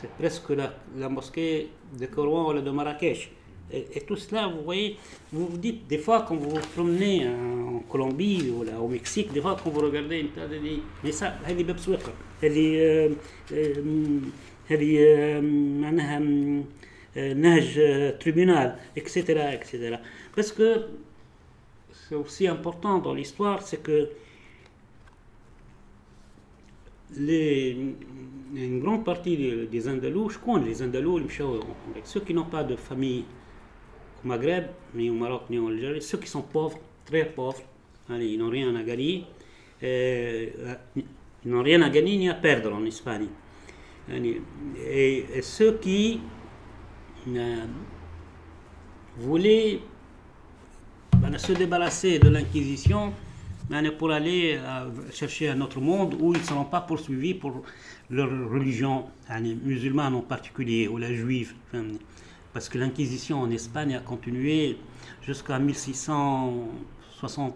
C'est 0.00 0.10
presque 0.18 0.50
la, 0.50 1.08
mosquée 1.08 1.70
de 1.98 2.06
Coran 2.06 2.54
ou 2.54 2.60
de 2.60 2.70
Marrakech. 2.70 3.30
Et, 3.72 4.00
tout 4.06 4.16
cela, 4.16 4.46
vous 4.46 4.62
voyez, 4.62 4.96
vous 5.32 5.46
vous 5.46 5.56
dites, 5.56 5.86
des 5.88 5.98
fois, 5.98 6.24
quand 6.28 6.36
vous 6.36 6.50
vous 6.50 6.60
promenez 6.74 7.26
en 7.26 7.80
Colombie 7.88 8.50
ou 8.50 8.64
au 8.80 8.88
Mexique, 8.88 9.32
des 9.32 9.40
fois, 9.40 9.56
quand 9.62 9.70
vous 9.70 9.80
regardez 9.80 10.20
une 10.20 10.28
tas 10.28 10.42
table, 10.42 10.60
mais 11.02 11.10
ça, 11.12 11.34
elle 11.48 12.58
est 12.58 12.80
euh, 12.80 13.08
euh, 13.52 14.20
هذه 14.69 14.99
هذه 14.99 15.41
معناها 15.81 16.19
نهج 17.15 17.79
tribunal, 18.19 18.75
etc., 18.95 19.17
etc. 19.53 19.97
Parce 20.35 20.51
que 20.51 20.87
c'est 21.91 22.15
aussi 22.15 22.47
important 22.47 22.99
dans 22.99 23.13
l'histoire, 23.13 23.61
c'est 23.61 23.81
que 23.81 24.09
les, 27.17 27.75
une 28.55 28.79
grande 28.79 29.03
partie 29.03 29.37
des, 29.71 29.89
Andalous, 29.89 30.29
je 30.29 30.39
connais 30.39 30.67
les 30.67 30.83
Andalous, 30.83 31.21
ceux 32.03 32.19
qui 32.21 32.33
n'ont 32.33 32.45
pas 32.45 32.63
de 32.63 32.75
famille 32.75 33.25
Maghreb, 34.23 34.65
ni 34.93 35.09
au 35.09 35.13
Maroc, 35.13 35.43
ni 35.49 35.57
en 35.57 35.67
Algérie, 35.67 36.01
ceux 36.01 36.17
qui 36.17 36.27
sont 36.27 36.41
pauvres, 36.41 36.79
très 37.05 37.25
pauvres, 37.25 37.63
ils 38.09 38.37
n'ont 38.37 38.49
rien 38.49 38.75
à 38.75 38.83
gagner, 38.83 39.25
euh, 39.83 40.75
ils 40.95 41.51
n'ont 41.51 41.63
rien 41.63 41.81
à 41.81 41.89
gagner 41.89 42.17
ni 42.17 42.29
à 42.29 42.35
perdre 42.35 42.73
en 42.73 42.83
Espagne. 42.85 43.27
Et, 44.10 45.24
ceux 45.42 45.78
qui 45.78 46.20
euh, 47.28 47.64
voulaient 49.18 49.80
se 51.36 51.52
débarrasser 51.52 52.18
de 52.18 52.28
l'Inquisition 52.28 53.12
pour 53.98 54.10
aller 54.10 54.58
euh, 54.58 54.90
chercher 55.10 55.48
un 55.48 55.60
autre 55.62 55.80
monde 55.80 56.16
où 56.20 56.34
ils 56.34 56.40
ne 56.40 56.44
seront 56.44 56.66
pas 56.66 56.82
poursuivis 56.82 57.34
pour 57.34 57.62
leur 58.10 58.28
religion 58.50 59.06
musulmane 59.64 60.14
en 60.14 60.20
particulier, 60.20 60.86
ou 60.86 60.98
la 60.98 61.12
juive 61.12 61.54
parce 62.54 62.68
que 62.68 62.78
l'Inquisition 62.78 63.40
en 63.40 63.50
Espagne 63.50 63.96
a 63.96 64.00
continué 64.00 64.78
jusqu'à 65.22 65.58
1660, 65.58 67.54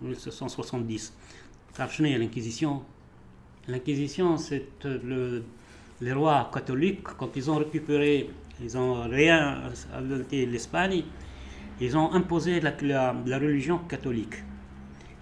1670. 0.00 1.12
l'Inquisition 2.00 2.82
L'Inquisition, 3.68 4.38
c'est 4.38 4.66
le, 4.84 5.44
les 6.00 6.12
rois 6.12 6.50
catholiques, 6.52 7.02
quand 7.16 7.36
ils 7.36 7.50
ont 7.50 7.56
récupéré, 7.56 8.30
ils 8.60 8.76
ont 8.76 9.08
réinventé 9.08 10.46
l'Espagne, 10.46 11.04
ils 11.80 11.96
ont 11.96 12.12
imposé 12.12 12.60
la, 12.60 12.72
la, 12.82 13.38
religion 13.38 13.78
catholique. 13.78 14.34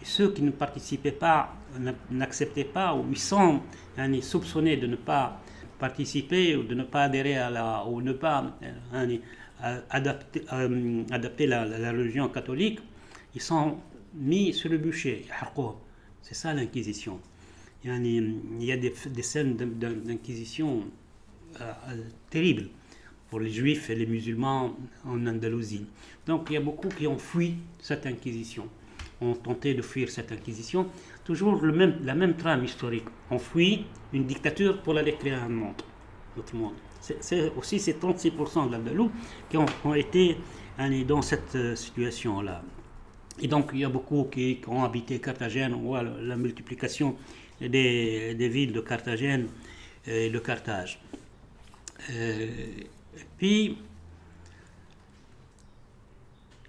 Et 0.00 0.04
ceux 0.04 0.32
qui 0.32 0.42
ne 0.42 0.50
participaient 0.50 1.12
pas, 1.12 1.54
n'acceptaient 2.10 2.64
pas, 2.64 2.94
ou 2.94 3.04
ils 3.10 3.18
sont 3.18 3.60
soupçonnés 4.22 4.76
de 4.76 4.86
ne 4.86 4.96
pas 4.96 5.40
participer 5.78 6.56
ou 6.56 6.62
de 6.62 6.74
ne 6.74 6.84
pas 6.84 7.04
adhérer 7.04 7.36
à 7.36 7.50
la, 7.50 7.84
ou 7.86 8.00
ne 8.00 8.12
pas 8.12 8.56
hein, 8.92 9.08
adapter, 9.90 10.42
euh, 10.52 11.02
adapter 11.10 11.46
la, 11.46 11.64
religion 11.92 12.28
catholique, 12.28 12.80
ils 13.34 13.40
sont 13.40 13.78
mis 14.14 14.52
sur 14.52 14.70
le 14.70 14.78
bûcher. 14.78 15.26
C'est 16.22 16.34
ça 16.34 16.54
l'inquisition. 16.54 17.20
Il 17.84 18.64
y 18.64 18.72
a 18.72 18.76
des, 18.76 19.22
scènes 19.22 19.56
d'inquisition 19.56 20.84
euh, 21.60 21.72
terribles 22.30 22.68
pour 23.30 23.40
les 23.40 23.50
juifs 23.50 23.90
et 23.90 23.94
les 23.94 24.06
musulmans 24.06 24.74
en 25.04 25.26
Andalousie. 25.26 25.86
Donc 26.26 26.46
il 26.50 26.54
y 26.54 26.56
a 26.56 26.60
beaucoup 26.60 26.88
qui 26.88 27.06
ont 27.06 27.18
fui 27.18 27.54
cette 27.80 28.06
inquisition, 28.06 28.68
ont 29.20 29.34
tenté 29.34 29.74
de 29.74 29.82
fuir 29.82 30.10
cette 30.10 30.32
inquisition 30.32 30.88
toujours 31.26 31.56
le 31.60 31.72
même, 31.72 31.98
la 32.04 32.14
même 32.14 32.34
trame 32.36 32.64
historique. 32.64 33.04
On 33.30 33.38
fuit 33.38 33.84
une 34.12 34.24
dictature 34.24 34.80
pour 34.80 34.96
aller 34.96 35.14
créer 35.14 35.32
un 35.32 35.48
monde, 35.48 35.82
notre 36.36 36.54
monde. 36.54 36.74
C'est 37.00 37.52
aussi 37.56 37.78
ces 37.78 37.94
36% 37.94 38.68
de 38.68 38.72
l'Andalou 38.72 39.10
qui 39.50 39.56
ont, 39.56 39.94
été 39.94 40.38
dans 41.06 41.22
cette 41.22 41.54
euh, 41.54 41.76
situation-là. 41.76 42.62
Et 43.40 43.48
donc 43.48 43.70
il 43.74 43.80
y 43.80 43.84
a 43.84 43.88
beaucoup 43.88 44.24
qui, 44.24 44.60
ont 44.66 44.82
habité 44.84 45.18
Carthagène. 45.20 45.74
On 45.74 45.82
voit 45.82 46.02
la, 46.02 46.36
multiplication 46.36 47.16
des, 47.60 48.48
villes 48.48 48.72
de 48.72 48.80
Carthagène 48.80 49.48
et 50.06 50.30
de 50.30 50.38
Carthage. 50.38 50.98
Euh, 52.10 52.46
puis, 53.38 53.78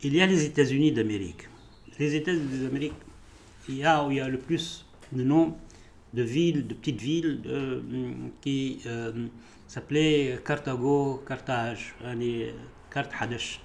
il 0.03 0.15
y 0.15 0.21
a 0.21 0.25
les 0.25 0.45
États-Unis 0.45 0.91
d'Amérique. 0.91 1.47
Les 1.99 2.15
États-Unis 2.15 2.63
d'Amérique 2.63 2.93
il 3.69 3.77
y 3.77 3.83
a 3.83 4.05
où 4.05 4.11
il 4.11 4.17
y 4.17 4.19
a 4.21 4.27
le 4.27 4.37
plus 4.37 4.85
de 5.11 5.23
noms 5.23 5.55
de 6.13 6.23
villes, 6.23 6.67
de 6.67 6.73
petites 6.73 7.01
villes 7.01 7.41
qui 8.41 8.79
euh, 8.85 9.27
s'appelaient 9.67 10.39
Carthago, 10.45 11.21
Carthage, 11.27 11.95
Carthage. 12.89 13.61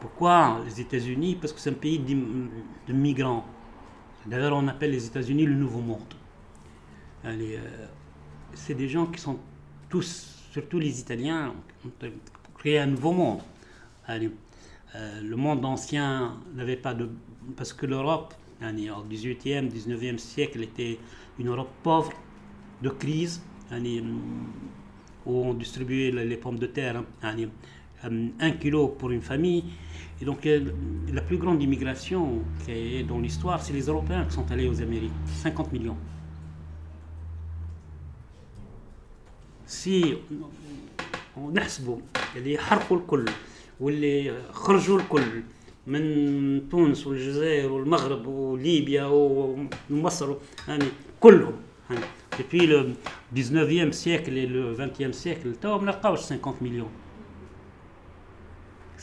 Pourquoi 0.00 0.62
les 0.66 0.82
États-Unis? 0.82 1.36
Parce 1.40 1.52
que 1.52 1.60
c'est 1.60 1.70
un 1.70 1.74
pays 1.74 1.98
de 1.98 2.92
migrants. 2.92 3.46
D'ailleurs, 4.26 4.56
on 4.56 4.68
appelle 4.68 4.92
les 4.92 5.06
États-Unis 5.06 5.44
le 5.44 5.54
Nouveau 5.54 5.80
Monde. 5.80 6.14
Euh, 7.26 7.58
c'est 8.54 8.74
des 8.74 8.88
gens 8.88 9.06
qui 9.06 9.20
sont 9.20 9.38
tous, 9.88 10.48
surtout 10.52 10.78
les 10.78 11.00
Italiens, 11.00 11.54
ont 11.84 11.90
créé 12.56 12.78
un 12.78 12.86
nouveau 12.86 13.12
monde. 13.12 13.40
Euh, 14.08 15.20
le 15.20 15.36
monde 15.36 15.64
ancien 15.64 16.38
n'avait 16.54 16.76
pas 16.76 16.94
de. 16.94 17.08
Parce 17.56 17.72
que 17.72 17.86
l'Europe 17.86 18.34
au 18.62 19.02
XVIIIe, 19.04 19.68
XIXe 19.68 20.22
siècle 20.22 20.62
était 20.62 20.98
une 21.38 21.48
Europe 21.48 21.70
pauvre, 21.82 22.12
de 22.80 22.88
crise, 22.88 23.42
où 25.26 25.36
on 25.36 25.54
distribuait 25.54 26.10
les 26.10 26.36
pommes 26.36 26.58
de 26.58 26.66
terre, 26.66 27.02
un 28.03 28.51
kilo 28.51 28.87
pour 28.87 29.11
une 29.11 29.21
famille. 29.21 29.63
Et 30.21 30.25
donc, 30.25 30.47
la 31.13 31.21
plus 31.21 31.37
grande 31.37 31.61
immigration 31.61 32.41
qui 32.65 32.71
est 32.71 33.03
dans 33.03 33.19
l'histoire, 33.19 33.61
c'est 33.61 33.73
les 33.73 33.83
Européens 33.87 34.25
qui 34.25 34.35
sont 34.35 34.49
allés 34.51 34.67
aux 34.67 34.81
Amériques, 34.81 35.11
50 35.25 35.71
millions. 35.71 35.97
Si 39.65 40.17
ونحسبوا 41.37 41.97
اللي 42.35 42.57
حرقوا 42.57 42.97
الكل 42.97 43.25
واللي 43.79 44.33
خرجوا 44.51 44.99
الكل 44.99 45.43
من 45.87 46.69
تونس 46.69 47.07
والجزائر 47.07 47.71
والمغرب 47.71 48.27
وليبيا 48.27 49.05
ومصر 49.05 50.35
يعني 50.67 50.85
كلهم 51.19 51.53
يعني 51.89 52.05
depuis 52.39 52.67
le 52.67 52.79
19e 53.35 53.91
siècle 53.91 54.37
et 54.37 54.47
le 54.47 54.75
20e 54.75 55.13
siècle 55.13 55.57
تو 55.61 55.77
ما 55.77 55.85
نلقاوش 55.85 56.19
50 56.19 56.61
millions 56.61 57.02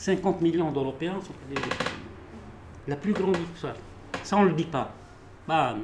50 0.02 0.40
millions 0.40 0.72
d'Européens 0.72 1.20
sont 1.20 1.32
prisonniers. 1.32 1.76
La 2.88 2.96
plus 2.96 3.12
grande 3.12 3.36
histoire. 3.54 3.76
Ça, 4.24 4.36
on 4.36 4.42
ne 4.42 4.48
le 4.48 4.54
dit 4.54 4.64
pas. 4.64 4.92
Bah, 5.46 5.76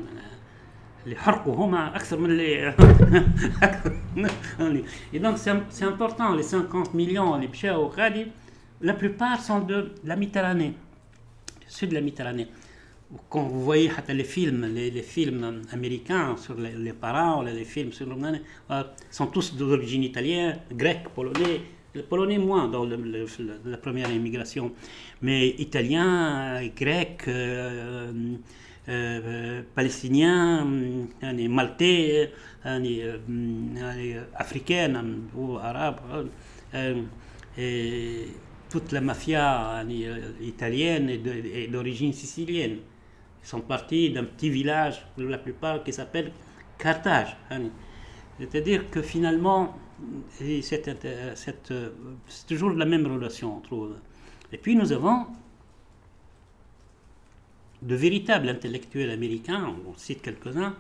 les 1.07 1.15
Et 5.13 5.21
donc, 5.21 5.39
c'est 5.39 5.85
important, 5.85 6.35
les 6.35 6.43
50 6.43 6.95
millions, 6.95 7.37
les 7.37 7.47
pchas 7.47 7.79
au 7.79 7.93
la 8.81 8.95
plupart 8.95 9.41
sont 9.41 9.61
de 9.61 9.93
la 10.05 10.17
Méditerranée, 10.17 10.75
sud 11.69 11.91
de 11.91 11.95
la 11.95 12.01
Méditerranée. 12.01 12.49
Quand 13.31 13.45
vous 13.45 13.63
voyez 13.63 13.89
les 14.09 14.25
films, 14.25 14.67
les, 14.75 14.91
les 14.91 15.03
films 15.03 15.63
américains 15.73 16.37
sur 16.37 16.57
les, 16.57 16.73
les 16.73 16.93
parents, 16.93 17.43
les, 17.43 17.65
films 17.65 17.93
sur 17.93 18.07
le 18.07 18.17
euh, 18.71 18.83
sont 19.13 19.29
tous 19.29 19.55
d'origine 19.55 20.03
italienne, 20.03 20.59
grecque, 20.73 21.09
polonais, 21.15 21.61
les 21.99 22.05
Polonais 22.05 22.39
moins 22.39 22.69
dans 22.69 22.87
la 22.87 23.77
première 23.77 24.11
immigration, 24.11 24.73
mais 25.21 25.49
Italiens, 25.59 26.61
Grecs, 26.77 27.25
euh, 27.29 28.13
euh, 28.89 29.21
euh 29.27 29.63
Palestiniens, 29.75 30.65
Maltais, 31.49 32.33
euh, 32.65 34.23
Africains 34.35 35.05
ou 35.37 35.57
Arabes, 35.59 36.01
euh, 36.75 37.03
et 37.59 38.29
toute 38.71 38.93
la 38.93 39.01
mafia 39.01 39.83
italienne 40.41 41.11
et 41.11 41.67
d'origine 41.67 42.13
sicilienne. 42.13 42.77
Ils 43.43 43.49
sont 43.49 43.61
partis 43.61 44.11
d'un 44.11 44.25
petit 44.25 44.51
village, 44.51 45.05
la 45.17 45.39
plupart, 45.39 45.83
qui 45.83 45.93
s'appelle 45.93 46.31
Carthage. 46.79 47.37
Hein. 47.51 47.71
C'est-à-dire 48.39 48.91
que 48.91 49.03
finalement, 49.03 49.75
c'est 50.31 50.97
toujours 52.47 52.71
la 52.71 52.85
même 52.85 53.07
relation, 53.07 53.59
on 53.59 53.61
trouve. 53.61 53.97
Et 54.53 54.59
puis 54.59 54.77
nous 54.77 54.93
avons 54.93 55.27
de 57.83 57.95
véritables 57.95 58.49
intellectuels 58.49 59.11
américains, 59.11 59.75
on 59.87 59.97
cite 59.97 60.23
quelques-uns, 60.23 60.75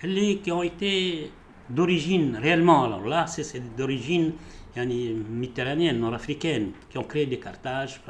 qui 0.00 0.52
ont 0.52 0.62
été 0.62 1.30
d'origine 1.70 2.36
réellement, 2.36 2.84
alors 2.84 3.06
là, 3.06 3.26
c'est 3.26 3.76
d'origine 3.76 4.32
méditerranéenne, 4.76 5.98
nord-africaine, 5.98 6.70
qui 6.88 6.98
ont 6.98 7.04
créé 7.04 7.26
des 7.26 7.40
Carthages. 7.40 8.00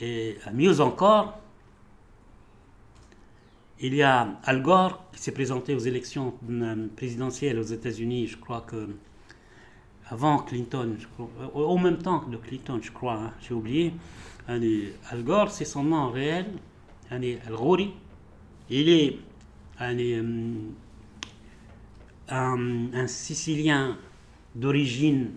Et 0.00 0.36
mieux 0.52 0.80
encore, 0.80 1.40
il 3.80 3.94
y 3.94 4.02
a 4.02 4.38
Al 4.44 4.62
Gore 4.62 5.10
qui 5.12 5.20
s'est 5.20 5.32
présenté 5.32 5.74
aux 5.74 5.80
élections 5.80 6.34
présidentielles 6.96 7.58
aux 7.58 7.62
États-Unis, 7.62 8.28
je 8.28 8.36
crois 8.36 8.60
que 8.60 8.94
avant 10.10 10.38
Clinton, 10.38 10.96
crois, 11.14 11.30
au 11.54 11.78
même 11.78 11.98
temps 11.98 12.20
que 12.20 12.36
Clinton, 12.36 12.80
je 12.82 12.90
crois, 12.90 13.14
hein, 13.14 13.32
j'ai 13.40 13.54
oublié. 13.54 13.94
Al 14.48 15.22
Gore, 15.22 15.50
c'est 15.50 15.64
son 15.64 15.84
nom 15.84 16.10
réel, 16.10 16.46
Al 17.10 17.22
Ghori. 17.48 17.92
Il 18.68 18.88
est 18.88 19.16
un, 19.78 19.96
un 22.28 23.06
Sicilien 23.06 23.96
d'origine, 24.54 25.30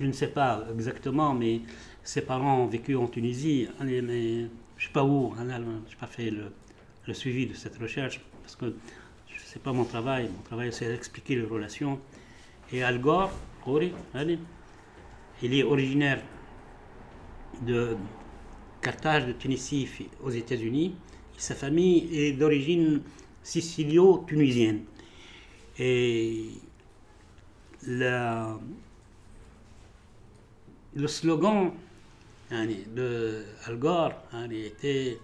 je 0.00 0.06
ne 0.06 0.12
sais 0.12 0.28
pas 0.28 0.64
exactement, 0.72 1.34
mais 1.34 1.60
ses 2.02 2.22
parents 2.22 2.60
ont 2.60 2.66
vécu 2.66 2.96
en 2.96 3.06
Tunisie, 3.06 3.68
je 3.80 3.84
ne 3.84 4.48
sais 4.78 4.90
pas 4.92 5.04
où, 5.04 5.34
je 5.36 5.42
n'ai 5.42 5.96
pas 5.98 6.06
fait 6.06 6.30
le, 6.30 7.14
suivi 7.14 7.46
de 7.46 7.54
cette 7.54 7.76
recherche, 7.78 8.20
parce 8.42 8.56
que 8.56 8.74
ce 9.28 9.54
n'est 9.54 9.62
pas 9.62 9.72
mon 9.72 9.84
travail, 9.84 10.28
mon 10.34 10.42
travail 10.42 10.72
c'est 10.72 10.88
d'expliquer 10.88 11.36
les 11.36 11.44
relations. 11.44 11.98
Et 12.72 12.82
Al 12.82 13.00
Gore, 13.00 13.30
il 13.66 15.54
est 15.54 15.62
originaire 15.62 16.22
de 17.62 17.96
Carthage, 18.80 19.26
de 19.26 19.32
Tunisie, 19.32 19.88
aux 20.22 20.30
États-Unis. 20.30 20.94
Sa 21.36 21.54
famille 21.54 22.08
est 22.12 22.32
d'origine 22.32 23.02
sicilio-tunisienne. 23.42 24.84
Et 25.78 26.50
le 27.86 28.58
slogan 31.06 31.72
de 32.50 33.44
Al 33.66 33.78
Gore 33.78 34.12
était 34.52 35.18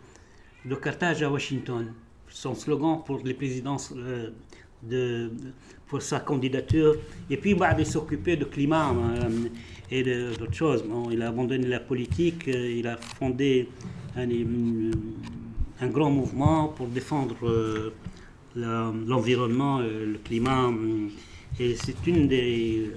de 0.65 0.75
Carthage 0.75 1.23
à 1.23 1.31
Washington. 1.31 1.93
Son 2.29 2.55
slogan 2.55 3.03
pour 3.05 3.21
les 3.25 3.35
présidences 3.35 3.93
pour 5.87 6.03
sa 6.03 6.21
candidature. 6.21 6.97
Et 7.29 7.37
puis, 7.37 7.55
bah, 7.55 7.75
il 7.79 7.87
s'occupait 7.87 8.37
de 8.37 8.45
climat 8.45 8.95
et 9.91 10.03
d'autres 10.03 10.55
choses. 10.55 10.83
Bon, 10.85 11.11
il 11.11 11.23
a 11.23 11.29
abandonné 11.29 11.67
la 11.67 11.81
politique, 11.81 12.47
il 12.47 12.87
a 12.87 12.97
fondé 12.97 13.69
un, 14.17 14.29
un 15.81 15.89
grand 15.89 16.11
mouvement 16.11 16.69
pour 16.69 16.87
défendre 16.87 17.93
l'environnement, 18.55 19.81
le 19.81 20.19
climat. 20.25 20.71
Et 21.59 21.75
c'est 21.77 22.07
une 22.07 22.29
des, 22.29 22.93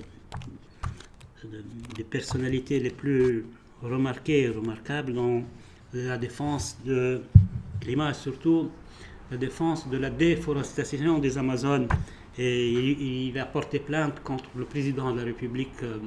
des 1.96 2.04
personnalités 2.04 2.80
les 2.80 2.92
plus 2.92 3.46
remarquées 3.82 4.44
et 4.44 4.50
remarquables 4.50 5.14
dans 5.14 5.44
la 5.94 6.18
défense 6.18 6.78
du 6.84 7.18
climat 7.82 8.14
surtout 8.14 8.70
la 9.34 9.40
défense 9.40 9.90
de 9.90 9.98
la 9.98 10.12
déforestation 10.12 11.18
des 11.18 11.38
Amazones. 11.40 11.88
Et 12.38 12.70
il, 13.30 13.38
a 13.40 13.46
porté 13.46 13.80
plainte 13.80 14.22
contre 14.24 14.50
le 14.56 14.66
président 14.66 15.12
de 15.12 15.20
la 15.20 15.26
République 15.26 15.82
euh, 15.84 15.98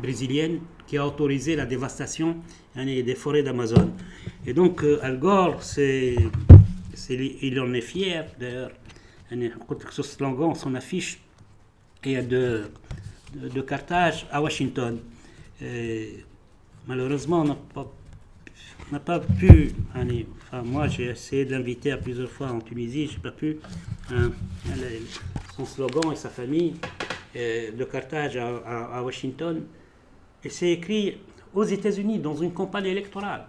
brésilienne 0.00 0.60
qui 0.86 0.96
a 0.98 1.06
autorisé 1.06 1.56
la 1.56 1.66
dévastation 1.66 2.36
des 2.76 3.14
forêts 3.14 3.42
d'Amazon. 3.42 3.90
Et 4.46 4.52
donc 4.54 4.82
euh, 4.82 4.98
Al 5.02 5.18
Gore, 5.18 5.62
c'est, 5.62 6.16
il 7.10 7.60
en 7.60 7.72
est 7.72 7.80
fier 7.80 8.26
d'ailleurs. 8.38 8.72
Ce 9.90 10.02
slogan, 10.02 10.54
son 10.54 10.74
affiche 10.74 11.18
et 12.04 12.20
de, 12.20 12.64
de, 13.34 13.60
Carthage 13.62 14.26
à 14.30 14.42
Washington. 14.42 14.98
Malheureusement, 16.86 17.40
on 17.40 17.44
n'a 17.44 17.56
pas, 17.74 17.90
n'a 18.92 19.00
pas 19.00 19.20
pu, 19.20 19.72
enfin, 19.94 20.62
moi 20.62 20.86
j'ai 20.86 21.06
essayé 21.06 21.44
de 21.44 21.52
l'inviter 21.52 21.92
à 21.92 21.96
plusieurs 21.96 22.30
fois 22.30 22.48
en 22.48 22.60
Tunisie, 22.60 23.06
je 23.06 23.14
n'ai 23.14 23.22
pas 23.22 23.30
pu, 23.30 23.58
hein, 24.10 24.30
son 25.56 25.64
slogan 25.64 26.12
et 26.12 26.16
sa 26.16 26.28
famille, 26.28 26.74
de 27.34 27.84
Carthage 27.84 28.36
à, 28.36 29.02
Washington, 29.02 29.62
et 30.44 30.48
c'est 30.50 30.70
écrit 30.72 31.18
aux 31.54 31.64
États-Unis 31.64 32.18
dans 32.18 32.36
une 32.36 32.52
campagne 32.52 32.86
électorale. 32.86 33.46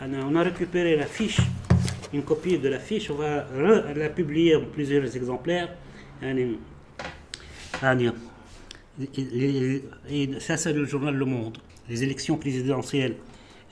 On 0.00 0.34
a 0.34 0.42
récupéré 0.42 0.96
la 0.96 1.06
fiche 1.06 1.38
une 2.12 2.22
copie 2.22 2.58
de 2.58 2.68
la 2.68 2.78
fiche, 2.78 3.10
on 3.10 3.14
va 3.14 3.46
la 3.94 4.08
publier 4.08 4.56
en 4.56 4.64
plusieurs 4.66 5.16
exemplaires. 5.16 5.74
Ça, 10.40 10.56
c'est 10.56 10.72
le 10.72 10.84
journal 10.84 11.14
Le 11.14 11.24
Monde. 11.24 11.58
Les 11.92 12.02
élections 12.02 12.38
présidentielles 12.38 13.16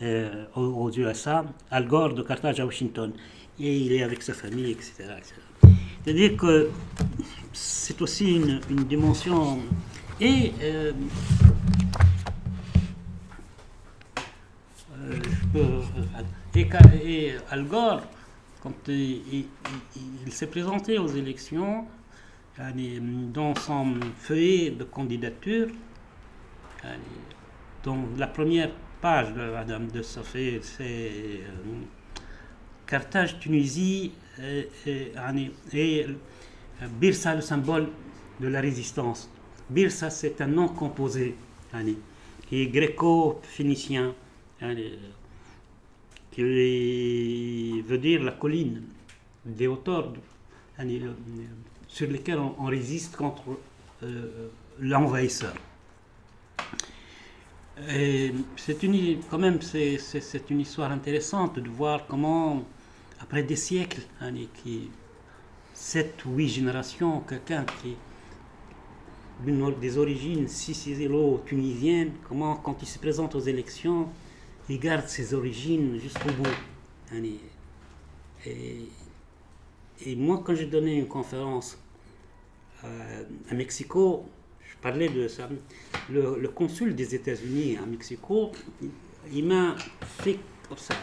euh, 0.02 0.44
aux, 0.54 0.90
USA, 0.92 1.42
Al 1.70 1.88
Gore 1.88 2.12
de 2.12 2.20
Carthage 2.20 2.60
à 2.60 2.66
Washington. 2.66 3.14
Et 3.58 3.74
il 3.78 3.92
est 3.94 4.02
avec 4.02 4.22
sa 4.22 4.34
famille, 4.34 4.70
etc. 4.72 4.92
C'est-à-dire 6.04 6.36
que 6.36 6.68
c'est 7.54 7.98
aussi 8.02 8.36
une, 8.36 8.60
dimension. 8.84 9.60
Et, 10.20 10.52
euh, 10.60 10.92
euh, 15.56 15.82
et, 16.54 16.68
et 17.02 17.32
Al 17.50 17.64
Gore 17.64 18.02
quand 18.62 18.88
il, 18.88 19.46
s'est 20.28 20.46
présenté 20.46 20.98
aux 20.98 21.08
élections, 21.08 21.86
dans 23.32 23.54
son 23.54 23.94
feuillet 24.18 24.72
de 24.72 24.84
candidature, 24.84 25.68
dans 27.84 27.98
la 28.16 28.26
première 28.26 28.70
page 29.00 29.32
de 29.32 29.50
Madame 29.50 29.88
de 29.88 30.02
Sofé, 30.02 30.60
c'est 30.62 30.84
euh, 30.84 31.82
Carthage, 32.86 33.38
Tunisie, 33.38 34.12
et, 34.86 36.06
Birsa, 36.98 37.34
le 37.34 37.40
symbole 37.40 37.88
de 38.40 38.48
la 38.48 38.60
résistance. 38.60 39.30
Birsa, 39.68 40.10
c'est 40.10 40.40
un 40.40 40.46
nom 40.46 40.68
composé, 40.68 41.34
qui 42.48 42.62
est 42.62 42.66
gréco-phénicien, 42.66 44.14
qui 46.32 47.82
veut 47.82 47.98
dire 47.98 48.22
la 48.22 48.32
colline, 48.32 48.82
des 49.44 49.66
hauteurs 49.66 50.12
sur 51.86 52.10
lesquelles 52.10 52.38
on, 52.38 52.64
résiste 52.64 53.16
contre 53.16 53.42
euh, 54.02 54.48
l'envahisseur. 54.78 55.54
C'est 58.56 58.82
une, 58.82 59.20
quand 59.30 59.38
même, 59.38 59.60
c'est, 59.62 60.50
une 60.50 60.60
histoire 60.60 60.92
intéressante 60.92 61.58
de 61.58 61.68
voir 61.68 62.06
comment, 62.06 62.62
après 63.20 63.42
des 63.42 63.56
siècles, 63.56 64.02
qui, 64.62 64.90
sept 65.74 66.24
ou 66.26 66.34
huit 66.36 66.48
générations, 66.48 67.20
quelqu'un 67.20 67.64
qui 67.82 67.96
des 69.80 69.98
origines 69.98 70.48
sicilo-tunisiennes, 70.48 72.12
comment 72.28 72.56
quand 72.56 72.82
il 72.82 72.86
se 72.86 72.98
présente 72.98 73.34
aux 73.34 73.40
élections, 73.40 74.08
il 74.68 74.78
garde 74.78 75.06
ses 75.08 75.34
origines 75.34 75.98
jusqu'au 75.98 76.30
bout. 76.32 77.16
Et, 78.46 78.88
et, 80.06 80.16
moi, 80.16 80.42
quand 80.44 80.54
j'ai 80.54 80.66
donné 80.66 80.96
une 80.96 81.08
conférence 81.08 81.78
euh, 82.84 83.24
à 83.50 83.54
Mexico, 83.54 84.24
parlais 84.80 85.08
de 85.08 85.28
ça. 85.28 85.48
Le, 86.10 86.48
consul 86.48 86.94
des 86.94 87.14
États-Unis 87.14 87.76
à 87.76 87.86
Mexico, 87.86 88.50
il 89.32 89.44
m'a 89.44 89.76
fait 90.02 90.38
comme 90.68 90.78
ça. 90.78 90.94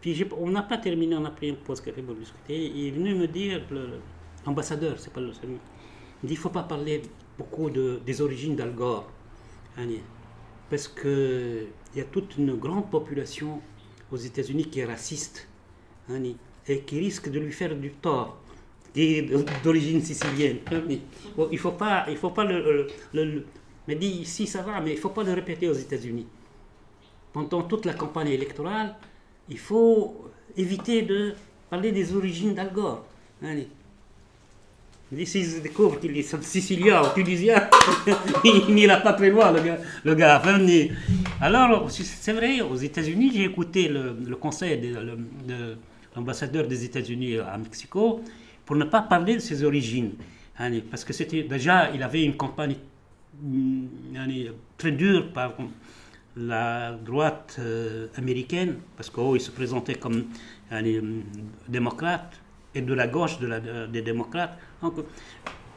Puis 0.00 0.24
on 0.38 0.50
n'a 0.50 0.62
pas 0.62 0.78
terminé, 0.78 1.14
on 1.14 1.24
a 1.26 1.30
pris 1.30 1.50
une 1.50 1.56
pause 1.56 1.80
café 1.80 2.00
pour 2.00 2.14
discuter. 2.14 2.56
Il 2.56 2.86
est 2.86 2.90
venu 2.90 3.14
me 3.14 3.26
dire, 3.26 3.62
l'ambassadeur, 4.46 4.98
c'est 4.98 5.12
pas 5.12 5.20
le 5.20 5.32
seul, 5.32 5.50
il 6.22 6.26
dit 6.26 6.34
il 6.34 6.36
ne 6.36 6.40
faut 6.40 6.48
pas 6.48 6.62
parler 6.62 7.02
beaucoup 7.38 7.70
de, 7.70 8.00
des 8.04 8.20
origines 8.20 8.56
d'Al 8.56 8.74
Gore. 8.74 9.10
Parce 10.68 10.88
qu'il 10.88 11.68
y 11.94 12.00
a 12.00 12.04
toute 12.04 12.36
une 12.38 12.54
grande 12.54 12.90
population 12.90 13.60
aux 14.10 14.16
États-Unis 14.16 14.66
qui 14.66 14.80
est 14.80 14.84
raciste 14.84 15.48
et 16.66 16.80
qui 16.80 16.98
risque 16.98 17.30
de 17.30 17.38
lui 17.38 17.52
faire 17.52 17.74
du 17.76 17.90
tort 17.92 18.39
d'origine 19.62 20.02
sicilienne. 20.02 20.58
Hein, 20.72 20.82
il 21.50 21.58
faut 21.58 21.72
pas, 21.72 22.06
il 22.08 22.16
faut 22.16 22.30
pas 22.30 22.44
le, 22.44 22.86
le, 23.12 23.94
dit 23.94 24.24
si 24.24 24.46
ça 24.46 24.62
va, 24.62 24.80
mais 24.80 24.92
il 24.92 24.98
faut 24.98 25.10
pas 25.10 25.22
le 25.22 25.32
répéter 25.32 25.68
aux 25.68 25.74
États-Unis. 25.74 26.26
Pendant 27.32 27.62
toute 27.62 27.86
la 27.86 27.94
campagne 27.94 28.28
électorale, 28.28 28.96
il 29.48 29.58
faut 29.58 30.30
éviter 30.56 31.02
de 31.02 31.34
parler 31.68 31.92
des 31.92 32.14
origines 32.14 32.54
d'Al 32.54 32.72
Gore. 32.72 33.04
Allez. 33.42 33.68
S'il 35.24 35.60
découvre 35.60 35.98
qu'il 35.98 36.16
est 36.16 36.42
sicilien 36.42 37.02
ou 37.02 37.14
tunisien, 37.14 37.68
il 38.44 38.72
n'ira 38.72 38.98
pas 38.98 39.12
très 39.14 39.30
loin, 39.30 39.50
le 39.50 39.60
gars. 39.60 39.78
Le 40.04 40.14
gars. 40.14 40.40
Alors, 41.40 41.90
c'est 41.90 42.32
vrai, 42.32 42.60
aux 42.60 42.76
États-Unis, 42.76 43.32
j'ai 43.34 43.44
écouté 43.44 43.88
le, 43.88 44.36
conseil 44.36 44.78
de, 44.78 45.76
l'ambassadeur 46.14 46.68
des 46.68 46.84
États-Unis 46.84 47.38
à 47.38 47.58
Mexico 47.58 48.20
pour 48.70 48.76
ne 48.76 48.84
pas 48.84 49.02
parler 49.02 49.34
de 49.34 49.40
ses 49.40 49.64
origines. 49.64 50.12
Parce 50.92 51.02
que 51.02 51.12
c'était 51.12 51.42
déjà, 51.42 51.90
il 51.90 52.04
avait 52.04 52.22
une 52.22 52.36
campagne 52.36 52.76
mm, 53.42 53.86
très 54.78 54.92
dure 54.92 55.32
par 55.32 55.54
la 56.36 56.92
droite 56.92 57.56
euh, 57.58 58.06
américaine, 58.16 58.76
parce 58.96 59.10
qu'il 59.10 59.40
se 59.40 59.50
présentait 59.50 59.96
comme 59.96 60.26
un 60.70 60.82
démocrate, 61.68 62.40
et 62.72 62.80
de 62.80 62.94
la 62.94 63.08
gauche 63.08 63.40
de 63.40 63.48
la, 63.48 63.58
des 63.88 64.02
démocrates. 64.02 64.56
Donc, 64.80 64.94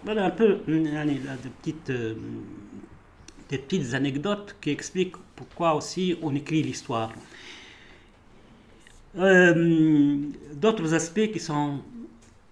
voilà 0.03 0.25
un 0.25 0.29
peu 0.29 0.59
des, 0.67 1.49
petites, 1.61 1.89
euh, 1.89 2.13
des 3.49 3.57
petites 3.57 3.95
anecdotes 3.95 4.55
qui 4.61 4.69
expliquent 4.69 5.17
pourquoi 5.35 5.73
aussi 5.73 6.15
on 6.21 6.35
écrit 6.35 6.61
l'histoire. 6.61 7.11
Euh, 9.17 10.17
d'autres 10.53 10.93
aspects 10.93 11.31
qui 11.31 11.39
sont 11.39 11.79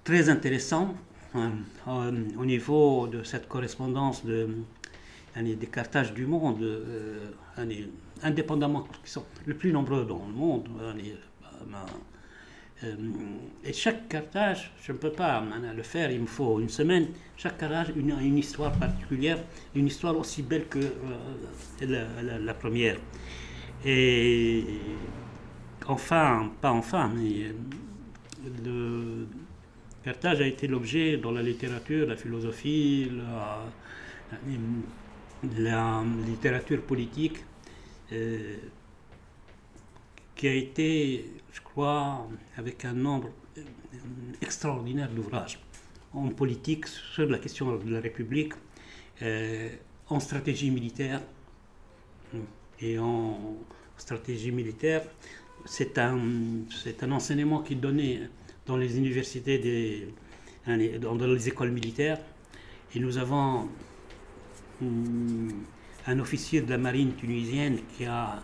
très 0.04 0.30
intéressants 0.30 0.96
hein, 1.36 1.52
au 1.88 2.46
niveau 2.46 3.08
de 3.08 3.24
cette 3.24 3.48
correspondance 3.48 4.26
de 4.26 4.48
des 5.36 5.68
cartages 5.68 6.14
du 6.14 6.26
monde, 6.26 6.62
euh, 6.62 7.30
indépendamment, 8.22 8.86
qui 9.04 9.12
sont 9.12 9.24
les 9.48 9.54
plus 9.54 9.72
nombreux 9.72 10.06
dans 10.06 10.26
le 10.28 10.34
monde. 10.34 10.68
Euh, 12.84 12.98
et 13.64 13.74
chaque 13.74 14.08
cartage, 14.10 14.72
je 14.82 14.92
ne 14.92 14.98
peux 14.98 15.12
pas 15.12 15.44
le 15.76 15.84
faire, 15.84 16.12
il 16.12 16.22
me 16.22 16.26
faut 16.26 16.60
une 16.60 16.70
semaine. 16.70 17.08
Chaque 17.38 17.58
cartage 17.58 17.90
a 17.90 18.22
une, 18.22 18.38
histoire 18.38 18.72
particulière, 18.72 19.38
une 19.76 19.88
histoire 19.88 20.18
aussi 20.18 20.42
belle 20.42 20.68
que 20.68 20.80
euh, 20.80 22.40
la, 22.40 22.54
première. 22.56 22.98
Et 23.86 24.66
enfin, 25.88 26.52
pas 26.60 26.72
enfin, 26.72 27.12
mais 27.16 27.54
le 28.66 29.28
Carthage 30.04 30.42
a 30.42 30.48
été 30.48 30.68
l'objet 30.68 31.18
dans 31.18 31.32
la 31.32 31.44
littérature, 31.44 32.08
la 32.08 32.16
philosophie, 32.16 33.12
la, 35.58 36.04
littérature 36.26 36.82
politique 36.82 37.38
euh, 38.12 38.58
qui 40.36 40.48
a 40.48 40.54
été, 40.54 41.26
je 41.54 41.62
crois, 41.62 42.28
avec 42.58 42.86
un 42.86 42.94
nombre 42.94 43.30
extraordinaire 44.42 45.10
d'ouvrages 45.10 45.60
en 46.14 46.30
politique 46.30 46.88
sur 46.88 47.30
la 47.30 47.38
question 47.38 47.76
de 47.78 47.90
la 47.92 48.00
République, 48.00 48.54
euh, 49.22 49.70
en 50.10 50.20
stratégie 50.20 50.72
militaire. 50.72 51.22
Et 52.80 52.98
en 52.98 53.56
stratégie 53.98 54.52
militaire, 54.52 55.04
c'est 55.66 55.98
un, 56.00 56.20
c'est 56.84 57.04
un 57.04 57.12
enseignement 57.12 57.62
qui 57.62 57.76
donné 57.76 58.22
dans 58.66 58.78
les 58.78 58.98
universités, 58.98 60.08
dans 60.68 61.16
les 61.28 61.48
écoles 61.48 61.72
militaires. 61.72 62.20
Et 62.96 63.00
nous 63.00 63.18
avons 63.18 63.70
un 66.08 66.20
officier 66.20 66.62
de 66.62 66.70
la 66.70 66.78
marine 66.78 67.14
tunisienne 67.16 67.80
qui 67.96 68.06
a 68.06 68.42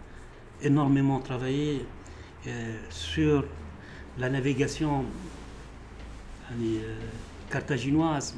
énormément 0.61 1.20
travaillé 1.20 1.86
euh, 2.47 2.78
sur 2.89 3.45
la 4.18 4.30
navigation 4.30 5.05
euh, 6.51 6.99
carthaginoise. 7.49 8.36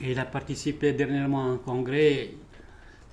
Et 0.00 0.12
il 0.12 0.18
a 0.18 0.24
participé 0.24 0.92
dernièrement 0.92 1.44
à 1.44 1.48
un 1.54 1.56
congrès 1.56 2.34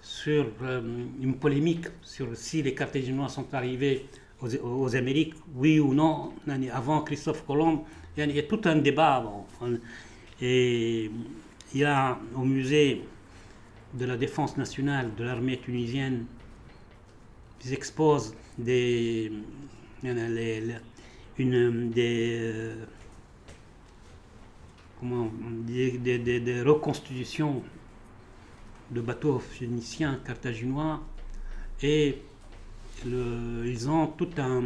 sur 0.01 0.45
euh, 0.61 0.81
une 1.19 1.35
polémique 1.35 1.87
sur 2.03 2.35
si 2.35 2.61
les 2.61 2.75
Carthaginois 2.75 3.27
sont 3.27 3.51
arrivés 3.53 4.05
aux, 4.41 4.95
Amériques, 4.95 5.33
oui 5.55 5.79
ou 5.79 5.93
non, 5.93 6.33
avant 6.71 7.01
Christophe 7.01 7.45
Colomb. 7.45 7.83
Il 8.17 8.31
y 8.31 8.39
a 8.39 8.43
tout 8.43 8.61
un 8.65 8.77
débat. 8.77 9.23
Et 10.41 11.09
il 11.73 11.79
y 11.79 11.83
a 11.83 12.19
au 12.35 12.43
musée 12.43 13.03
de 13.93 14.05
la 14.05 14.17
défense 14.17 14.57
nationale 14.57 15.11
de 15.15 15.23
l'armée 15.23 15.57
tunisienne 15.57 16.25
ils 17.65 17.73
exposent 17.73 18.35
des, 18.57 19.31
une, 20.03 21.89
des, 21.89 22.75
des, 24.99 26.61
reconstitutions 26.61 27.63
de 28.91 29.01
bateaux 29.01 29.39
phéniciens 29.39 30.19
carthaginois 30.23 31.01
et 31.81 32.21
ils 33.05 33.89
ont 33.89 34.07
tout 34.07 34.29
un, 34.37 34.63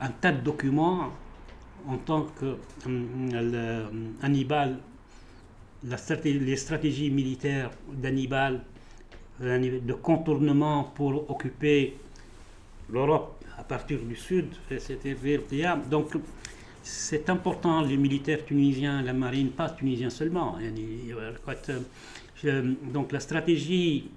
un 0.00 0.10
tas 0.20 0.32
de 0.32 0.40
documents 0.40 1.10
en 1.86 1.96
tant 1.98 2.26
que 2.38 2.56
euh, 2.86 3.86
Hannibal 4.22 4.78
les 6.24 6.56
stratégies 6.56 7.10
militaires 7.10 7.70
d'Hannibal, 7.92 8.60
de 9.40 9.92
contournement 9.94 10.84
pour 10.94 11.28
occuper 11.28 11.96
l'Europe 12.90 13.42
à 13.58 13.64
partir 13.64 13.98
du 14.00 14.14
sud, 14.14 14.46
c'était 14.78 15.16
Donc 15.90 16.12
c'est 16.82 17.28
important, 17.30 17.80
les 17.82 17.96
militaires 17.96 18.44
tunisiens, 18.44 19.02
la 19.02 19.12
marine, 19.12 19.50
pas 19.50 19.70
tunisiens 19.70 20.10
seulement. 20.10 20.56
Euh, 22.44 22.74
donc 22.92 23.12
la 23.12 23.20
stratégie 23.20 24.08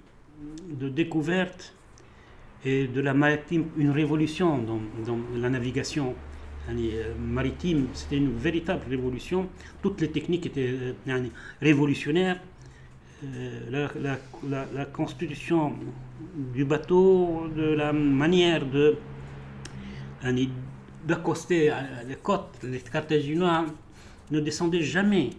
de 0.70 0.88
découverte 0.88 1.74
et 2.64 2.86
de 2.88 3.00
la 3.00 3.14
maritime, 3.14 3.66
une 3.76 3.90
révolution 3.90 4.58
dans, 4.58 4.80
dans 5.06 5.18
la 5.36 5.48
navigation 5.48 6.14
euh, 6.68 7.14
maritime, 7.18 7.88
c'était 7.94 8.16
une 8.16 8.36
véritable 8.36 8.82
révolution. 8.88 9.48
Toutes 9.82 10.00
les 10.00 10.10
techniques 10.10 10.46
étaient 10.46 10.74
euh, 11.08 11.28
révolutionnaires. 11.60 12.40
la, 13.70 13.88
la, 14.48 14.66
la, 14.74 14.84
constitution 14.84 15.72
du 16.54 16.64
bateau, 16.64 17.46
de 17.56 17.72
la 17.74 17.92
manière 17.92 18.66
de 18.66 18.96
d'accoster 21.06 21.72
les 22.08 22.16
côtes, 22.16 22.58
les 22.64 22.80
Carthaginois 22.80 23.64
ne 24.32 24.40
descendaient 24.40 24.82
jamais 24.82 25.30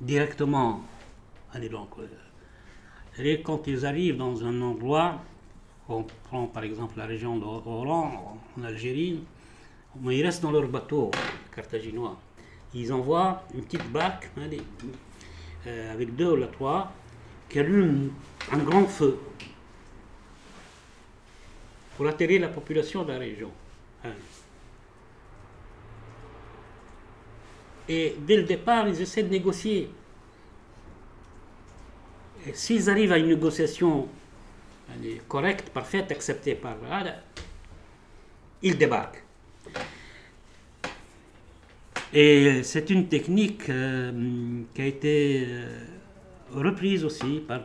directement 0.00 0.82
à 1.52 1.58
donc, 1.58 1.90
et 3.18 3.40
quand 3.42 3.66
ils 3.66 3.86
arrivent 3.86 4.16
dans 4.16 4.44
un 4.44 4.60
endroit, 4.60 5.22
on 5.88 6.04
prend 6.24 6.46
par 6.46 6.64
exemple 6.64 6.98
la 6.98 7.06
région 7.06 7.36
d'Oran, 7.38 8.38
en 8.58 8.62
Algérie, 8.64 9.20
ils 10.04 10.22
restent 10.22 10.42
dans 10.42 10.50
leur 10.50 10.68
bateau 10.68 11.10
carthaginois. 11.54 12.18
Ils 12.74 12.92
envoient 12.92 13.42
une 13.54 13.62
petite 13.62 13.90
barque 13.90 14.28
euh, 15.66 15.92
avec 15.92 16.14
deux 16.14 16.32
ou 16.32 16.46
trois 16.46 16.92
qui 17.48 17.60
allument 17.60 18.10
un 18.52 18.58
grand 18.58 18.86
feu 18.86 19.18
pour 21.96 22.06
atterrir 22.06 22.42
la 22.42 22.48
population 22.48 23.04
de 23.04 23.12
la 23.12 23.18
région. 23.18 23.50
Hein. 24.04 24.10
Et 27.88 28.16
dès 28.18 28.36
le 28.36 28.42
départ, 28.42 28.88
ils 28.88 29.00
essaient 29.00 29.22
de 29.22 29.30
négocier. 29.30 29.88
S'ils 32.54 32.88
arrivent 32.88 33.12
à 33.12 33.18
une 33.18 33.28
négociation 33.28 34.08
correcte, 35.28 35.70
parfaite, 35.70 36.10
acceptée 36.12 36.54
par 36.54 36.76
ils 38.62 38.76
débarquent. 38.76 39.22
Et 42.12 42.62
c'est 42.62 42.88
une 42.90 43.08
technique 43.08 43.68
euh, 43.68 44.62
qui 44.72 44.82
a 44.82 44.86
été 44.86 45.44
euh, 45.48 45.84
reprise 46.54 47.04
aussi 47.04 47.42
par, 47.46 47.60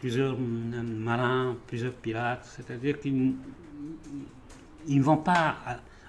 plusieurs 0.00 0.32
euh, 0.34 0.82
marins, 0.82 1.56
plusieurs 1.66 1.92
pirates, 1.92 2.44
c'est-à-dire 2.56 2.98
qu'ils 2.98 3.34
ne 4.88 5.02
vont 5.02 5.18
pas 5.18 5.56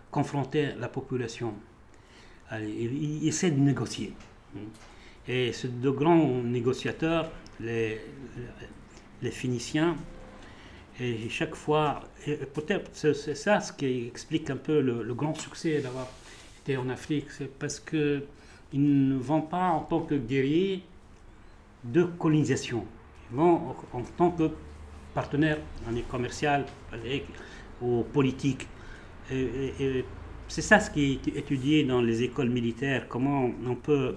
confronter 0.10 0.70
la 0.80 0.88
population. 0.88 1.54
Ils, 2.54 3.28
essaient 3.28 3.52
de 3.52 3.60
négocier. 3.60 4.14
Et 5.28 5.54
ces 5.54 5.68
deux 5.68 5.92
grands 5.92 6.42
négociateurs, 6.42 7.30
les, 7.64 8.00
Phéniciens, 9.32 9.96
et 11.00 11.30
chaque 11.30 11.56
fois, 11.56 12.02
peut-être 12.54 12.90
c'est 12.94 13.36
ça 13.36 13.60
ce 13.60 13.72
qui 13.72 14.08
explique 14.08 14.50
un 14.50 14.58
peu 14.58 14.82
le, 14.82 15.14
grand 15.14 15.34
succès 15.36 15.80
d'avoir 15.80 16.08
été 16.62 16.78
en 16.78 16.90
Afrique, 16.90 17.32
c'est 17.32 17.52
parce 17.60 17.80
qu'ils 17.80 18.24
ne 18.74 19.18
vont 19.18 19.42
pas 19.42 19.70
en 19.70 19.82
tant 19.82 20.02
que 20.02 20.16
guerriers 20.16 20.84
de 21.84 22.04
colonisation. 22.04 22.86
Ils 23.32 23.38
vont 23.38 23.76
en 23.94 24.02
tant 24.18 24.32
que 24.32 24.50
partenaires 25.14 25.60
commercial 26.10 26.66
ou 27.82 28.04
politique. 28.04 28.68
C'est 30.48 30.62
ça 30.62 30.80
ce 30.80 30.92
qui 30.92 31.22
est 31.26 31.38
étudié 31.38 31.84
dans 31.84 32.02
les 32.02 32.24
écoles 32.24 32.50
militaires, 32.50 33.08
comment 33.08 33.50
on 33.66 33.76
peut 33.76 34.16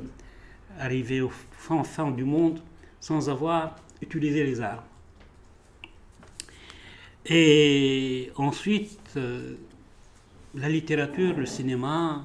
arriver 0.79 1.21
au 1.21 1.31
fin, 1.53 1.85
fin 1.85 2.11
du 2.11 2.25
monde 2.25 2.61
sans 3.05 3.29
avoir 3.29 3.77
utilisé 4.01 4.45
les 4.45 4.63
armes. 4.63 4.89
Et 7.27 8.33
ensuite, 8.37 9.11
euh, 9.19 9.57
la 10.55 10.71
littérature, 10.71 11.37
le 11.37 11.45
cinéma, 11.45 12.25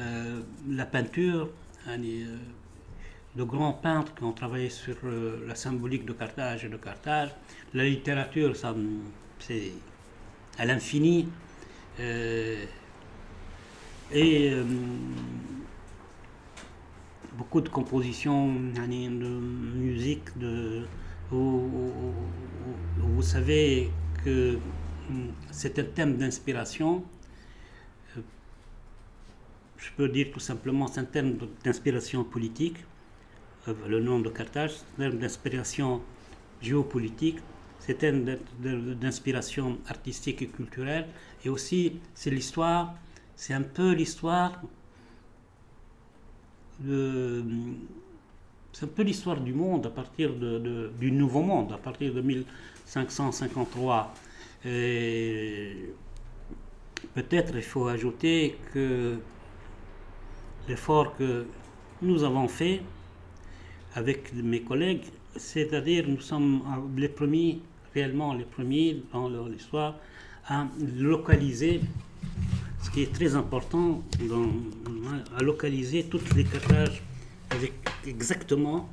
euh, 0.00 0.40
la 0.68 0.86
peinture, 0.86 1.48
hein, 1.86 2.02
euh, 2.02 2.38
de 3.36 3.44
grands 3.44 3.72
peintres 3.72 4.12
qui 4.16 4.24
ont 4.24 4.32
travaillé 4.32 4.68
sur 4.68 4.96
la 5.46 5.54
symbolique 5.54 6.04
de 6.04 6.12
Carthage 6.12 6.64
et 6.64 6.68
de 6.68 6.76
Carthage. 6.76 7.30
La 7.72 7.84
littérature, 7.84 8.56
c'est 8.56 9.72
à 10.58 10.64
l'infini. 10.64 11.28
Et 14.12 14.56
beaucoup 17.40 17.62
de 17.62 17.70
compositions, 17.70 18.52
de 18.52 19.30
musique, 19.88 20.28
de, 20.38 20.84
où, 21.32 21.62
vous 22.98 23.22
savez 23.22 23.90
que 24.22 24.58
c'est 25.50 25.78
un 25.78 25.84
thème 25.96 26.18
d'inspiration. 26.18 27.02
Je 29.84 29.88
peux 29.96 30.08
dire 30.10 30.28
tout 30.34 30.44
simplement, 30.50 30.86
c'est 30.86 31.00
un 31.00 31.10
thème 31.14 31.38
d'inspiration 31.64 32.24
politique. 32.24 32.76
Euh, 33.68 33.74
le 33.88 34.00
nom 34.00 34.18
de 34.20 34.28
Carthage, 34.28 34.72
c'est 34.74 35.04
un 35.06 35.10
d'inspiration 35.22 36.02
géopolitique, 36.60 37.38
c'est 37.78 38.04
un 38.04 38.16
d'inspiration 39.04 39.78
artistique 39.88 40.42
et 40.42 40.48
culturelle, 40.48 41.06
et 41.42 41.48
aussi 41.48 42.00
c'est 42.14 42.30
l'histoire, 42.30 42.94
c'est 43.34 43.54
un 43.54 43.62
peu 43.62 43.92
l'histoire 43.92 44.52
c'est 48.72 48.84
un 48.84 48.88
peu 48.88 49.02
l'histoire 49.02 49.40
du 49.40 49.52
monde 49.52 49.86
à 49.86 49.90
partir 49.90 50.34
de, 50.34 50.90
du 50.98 51.12
nouveau 51.12 51.42
monde, 51.42 51.72
à 51.72 51.78
partir 51.78 52.14
de 52.14 52.20
1553. 52.20 54.14
peut-être 57.14 57.54
il 57.56 57.62
faut 57.62 57.88
ajouter 57.88 58.56
que 58.72 59.18
l'effort 60.68 61.16
que 61.16 61.46
nous 62.02 62.22
avons 62.24 62.48
fait 62.48 62.80
avec 63.94 64.32
mes 64.32 64.62
collègues, 64.62 65.04
c'est-à-dire 65.36 66.06
nous 66.08 66.20
sommes 66.20 66.62
les 66.96 67.08
premiers, 67.08 67.60
réellement 67.94 68.34
les 68.34 68.44
premiers 68.44 69.02
dans 69.12 69.28
l'histoire, 69.46 69.96
à 70.46 70.66
localiser, 70.96 71.80
qui 72.92 73.02
est 73.02 73.12
très 73.12 73.34
important, 73.34 74.02
à 75.36 75.42
localiser 75.42 76.04
toutes 76.04 76.34
les 76.34 76.44
cartages 76.44 77.02
avec 77.50 77.72
exactement 78.06 78.88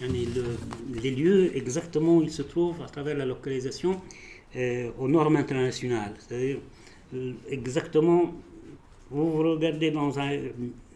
les 0.00 1.10
lieux 1.10 1.56
exactement 1.56 2.18
où 2.18 2.22
ils 2.22 2.30
se 2.30 2.42
trouvent 2.42 2.82
à 2.82 2.86
travers 2.86 3.16
la 3.16 3.24
localisation 3.24 4.00
euh, 4.56 4.90
aux 4.98 5.08
normes 5.08 5.36
internationales. 5.36 6.14
C'est-à-dire 6.18 6.58
euh, 7.14 7.32
exactement 7.50 8.34
vous, 9.10 9.38
regardez 9.38 9.90
dans 9.92 10.10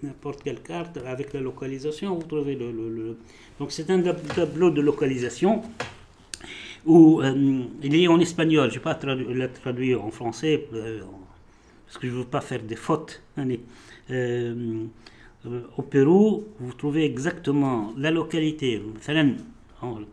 n'importe 0.03 0.43
quelle 0.43 0.61
carte 0.63 0.99
avec 1.07 1.33
la 1.33 1.41
localisation, 1.41 2.17
vous 2.17 2.27
trouvez 2.27 2.57
le. 2.57 3.17
Donc 3.59 3.71
c'est 3.71 3.89
un 3.91 4.01
tableau 4.03 4.71
de 4.71 4.81
localisation 4.81 5.63
où 6.85 7.21
euh, 7.21 7.63
il 7.83 7.95
est 7.95 8.09
en 8.09 8.19
espagnol. 8.19 8.71
Je 8.71 8.79
ne 8.79 8.81
vais 8.81 8.85
pas 8.85 8.99
le 9.05 9.49
traduire 9.53 10.05
en 10.05 10.11
français 10.11 10.67
euh, 10.75 11.03
parce 11.91 11.99
que 11.99 12.07
je 12.07 12.13
ne 12.13 12.19
veux 12.19 12.25
pas 12.25 12.41
faire 12.41 12.63
des 12.63 12.77
fautes. 12.77 13.21
Euh, 14.11 14.87
au 15.77 15.83
Pérou, 15.83 16.45
vous 16.61 16.73
trouvez 16.75 17.05
exactement 17.05 17.93
la 17.97 18.13
localité. 18.13 18.81
Je 19.03 20.05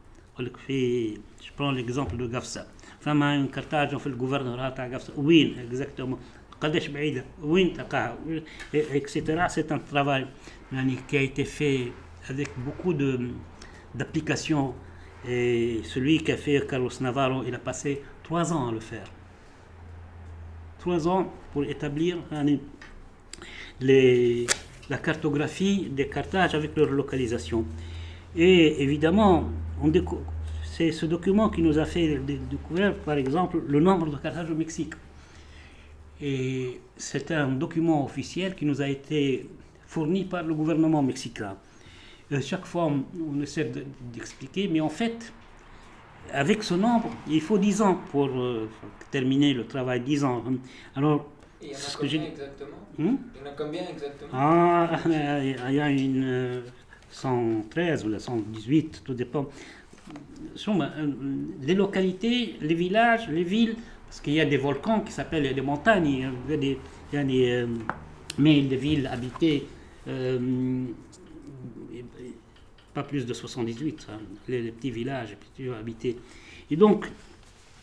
prends 1.55 1.71
l'exemple 1.71 2.17
de 2.17 2.25
Gafsa. 2.25 2.65
Femme 2.99 3.21
a 3.21 3.28
un 3.28 3.45
cartage, 3.45 3.93
on 3.93 3.99
fait 3.99 4.09
le 4.09 4.15
gouvernorat 4.15 4.73
à 4.75 4.89
Gafsa. 4.89 5.13
Oui, 5.17 5.55
exactement 5.63 6.17
etc. 8.73 9.45
C'est 9.47 9.71
un 9.71 9.78
travail 9.78 10.25
qui 11.07 11.17
a 11.17 11.21
été 11.21 11.45
fait 11.45 11.91
avec 12.28 12.49
beaucoup 12.57 12.95
d'applications. 13.93 14.73
Et 15.30 15.82
celui 15.84 16.23
qui 16.23 16.32
a 16.32 16.38
fait 16.38 16.65
Carlos 16.67 16.89
Navarro, 17.01 17.43
il 17.45 17.53
a 17.53 17.59
passé 17.59 18.01
trois 18.23 18.51
ans 18.51 18.69
à 18.69 18.71
le 18.71 18.80
faire. 18.80 19.05
Ans 20.88 21.31
pour 21.53 21.63
établir 21.63 22.17
les, 23.81 24.47
la 24.89 24.97
cartographie 24.97 25.89
des 25.89 26.07
cartages 26.07 26.55
avec 26.55 26.75
leur 26.75 26.89
localisation. 26.89 27.65
Et 28.35 28.81
évidemment, 28.83 29.49
c'est 30.63 30.91
ce 30.91 31.05
document 31.05 31.49
qui 31.49 31.61
nous 31.61 31.77
a 31.77 31.85
fait 31.85 32.19
découvrir, 32.49 32.95
par 32.95 33.17
exemple, 33.17 33.61
le 33.67 33.79
nombre 33.79 34.07
de 34.09 34.17
cartages 34.17 34.51
au 34.51 34.55
Mexique. 34.55 34.93
Et 36.21 36.79
c'est 36.95 37.31
un 37.31 37.49
document 37.49 38.03
officiel 38.05 38.55
qui 38.55 38.65
nous 38.65 38.81
a 38.81 38.88
été 38.88 39.47
fourni 39.85 40.25
par 40.25 40.43
le 40.43 40.53
gouvernement 40.53 41.03
mexicain. 41.03 41.55
Euh, 42.31 42.41
chaque 42.41 42.65
fois, 42.65 42.91
on, 42.91 43.41
essaie 43.41 43.71
d'expliquer, 44.13 44.67
mais 44.67 44.81
en 44.81 44.89
fait, 44.89 45.31
avec 46.34 46.63
ce 46.63 46.73
nombre, 46.73 47.09
il 47.28 47.41
faut 47.41 47.57
10 47.57 47.82
ans 47.82 47.99
pour 48.11 48.28
euh, 48.28 48.69
terminer 49.11 49.53
le 49.53 49.65
travail, 49.65 50.01
10 50.01 50.23
ans. 50.23 50.43
Alors, 50.95 51.28
il 51.61 51.69
y 51.69 51.71
en 51.71 51.75
a 51.75 51.80
combien 51.97 52.23
exactement? 52.23 52.78
Hmm? 52.97 53.15
Il 53.36 53.39
y 53.39 53.43
en 53.43 53.51
a 53.51 53.55
combien 53.57 53.82
exactement? 53.89 54.30
Ah, 54.34 54.99
il 55.69 55.75
y 55.75 55.80
a 55.80 55.89
une 55.89 56.63
113 57.09 58.03
euh, 58.03 58.07
ou 58.07 58.11
la 58.11 58.19
118, 58.19 59.01
tout 59.03 59.13
dépend. 59.13 59.47
Les 61.61 61.75
localités, 61.75 62.55
les 62.61 62.73
villages, 62.73 63.28
les 63.30 63.43
villes 63.43 63.75
parce 64.07 64.21
qu'il 64.21 64.34
y 64.34 64.41
a 64.41 64.45
des 64.45 64.57
volcans 64.57 65.01
qui 65.01 65.11
s'appellent 65.11 65.53
des 65.53 65.61
montagnes, 65.61 66.32
il 66.47 66.51
y 66.51 66.53
a 66.53 66.57
des, 66.57 66.80
il 67.13 67.67
mais 68.39 68.61
des 68.61 68.75
villes 68.78 69.07
habitées 69.07 69.67
euh, 70.07 70.86
pas 72.97 73.03
plus 73.03 73.27
de 73.27 73.33
78, 73.33 74.07
les, 74.47 74.71
petits 74.71 74.89
villages, 74.89 75.29
les 75.29 75.35
petits 75.35 75.79
habités. 75.79 76.17
Et 76.71 76.75
donc, 76.75 77.05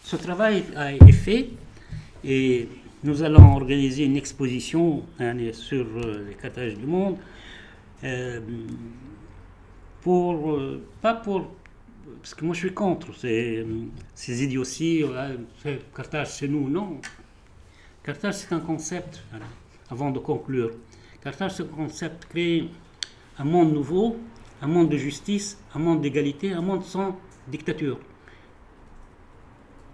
ce 0.03 0.17
travail 0.17 0.65
été 0.91 1.13
fait 1.13 1.51
et 2.25 2.69
nous 3.05 3.23
allons 3.23 3.55
organiser 3.55 4.07
une 4.07 4.17
exposition 4.17 5.05
hein, 5.21 5.37
sur 5.53 5.87
euh, 5.87 6.27
les 6.29 6.35
cartages 6.35 6.75
du 6.75 6.85
monde. 6.85 7.17
Euh, 8.03 8.41
pour, 10.01 10.51
euh, 10.51 10.83
pas 11.01 11.15
pour. 11.15 11.49
Parce 12.21 12.35
que 12.35 12.45
moi 12.45 12.55
je 12.55 12.61
suis 12.67 12.75
contre 12.75 13.15
ces, 13.15 13.65
ces 14.17 14.43
idioties, 14.43 15.05
Carthage 15.95 16.31
c'est 16.39 16.49
nous, 16.49 16.69
non. 16.69 17.01
Carthage 18.03 18.35
c'est 18.35 18.53
un 18.53 18.61
concept, 18.61 19.23
avant 19.89 20.11
de 20.11 20.19
conclure. 20.19 20.73
Carthage 21.23 21.53
c'est 21.53 21.63
un 21.63 21.77
concept, 21.83 22.25
créer 22.25 22.69
un 23.39 23.45
monde 23.45 23.73
nouveau, 23.73 24.17
un 24.65 24.67
monde 24.67 24.89
de 24.89 24.97
justice, 24.97 25.59
un 25.75 25.79
monde 25.79 26.01
d'égalité, 26.01 26.53
un 26.53 26.63
monde 26.63 26.85
sans 26.85 27.19
dictature. 27.47 27.99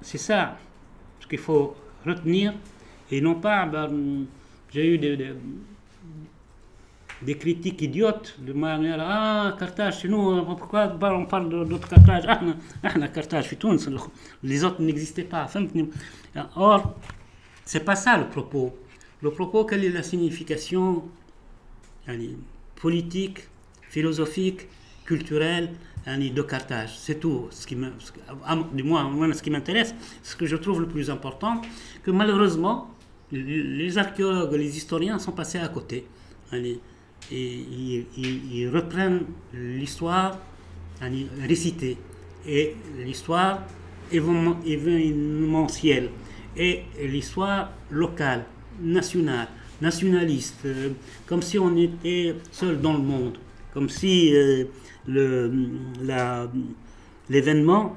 C'est 0.01 0.19
ça 0.19 0.57
ce 1.19 1.27
qu'il 1.27 1.41
faut 1.41 1.75
retenir 2.07 2.55
et 3.11 3.21
non 3.21 3.35
pas, 3.35 3.67
ben, 3.67 4.27
j'ai 4.73 4.95
eu 4.95 4.99
des, 4.99 5.35
critiques 7.37 7.83
idiotes 7.83 8.37
de 8.41 8.53
manière 8.53 8.99
Ah, 9.01 9.57
Carthage, 9.59 10.01
chez 10.01 10.09
nous, 10.09 10.45
pourquoi 10.45 10.97
on 11.03 11.27
parle 11.27 11.49
d'autres 11.69 11.89
Carthage? 11.89 12.25
Ah, 12.29 12.41
ah 12.85 13.09
Carthage, 13.09 13.57
les 14.45 14.65
autres 14.65 14.81
n'existaient 14.81 15.25
pas. 15.25 15.49
Or, 16.55 16.95
c'est 17.65 17.85
pas 17.85 17.97
ça 17.97 18.17
le 18.17 18.29
propos. 18.29 18.73
Le 19.21 19.33
propos, 19.33 19.65
quelle 19.65 19.85
est 19.85 19.91
la 19.91 20.05
signification 20.05 21.03
politique, 22.77 23.41
philosophique, 23.91 24.69
culturelle 25.05 25.71
de 26.07 26.43
Carthage. 26.43 26.97
C'est 26.99 27.21
tout. 27.21 27.49
Ce 27.51 27.67
qui 27.67 27.77
me, 27.77 27.89
du 28.73 28.83
moins, 28.83 29.33
ce 29.35 29.43
qui 29.43 29.51
m'intéresse, 29.51 29.95
ce 30.23 30.35
que 30.37 30.47
je 30.47 30.57
trouve 30.57 30.81
le 30.81 30.89
plus 30.89 31.11
important, 31.11 31.61
que 32.03 32.11
malheureusement, 32.11 32.91
les 33.33 33.99
archéologues, 33.99 34.55
les 34.55 34.75
historiens 34.77 35.19
sont 35.19 35.33
passés 35.33 35.59
à 35.59 35.69
côté. 35.69 36.07
Et 36.53 36.81
ils, 37.31 38.71
reprennent 38.73 39.25
l'histoire 39.53 40.39
récitée 41.47 41.99
et 42.47 42.75
l'histoire 43.05 43.63
événementielle 44.11 46.09
et 46.57 46.83
l'histoire 47.01 47.71
locale, 47.91 48.47
nationale, 48.81 49.49
nationaliste, 49.81 50.63
euh, 50.65 50.91
comme 51.27 51.43
si 51.43 51.59
on 51.59 51.77
était 51.77 52.35
seul 52.51 52.81
dans 52.81 52.95
le 52.95 52.99
monde, 52.99 53.37
comme 53.73 53.89
si 53.89 54.35
euh, 54.35 54.65
l'événement 57.29 57.97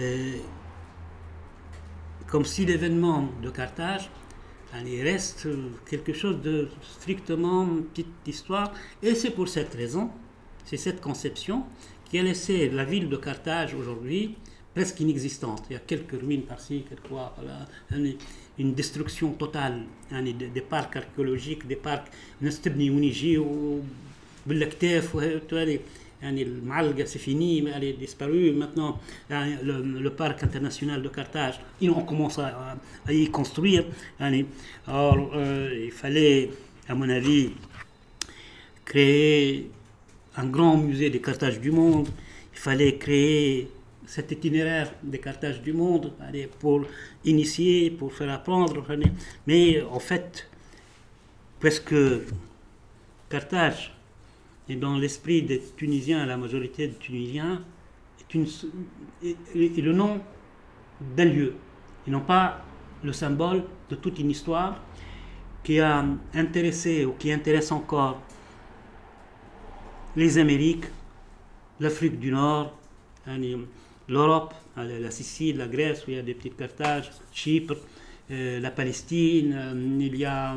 euh, 0.00 0.32
comme 2.26 2.44
si 2.46 2.64
l'événement 2.64 3.28
de 3.42 3.50
Carthage 3.50 4.10
reste 4.72 5.46
quelque 5.86 6.14
chose 6.14 6.40
de 6.40 6.68
strictement 6.80 7.66
petite 7.92 8.06
histoire. 8.26 8.72
Et 9.02 9.14
c'est 9.14 9.30
pour 9.30 9.48
cette 9.48 9.74
raison, 9.74 10.10
c'est 10.64 10.78
cette 10.78 11.02
conception 11.02 11.64
qui 12.08 12.18
a 12.18 12.22
laissé 12.22 12.70
la 12.70 12.84
ville 12.84 13.10
de 13.10 13.16
Carthage 13.16 13.74
aujourd'hui 13.74 14.36
presque 14.74 15.00
inexistante. 15.00 15.64
Il 15.68 15.74
y 15.74 15.76
a 15.76 15.80
quelques 15.80 16.18
ruines 16.18 16.44
par-ci, 16.44 16.84
quelquefois, 16.88 17.34
une 18.58 18.74
destruction 18.74 19.32
totale 19.32 19.82
des 20.10 20.60
parcs 20.60 20.96
archéologiques, 20.96 21.66
des 21.66 21.76
parcs 21.76 22.10
c'est 27.06 27.18
fini, 27.18 27.62
mais 27.62 27.72
elle 27.74 27.84
est 27.84 27.92
disparue. 27.94 28.52
Maintenant, 28.52 29.00
le, 29.30 30.08
parc 30.10 30.42
international 30.44 31.02
de 31.02 31.08
Carthage, 31.08 31.60
ils 31.80 31.90
ont 31.90 32.02
commencé 32.02 32.40
à, 32.40 33.12
y 33.12 33.28
construire. 33.30 33.84
Alors, 34.86 35.32
euh, 35.34 35.84
il 35.84 35.90
fallait, 35.90 36.50
à 36.88 36.94
mon 36.94 37.08
avis, 37.08 37.50
créer 38.84 39.70
un 40.36 40.46
grand 40.46 40.76
musée 40.76 41.10
des 41.10 41.20
Carthage 41.20 41.60
du 41.60 41.72
monde. 41.72 42.08
Il 42.52 42.58
fallait 42.58 42.96
créer 42.96 43.68
cet 44.06 44.32
itinéraire 44.32 44.92
des 45.02 45.18
Carthage 45.18 45.62
du 45.62 45.72
monde 45.72 46.12
pour 46.58 46.84
initier, 47.24 47.90
pour 47.90 48.12
faire 48.12 48.30
apprendre. 48.30 48.84
Mais 49.46 49.82
en 49.82 50.00
fait, 50.00 50.48
presque 51.60 51.94
Carthage 53.28 53.94
et 54.68 54.76
dans 54.76 54.96
l'esprit 54.96 55.42
des 55.42 55.60
Tunisiens, 55.76 56.24
la 56.26 56.36
majorité 56.36 56.88
des 56.88 56.94
Tunisiens, 56.94 57.62
est, 59.22 59.36
le 59.54 59.92
nom 59.92 60.20
d'un 61.16 61.24
lieu, 61.24 61.54
et 62.06 62.10
non 62.10 62.20
pas 62.20 62.64
le 63.02 63.12
symbole 63.12 63.64
de 63.90 63.96
toute 63.96 64.18
une 64.18 64.30
histoire 64.30 64.80
qui 65.62 65.80
a 65.80 66.04
intéressé 66.34 67.04
ou 67.04 67.12
qui 67.12 67.32
intéresse 67.32 67.70
encore 67.72 68.20
les 70.16 70.38
Amériques, 70.38 70.86
l'Afrique 71.80 72.18
du 72.18 72.30
Nord, 72.30 72.76
hein, 73.26 73.38
l'Europe, 74.12 74.54
la 74.76 75.10
Sicile, 75.10 75.56
la 75.56 75.66
Grèce, 75.66 76.06
où 76.06 76.10
il 76.10 76.16
y 76.16 76.20
a 76.20 76.22
des 76.22 76.34
petites 76.34 76.56
Carthages, 76.56 77.10
Chypre, 77.32 77.76
euh, 78.30 78.60
la 78.60 78.70
Palestine, 78.70 79.52
euh, 79.54 79.96
il 80.00 80.16
y 80.16 80.24
a 80.24 80.56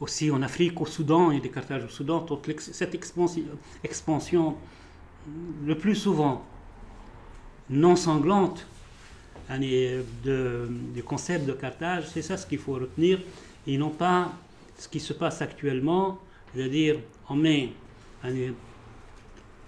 aussi 0.00 0.30
en 0.30 0.40
Afrique, 0.42 0.80
au 0.80 0.86
Soudan, 0.86 1.30
il 1.30 1.38
y 1.38 1.40
a 1.40 1.42
des 1.42 1.50
cartages 1.50 1.84
au 1.84 1.88
Soudan. 1.88 2.20
Donc 2.20 2.50
cette 2.58 2.94
expansion, 2.94 3.42
expansion, 3.84 4.56
le 5.66 5.74
plus 5.76 5.96
souvent 5.96 6.44
non 7.68 7.96
sanglante, 7.96 8.66
de, 9.58 10.68
du 10.94 11.02
concept 11.02 11.44
de 11.44 11.52
Carthage, 11.52 12.08
c'est 12.08 12.22
ça 12.22 12.36
ce 12.36 12.46
qu'il 12.46 12.58
faut 12.58 12.74
retenir, 12.74 13.20
et 13.66 13.76
non 13.76 13.90
pas 13.90 14.32
ce 14.78 14.88
qui 14.88 15.00
se 15.00 15.12
passe 15.12 15.42
actuellement, 15.42 16.18
c'est-à-dire 16.54 16.96
on 17.28 17.36
met 17.36 17.72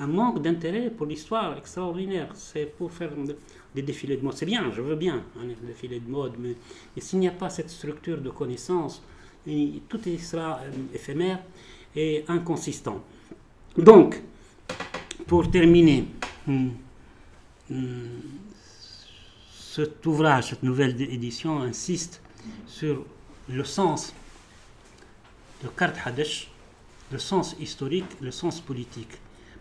un 0.00 0.06
manque 0.06 0.42
d'intérêt 0.42 0.90
pour 0.90 1.06
l'histoire 1.06 1.56
extraordinaire. 1.56 2.30
C'est 2.34 2.66
pour 2.66 2.90
faire 2.90 3.10
des 3.74 3.82
défilés 3.82 4.16
de 4.16 4.24
mode. 4.24 4.34
C'est 4.34 4.46
bien, 4.46 4.70
je 4.72 4.80
veux 4.80 4.96
bien, 4.96 5.22
un 5.38 5.66
défilé 5.66 6.00
de 6.00 6.10
mode, 6.10 6.34
mais, 6.38 6.54
s'il 6.98 7.18
n'y 7.20 7.28
a 7.28 7.32
pas 7.32 7.50
cette 7.50 7.70
structure 7.70 8.18
de 8.20 8.30
connaissance, 8.30 9.02
tout 9.88 10.00
sera 10.18 10.60
euh, 10.60 10.70
éphémère 10.94 11.40
et 11.94 12.24
inconsistant. 12.28 13.02
Donc, 13.76 14.20
pour 15.26 15.50
terminer, 15.50 16.04
hum, 16.48 16.72
hum, 17.70 18.08
cet 19.50 20.04
ouvrage, 20.06 20.50
cette 20.50 20.62
nouvelle 20.62 21.00
édition 21.00 21.60
insiste 21.60 22.20
sur 22.66 23.04
le 23.48 23.64
sens 23.64 24.14
de 25.62 25.68
Kart 25.68 25.96
Hadesh, 26.04 26.50
le 27.12 27.18
sens 27.18 27.54
historique, 27.60 28.06
le 28.20 28.30
sens 28.30 28.60
politique. 28.60 29.18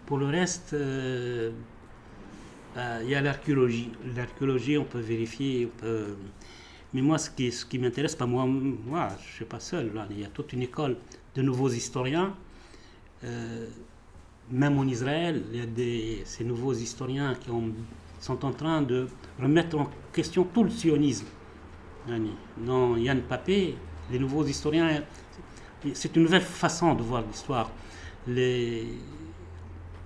Pour 0.09 0.17
le 0.17 0.25
reste, 0.25 0.73
euh, 0.73 1.51
bah, 2.75 3.03
il 3.03 3.09
y 3.11 3.13
a 3.13 3.21
l'archéologie. 3.21 3.91
L'archéologie, 4.15 4.75
on 4.75 4.83
peut 4.83 4.97
vérifier, 4.99 5.71
mais 6.95 7.03
moi, 7.03 7.19
ce 7.19 7.29
qui, 7.29 7.77
m'intéresse, 7.77 8.15
pas 8.15 8.25
moi, 8.25 8.43
moi, 8.47 9.09
je 9.21 9.27
ne 9.27 9.33
suis 9.35 9.45
pas 9.45 9.59
seul. 9.59 9.93
Là. 9.93 10.07
Il 10.09 10.19
y 10.19 10.25
a 10.25 10.29
toute 10.29 10.51
une 10.53 10.63
école 10.63 10.97
de 11.35 11.43
nouveaux 11.43 11.69
historiens. 11.69 12.33
Euh, 13.23 13.67
même 14.49 14.79
en 14.79 14.85
Israël, 14.85 15.43
il 15.51 15.59
y 15.59 15.61
a 15.61 15.67
des, 15.67 16.23
ces 16.25 16.43
nouveaux 16.43 16.73
historiens 16.73 17.35
qui 17.35 17.51
ont, 17.51 17.71
sont 18.19 18.43
en 18.43 18.51
train 18.51 18.81
de 18.81 19.07
remettre 19.39 19.77
en 19.77 19.91
question 20.11 20.43
tout 20.43 20.63
le 20.63 20.71
sionisme. 20.71 21.27
Non, 22.57 22.97
Yann 22.97 23.21
Papé, 23.21 23.75
les 24.11 24.17
nouveaux 24.17 24.43
historiens, 24.43 25.03
c'est 25.93 26.15
une 26.15 26.23
nouvelle 26.23 26.41
façon 26.41 26.95
de 26.95 27.03
voir 27.03 27.21
l'histoire. 27.21 27.69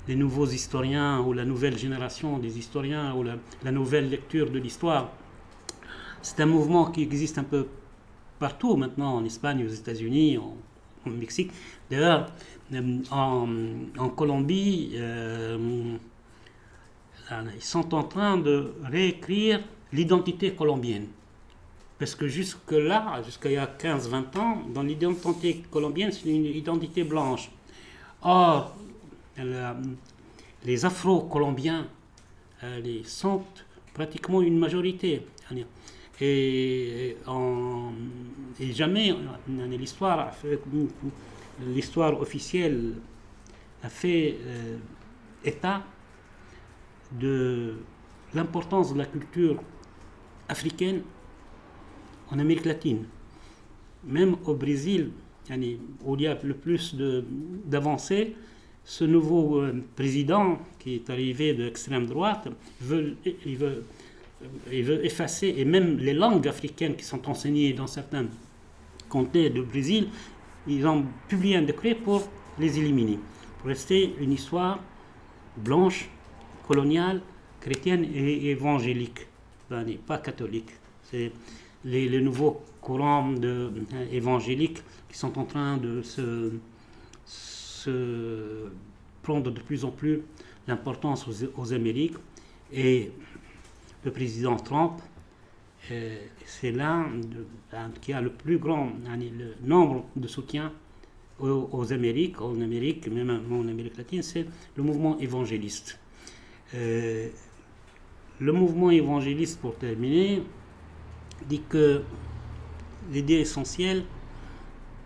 Les 0.08 0.16
nouveaux 0.16 0.48
historiens 0.48 1.22
ou 1.22 1.34
la 1.34 1.46
nouvelle 1.46 1.78
génération 1.78 2.38
des 2.38 2.58
historiens 2.58 3.14
ou 3.16 3.24
la, 3.24 3.72
nouvelle 3.72 4.10
lecture 4.10 4.50
de 4.50 4.60
l'histoire. 4.60 5.12
C'est 6.22 6.40
un 6.42 6.46
mouvement 6.46 6.92
qui 6.92 7.02
existe 7.02 7.38
un 7.38 7.44
peu 7.44 7.68
partout 8.40 8.76
maintenant, 8.76 9.16
en 9.16 9.26
Espagne, 9.26 9.66
aux 9.66 9.74
États-Unis, 9.74 10.38
au 10.38 11.10
Mexique. 11.10 11.52
D'ailleurs, 11.90 12.32
en, 13.12 13.48
en, 13.98 14.10
Colombie, 14.10 14.94
ils 14.96 16.00
sont 17.60 17.94
en 17.94 18.04
train 18.04 18.38
de 18.38 18.74
réécrire 18.84 19.62
l'identité 19.92 20.54
colombienne. 20.54 21.08
Parce 22.00 22.16
que 22.16 22.28
jusque-là, 22.28 23.22
jusqu'à 23.24 23.50
il 23.50 23.54
y 23.54 23.58
a 23.58 23.66
15-20 23.68 24.38
ans, 24.38 24.58
dans 24.74 24.84
l'identité 24.84 25.64
colombienne, 25.72 26.12
c'est 26.12 26.28
une 26.30 26.46
identité 26.46 27.04
blanche. 27.04 27.50
Or, 28.22 28.76
les 30.66 30.86
Afro-Colombiens 30.86 31.88
sont 33.06 33.44
pratiquement 33.94 34.42
une 34.42 34.58
majorité. 34.58 35.26
Et, 36.22 37.18
jamais 38.72 39.14
l'histoire 39.78 40.32
l'histoire 41.68 42.20
officielle 42.20 42.96
a 43.84 43.90
fait 43.90 44.38
euh, 44.42 44.78
état 45.46 45.84
de 47.12 47.76
l'importance 48.34 48.94
de 48.94 48.98
la 48.98 49.06
culture 49.06 49.62
africaine 50.50 51.02
en 52.32 52.40
Amérique 52.40 52.66
latine. 52.66 53.06
Même 54.06 54.36
au 54.46 54.56
Brésil, 54.56 55.12
où 56.04 56.16
il 56.16 56.22
y 56.22 56.28
a 56.28 56.38
le 56.42 56.54
plus 56.56 56.96
d'avancées, 57.66 58.36
ce 58.86 59.04
nouveau 59.04 59.62
euh, 59.62 59.84
président 59.96 60.60
qui 60.80 60.96
est 60.96 61.10
arrivé 61.10 61.54
de 61.54 61.64
l'extrême 61.64 62.06
droite, 62.06 62.50
veut, 62.82 63.16
il, 63.46 63.58
veut, 63.58 63.84
il 64.72 64.84
veut 64.84 65.06
effacer, 65.06 65.54
et 65.58 65.66
même 65.66 65.98
les 65.98 66.14
langues 66.14 66.48
africaines 66.48 66.96
qui 66.96 67.06
sont 67.06 67.30
enseignées 67.30 67.74
dans 67.74 67.88
certains 67.88 68.26
comtés 69.10 69.50
du 69.50 69.62
Brésil, 69.62 70.08
ils 70.68 70.86
ont 70.88 71.06
publié 71.28 71.58
un 71.58 71.62
décret 71.62 71.96
pour 71.96 72.28
les 72.60 72.78
éliminer, 72.80 73.20
pour 73.60 73.68
rester 73.68 74.16
une 74.20 74.34
histoire 74.34 74.80
blanche, 75.58 76.10
coloniale, 76.68 77.22
chrétienne 77.62 78.06
et 78.14 78.50
évangélique, 78.50 79.28
pas 80.08 80.18
catholique. 80.18 80.72
C'est 81.10 81.32
les, 81.86 82.22
nouveaux 82.22 82.62
courants 82.82 83.32
de, 83.32 83.72
évangéliques 84.12 84.82
qui 85.10 85.18
sont 85.18 85.38
en 85.38 85.46
train 85.46 85.78
de 85.78 86.02
se, 86.02 86.52
prendre 89.22 89.52
de 89.52 89.60
plus 89.60 89.86
en 89.86 89.92
plus 89.92 90.22
d'importance 90.68 91.28
aux, 91.56 91.74
Amériques. 91.74 92.18
Et 92.72 93.12
le 94.04 94.12
président 94.12 94.56
Trump, 94.58 95.02
euh, 95.92 96.18
c'est 96.46 96.72
l'un 96.72 97.08
qui 98.02 98.14
a 98.14 98.22
le 98.22 98.32
plus 98.32 98.58
grand 98.58 98.92
nombre 99.64 100.06
de 100.16 100.28
soutien 100.28 100.72
aux, 101.40 101.92
Amériques, 101.92 102.42
en 102.42 102.62
Amérique, 102.62 103.08
même 103.08 103.42
en 103.52 103.68
Amérique 103.68 103.98
latine, 103.98 104.22
c'est 104.22 104.46
le 104.78 104.84
mouvement 104.84 105.18
évangéliste. 105.20 106.00
Euh, 106.76 107.28
le 108.40 108.52
mouvement 108.52 108.92
évangéliste, 108.92 109.60
pour 109.60 109.76
terminer, 109.76 110.44
dit 111.48 111.62
que 111.68 112.02
l'idée 113.12 113.36
essentielle, 113.36 114.06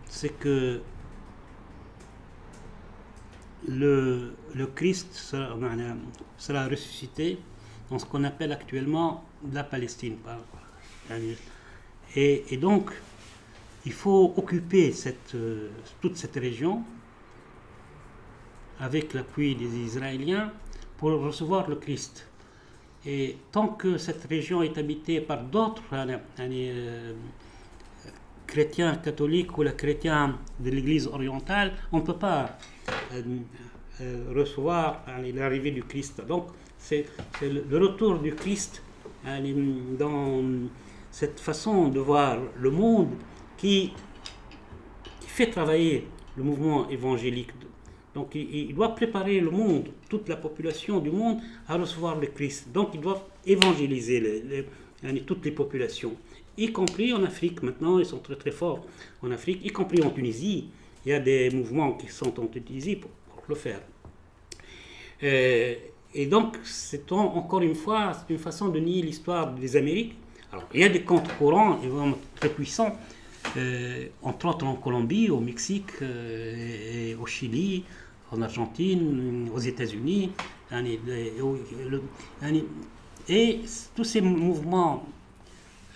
c'est 0.05 0.37
que 0.37 0.81
le, 3.67 4.33
Christ 4.75 5.13
sera, 5.13 5.55
sera, 6.37 6.67
ressuscité 6.67 7.37
dans 7.89 7.99
ce 7.99 8.05
qu'on 8.05 8.23
appelle 8.23 8.51
actuellement 8.51 9.23
la 9.51 9.63
Palestine. 9.63 10.17
Et, 12.15 12.57
donc, 12.57 12.91
il 13.85 13.93
faut 13.93 14.33
occuper 14.35 14.91
cette, 14.91 15.35
toute 16.01 16.17
cette 16.17 16.35
région 16.35 16.83
avec 18.79 19.13
l'appui 19.13 19.55
des 19.55 19.75
Israéliens 19.77 20.51
pour 20.97 21.11
recevoir 21.11 21.69
le 21.69 21.75
Christ. 21.75 22.27
Et 23.05 23.37
tant 23.51 23.69
que 23.69 23.97
cette 23.97 24.25
région 24.25 24.61
est 24.61 24.77
habitée 24.77 25.21
par 25.21 25.41
d'autres 25.43 25.83
euh, 28.47 28.53
chrétiens 28.53 28.95
catholiques 28.95 29.57
ou 29.57 29.63
les 29.63 29.73
chrétiens 29.75 30.37
de 30.59 30.69
l'Église 30.69 31.07
orientale, 31.07 31.73
on 31.91 31.97
ne 31.97 32.03
peut 32.03 32.17
pas 32.17 32.57
euh, 33.13 33.21
euh, 34.01 34.25
recevoir 34.35 35.03
l'arrivée 35.33 35.71
du 35.71 35.83
Christ. 35.83 36.25
Donc 36.27 36.47
c'est 36.77 37.05
le, 37.41 37.77
retour 37.77 38.19
du 38.19 38.33
Christ 38.33 38.81
dans 39.99 40.43
cette 41.11 41.39
façon 41.39 41.89
de 41.89 41.99
voir 41.99 42.37
le 42.59 42.71
monde 42.71 43.09
qui, 43.57 43.93
fait 45.27 45.51
travailler 45.51 46.07
le 46.35 46.43
mouvement 46.43 46.89
évangélique 46.89 47.51
donc 48.17 48.33
il, 48.33 48.73
doit 48.73 48.95
préparer 48.95 49.39
le 49.39 49.51
monde, 49.51 49.89
toute 50.09 50.27
la 50.27 50.37
population 50.37 50.97
du 50.99 51.11
monde 51.11 51.37
à 51.67 51.77
recevoir 51.77 52.19
le 52.19 52.25
Christ. 52.25 52.71
Donc 52.73 52.89
il 52.95 53.01
doit 53.01 53.29
évangéliser 53.45 54.65
toutes 55.27 55.45
les 55.45 55.51
populations, 55.51 56.15
y 56.57 56.71
compris 56.71 57.13
en 57.13 57.23
Afrique. 57.23 57.61
Maintenant, 57.63 57.99
ils 57.99 58.05
sont 58.05 58.19
très 58.19 58.35
très 58.35 58.51
forts 58.51 58.85
en 59.21 59.31
Afrique, 59.31 59.63
y 59.63 59.69
compris 59.69 60.01
en 60.03 60.09
Tunisie. 60.09 60.69
Il 61.05 61.11
y 61.11 61.13
a 61.13 61.19
des 61.19 61.49
mouvements 61.51 61.93
qui 61.93 62.07
sont 62.07 62.39
en 62.39 62.47
Tunisie 62.47 62.97
pour, 62.97 63.11
le 63.47 63.55
faire. 63.55 63.79
Euh, 65.23 65.75
et 66.13 66.25
donc, 66.25 66.57
c'est 66.65 67.09
encore 67.13 67.61
une 67.61 67.75
fois 67.75 68.11
une 68.29 68.37
façon 68.37 68.67
de 68.67 68.77
nier 68.77 69.01
l'histoire 69.01 69.53
des 69.53 69.77
Amériques. 69.77 70.15
Alors, 70.51 70.65
il 70.73 70.81
y 70.81 70.83
a 70.83 70.89
des 70.89 71.03
contre-courants 71.03 71.79
très 72.35 72.49
puissants, 72.49 72.97
euh, 73.55 74.07
entre 74.21 74.47
autres 74.47 74.65
en 74.65 74.75
Colombie, 74.75 75.29
au 75.29 75.39
Mexique, 75.39 75.91
euh, 76.01 77.11
et 77.11 77.15
au 77.15 77.25
Chili, 77.25 77.85
en 78.33 78.41
Argentine, 78.41 79.49
aux 79.55 79.59
États-Unis. 79.59 80.31
Et 83.29 83.61
tous 83.95 84.03
ces 84.03 84.19
mouvements 84.19 85.07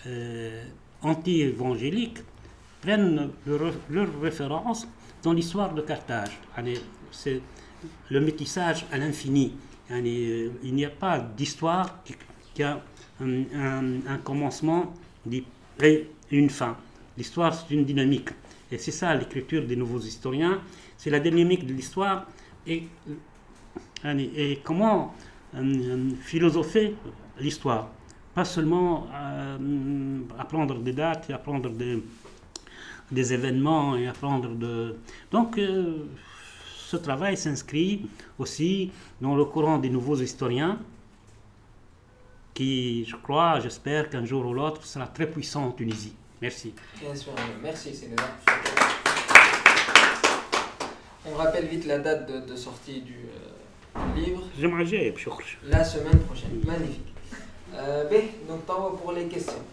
euh, 0.07 0.63
anti-évangéliques 1.01 2.19
prennent 2.81 3.29
leur, 3.45 4.21
référence 4.21 4.87
dans 5.23 5.33
l'histoire 5.33 5.73
de 5.73 5.81
Carthage. 5.81 6.31
C'est 7.11 7.41
le 8.09 8.19
métissage 8.19 8.85
à 8.91 8.97
l'infini. 8.97 9.53
Il 9.89 10.73
n'y 10.73 10.85
a 10.85 10.89
pas 10.89 11.19
d'histoire 11.19 12.01
qui, 12.53 12.63
a 12.63 12.81
un, 13.21 14.17
commencement 14.23 14.93
et 15.31 16.07
une 16.31 16.49
fin. 16.49 16.75
L'histoire, 17.17 17.53
c'est 17.53 17.73
une 17.73 17.85
dynamique. 17.85 18.29
Et 18.71 18.77
c'est 18.77 18.91
ça 18.91 19.13
l'écriture 19.13 19.65
des 19.67 19.75
nouveaux 19.75 19.99
historiens 19.99 20.61
c'est 21.01 21.09
la 21.09 21.19
dynamique 21.19 21.65
de 21.65 21.73
l'histoire 21.73 22.27
et, 22.67 22.83
euh, 24.05 24.55
comment 24.63 25.15
euh, 25.55 26.11
philosopher 26.21 26.93
l'histoire? 27.39 27.89
Pas 28.33 28.45
seulement 28.45 29.07
euh, 29.13 30.19
apprendre 30.39 30.79
des 30.79 30.93
dates 30.93 31.29
et 31.29 31.33
apprendre 31.33 31.69
des, 31.69 32.01
des 33.11 33.33
événements 33.33 33.95
et 33.97 34.07
apprendre 34.07 34.49
de... 34.55 34.97
Donc, 35.31 35.57
ce 35.57 36.97
travail 36.97 37.37
s'inscrit 37.37 38.09
aussi 38.39 38.91
dans 39.19 39.35
le 39.35 39.45
courant 39.45 39.77
des 39.77 39.89
nouveaux 39.89 40.17
historiens 40.17 40.79
qui, 42.53 43.05
je 43.05 43.15
crois, 43.15 43.59
j'espère 43.59 44.09
qu'un 44.09 44.25
jour 44.25 44.45
ou 44.45 44.53
l'autre 44.53 44.85
sera 44.85 45.07
très 45.07 45.29
puissant 45.29 45.65
en 45.67 45.71
Tunisie. 45.71 46.13
Merci. 46.41 46.73
Bien 46.99 47.15
sûr, 47.15 47.33
merci 47.61 47.93
on 51.25 51.35
rappelle 51.35 51.67
vite 51.67 51.85
la 51.85 51.99
date 51.99 52.47
de, 52.47 52.55
sortie 52.55 53.01
du 53.01 53.13
euh, 53.13 53.99
livre. 54.15 54.43
La 55.67 55.83
semaine 55.83 56.19
prochaine. 56.19 56.61
Magnifique. 56.65 57.10
Euh, 57.73 58.05
B, 58.05 58.47
donc 58.47 58.65
t'envoies 58.65 58.97
pour 58.97 59.11
les 59.13 59.25
questions. 59.25 59.63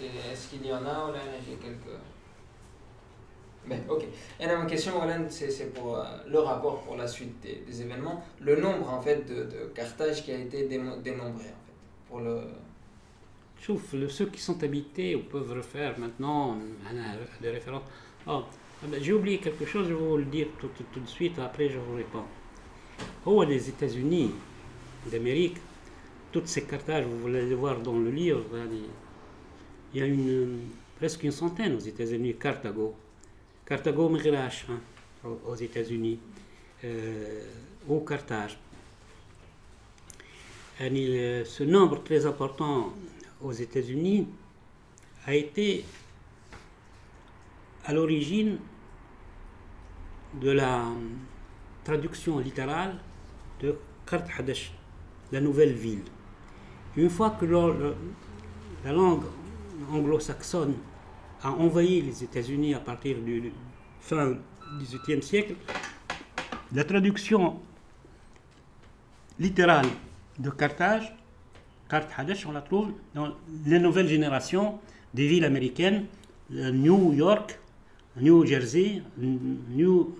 Est-ce 0.00 0.48
qu'il 0.48 0.66
y 0.66 0.72
en 0.72 0.84
a 0.84 1.08
ou 1.08 1.12
là 1.12 1.20
j'ai 1.46 1.56
quelques. 1.56 1.98
Ben, 3.66 3.80
ok. 3.88 4.04
Et 4.38 4.46
ma 4.46 4.64
question, 4.66 4.92
c'est 5.28 5.74
pour 5.74 5.98
euh, 5.98 6.04
le 6.28 6.38
rapport 6.38 6.82
pour 6.82 6.96
la 6.96 7.08
suite 7.08 7.40
des, 7.42 7.82
événements. 7.82 8.22
Le 8.40 8.56
nombre 8.60 8.88
en 8.90 9.00
fait 9.00 9.26
de, 9.26 9.72
Carthage 9.74 10.22
qui 10.24 10.32
a 10.32 10.38
été 10.38 10.68
dénombré 10.68 11.24
en 11.24 11.38
fait. 11.38 11.54
Pour 12.08 12.20
le. 12.20 12.42
ceux 14.08 14.26
qui 14.26 14.40
sont 14.40 14.62
habités 14.62 15.16
peuvent 15.16 15.52
refaire 15.52 15.98
maintenant 15.98 16.56
des 17.40 17.50
références. 17.50 17.82
Oh, 18.28 18.42
j'ai 19.00 19.12
oublié 19.12 19.38
quelque 19.38 19.64
chose, 19.64 19.88
je 19.88 19.94
vais 19.94 20.00
vous 20.00 20.18
le 20.18 20.24
dire 20.24 20.48
tout, 20.60 20.68
de 21.00 21.06
suite, 21.06 21.38
après 21.38 21.68
je 21.68 21.78
vous 21.78 21.96
réponds. 21.96 22.24
Au 23.24 23.42
les 23.42 23.68
États-Unis 23.68 24.32
d'Amérique, 25.10 25.56
toutes 26.36 26.48
ces 26.48 26.64
cartages, 26.64 27.06
vous 27.06 27.28
allez 27.28 27.46
les 27.46 27.54
voir 27.54 27.80
dans 27.80 27.98
le 27.98 28.10
livre, 28.10 28.44
il 29.94 29.98
y 29.98 30.02
a 30.02 30.06
une, 30.06 30.68
presque 30.98 31.22
une 31.22 31.30
centaine 31.30 31.74
aux 31.76 31.78
États-Unis, 31.78 32.36
Cartago. 32.36 32.94
Cartago 33.64 34.10
Migrash, 34.10 34.66
hein, 34.68 34.78
aux 35.46 35.54
États-Unis, 35.54 36.18
euh, 36.84 37.42
au 37.88 38.00
Carthage. 38.00 38.58
Et 40.78 41.42
ce 41.46 41.64
nombre 41.64 42.02
très 42.02 42.26
important 42.26 42.92
aux 43.40 43.52
États-Unis 43.52 44.28
a 45.24 45.34
été 45.34 45.86
à 47.86 47.94
l'origine 47.94 48.58
de 50.38 50.50
la 50.50 50.84
traduction 51.82 52.40
littérale 52.40 52.98
de 53.62 53.78
Kart 54.04 54.28
Hadesh, 54.38 54.70
la 55.32 55.40
nouvelle 55.40 55.72
ville. 55.72 56.02
Une 56.96 57.10
fois 57.10 57.36
que 57.38 57.44
la 57.44 58.92
langue 58.92 59.24
anglo-saxonne 59.92 60.74
a 61.42 61.50
envahi 61.50 62.00
les 62.00 62.24
États-Unis 62.24 62.74
à 62.74 62.80
partir 62.80 63.18
du 63.18 63.52
fin 64.00 64.34
XVIIIe 64.80 65.22
siècle, 65.22 65.56
la 66.74 66.84
traduction 66.84 67.60
littérale 69.38 69.86
de 70.38 70.48
Carthage, 70.48 71.14
Hadesh, 71.90 72.46
on 72.46 72.52
la 72.52 72.62
trouve 72.62 72.92
dans 73.14 73.28
les 73.66 73.78
nouvelles 73.78 74.08
générations 74.08 74.78
des 75.12 75.28
villes 75.28 75.44
américaines, 75.44 76.06
euh, 76.52 76.70
New 76.72 77.12
York, 77.12 77.58
New 78.16 78.44
Jersey, 78.46 79.02
New 79.18 80.16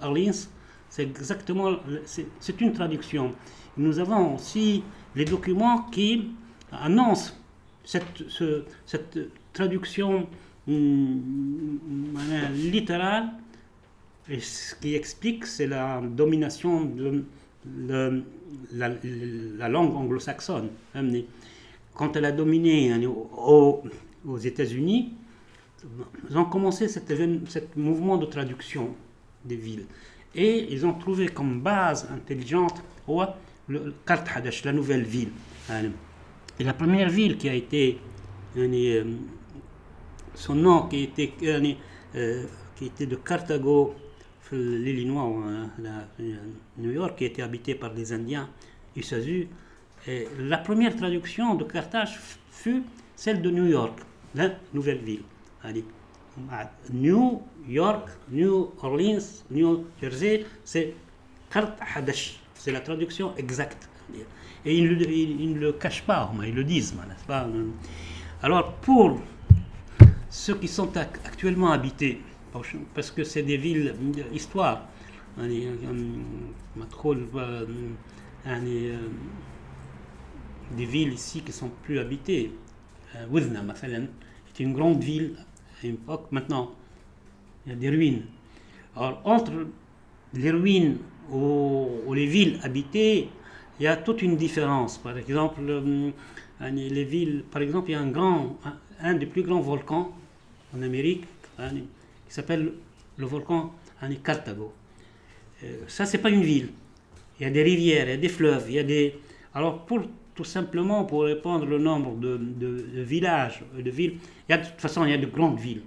Orleans. 0.00 0.48
C'est 0.88 1.02
exactement, 1.02 1.76
c'est 2.04 2.60
une 2.60 2.72
traduction. 2.72 3.32
Nous 3.76 3.98
avons 3.98 4.36
aussi 4.36 4.82
les 5.16 5.24
documents 5.24 5.82
qui 5.90 6.30
annoncent 6.72 7.32
cette, 7.84 9.18
traduction 9.52 10.26
hum, 10.68 11.20
littérale. 12.54 13.30
Et 14.28 14.38
ce 14.40 14.74
qui 14.76 14.94
explique, 14.94 15.46
c'est 15.46 15.66
la 15.66 16.00
domination 16.00 16.84
de, 16.84 17.24
la, 18.72 19.68
langue 19.68 19.94
anglo-saxonne. 19.96 20.70
Quand 21.94 22.16
elle 22.16 22.24
a 22.24 22.32
dominé 22.32 22.92
hein, 22.92 23.00
aux, 23.04 23.82
États-Unis, 24.38 25.12
ils 26.28 26.38
ont 26.38 26.44
commencé 26.44 26.86
cet, 26.86 27.76
mouvement 27.76 28.18
de 28.18 28.26
traduction 28.26 28.94
des 29.44 29.56
villes. 29.56 29.86
Et 30.34 30.72
ils 30.72 30.86
ont 30.86 30.94
trouvé 30.94 31.26
comme 31.26 31.60
base 31.60 32.08
intelligente 32.12 32.84
le 33.70 33.94
la 34.64 34.72
nouvelle 34.72 35.04
ville. 35.04 35.30
Et 36.58 36.64
la 36.64 36.74
première 36.74 37.08
ville 37.08 37.38
qui 37.38 37.48
a 37.48 37.54
été, 37.54 37.98
euh, 38.56 39.04
son 40.34 40.54
nom 40.54 40.88
qui 40.88 41.04
était, 41.04 41.32
euh, 41.44 42.44
qui 42.76 42.86
était 42.86 43.06
de 43.06 43.16
Carthago, 43.16 43.94
l'Illinois, 44.52 45.32
euh, 45.80 46.34
New 46.78 46.90
York, 46.90 47.16
qui 47.18 47.24
était 47.26 47.42
habité 47.42 47.74
par 47.76 47.94
des 47.94 48.12
Indiens, 48.12 48.48
Isazu. 48.96 49.48
Et 50.08 50.26
la 50.38 50.58
première 50.58 50.96
traduction 50.96 51.54
de 51.54 51.64
Carthage 51.64 52.18
fut 52.50 52.82
celle 53.14 53.40
de 53.40 53.50
New 53.50 53.66
York, 53.66 54.00
la 54.34 54.50
nouvelle 54.74 54.98
ville. 54.98 55.22
New 56.92 57.42
York, 57.68 58.08
New 58.30 58.70
Orleans, 58.82 59.44
New 59.50 59.84
Jersey, 60.00 60.46
c'est 60.64 60.94
Kart 61.50 61.78
Hadesh. 61.94 62.40
C'est 62.62 62.72
la 62.72 62.80
traduction 62.80 63.34
exacte. 63.38 63.88
Et 64.66 64.76
ils, 64.76 64.84
ne 65.54 65.58
le 65.58 65.72
cachent 65.72 66.02
pas, 66.02 66.30
ils 66.44 66.54
le 66.54 66.62
disent, 66.62 66.92
n'est-ce 66.94 67.24
pas 67.24 67.48
Alors, 68.42 68.74
pour 68.74 69.18
ceux 70.28 70.56
qui 70.56 70.68
sont 70.68 70.94
actuellement 70.98 71.72
habités, 71.72 72.20
parce 72.94 73.10
que 73.10 73.24
c'est 73.24 73.44
des 73.44 73.56
villes 73.56 73.94
d'histoire, 74.30 74.82
des 75.38 75.68
villes 80.84 81.12
ici 81.14 81.40
qui 81.40 81.52
sont 81.52 81.70
plus 81.82 81.98
habitées. 81.98 82.52
Wizna, 83.30 83.64
est 83.82 84.60
une 84.60 84.74
grande 84.74 85.02
ville 85.02 85.34
à 85.82 85.86
une 85.86 85.94
époque. 85.94 86.26
Maintenant, 86.30 86.72
il 87.64 87.72
y 87.72 87.74
a 87.74 87.78
des 87.78 87.88
ruines. 87.88 88.24
Alors, 88.94 89.22
entre 89.24 89.66
les 90.34 90.50
ruines 90.50 90.98
ou, 91.32 92.12
les 92.14 92.26
villes 92.26 92.58
habitées, 92.62 93.28
il 93.78 93.84
y 93.84 93.86
a 93.86 93.96
toute 93.96 94.22
une 94.22 94.36
différence. 94.36 94.98
Par 94.98 95.16
exemple, 95.16 95.60
euh, 95.68 96.10
les 96.70 97.04
villes, 97.04 97.44
par 97.50 97.62
exemple, 97.62 97.90
il 97.90 97.92
y 97.92 97.96
a 97.96 98.00
un 98.00 98.10
grand, 98.10 98.58
un, 99.00 99.14
des 99.14 99.26
plus 99.26 99.42
grands 99.42 99.60
volcans 99.60 100.12
en 100.76 100.82
Amérique, 100.82 101.24
qui 101.58 102.34
s'appelle 102.34 102.72
le 103.16 103.26
volcan 103.26 103.72
Carthago. 104.22 104.72
Euh, 105.62 105.76
ça, 105.88 106.06
c'est 106.06 106.18
pas 106.18 106.30
une 106.30 106.42
ville. 106.42 106.70
Il 107.38 107.44
y 107.44 107.46
a 107.46 107.50
des 107.50 107.62
rivières, 107.62 108.06
il 108.06 108.10
y 108.10 108.14
a 108.14 108.16
des 108.16 108.28
fleuves, 108.28 108.66
il 108.68 108.74
y 108.74 108.78
a 108.78 108.82
des. 108.82 109.14
Alors, 109.54 109.84
pour 109.84 110.02
tout 110.34 110.44
simplement 110.44 111.04
pour 111.04 111.24
répondre 111.24 111.66
le 111.66 111.78
nombre 111.78 112.16
de, 112.16 112.40
villages, 113.02 113.62
de 113.76 113.90
villes, 113.90 114.16
il 114.48 114.52
y 114.52 114.54
a, 114.54 114.58
de 114.58 114.66
toute 114.66 114.80
façon, 114.80 115.04
il 115.04 115.10
y 115.10 115.14
a 115.14 115.18
de 115.18 115.26
grandes 115.26 115.58
villes. 115.58 115.82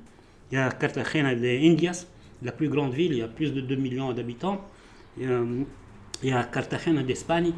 Il 0.52 0.56
y 0.56 0.58
a 0.58 0.70
Cartagena 0.70 1.34
de 1.34 1.48
Indias, 1.48 2.06
la 2.44 2.52
plus 2.52 2.70
grande 2.70 2.94
ville, 2.94 3.14
il 3.14 3.18
y 3.20 3.22
a 3.24 3.28
plus 3.28 3.52
de 3.52 3.62
2 3.62 3.76
millions 3.76 4.14
d'habitants. 4.14 4.62
Il, 5.18 5.66
y 6.24 6.32
a 6.32 6.44
Cartagena 6.46 7.04
d'Espagne, 7.04 7.52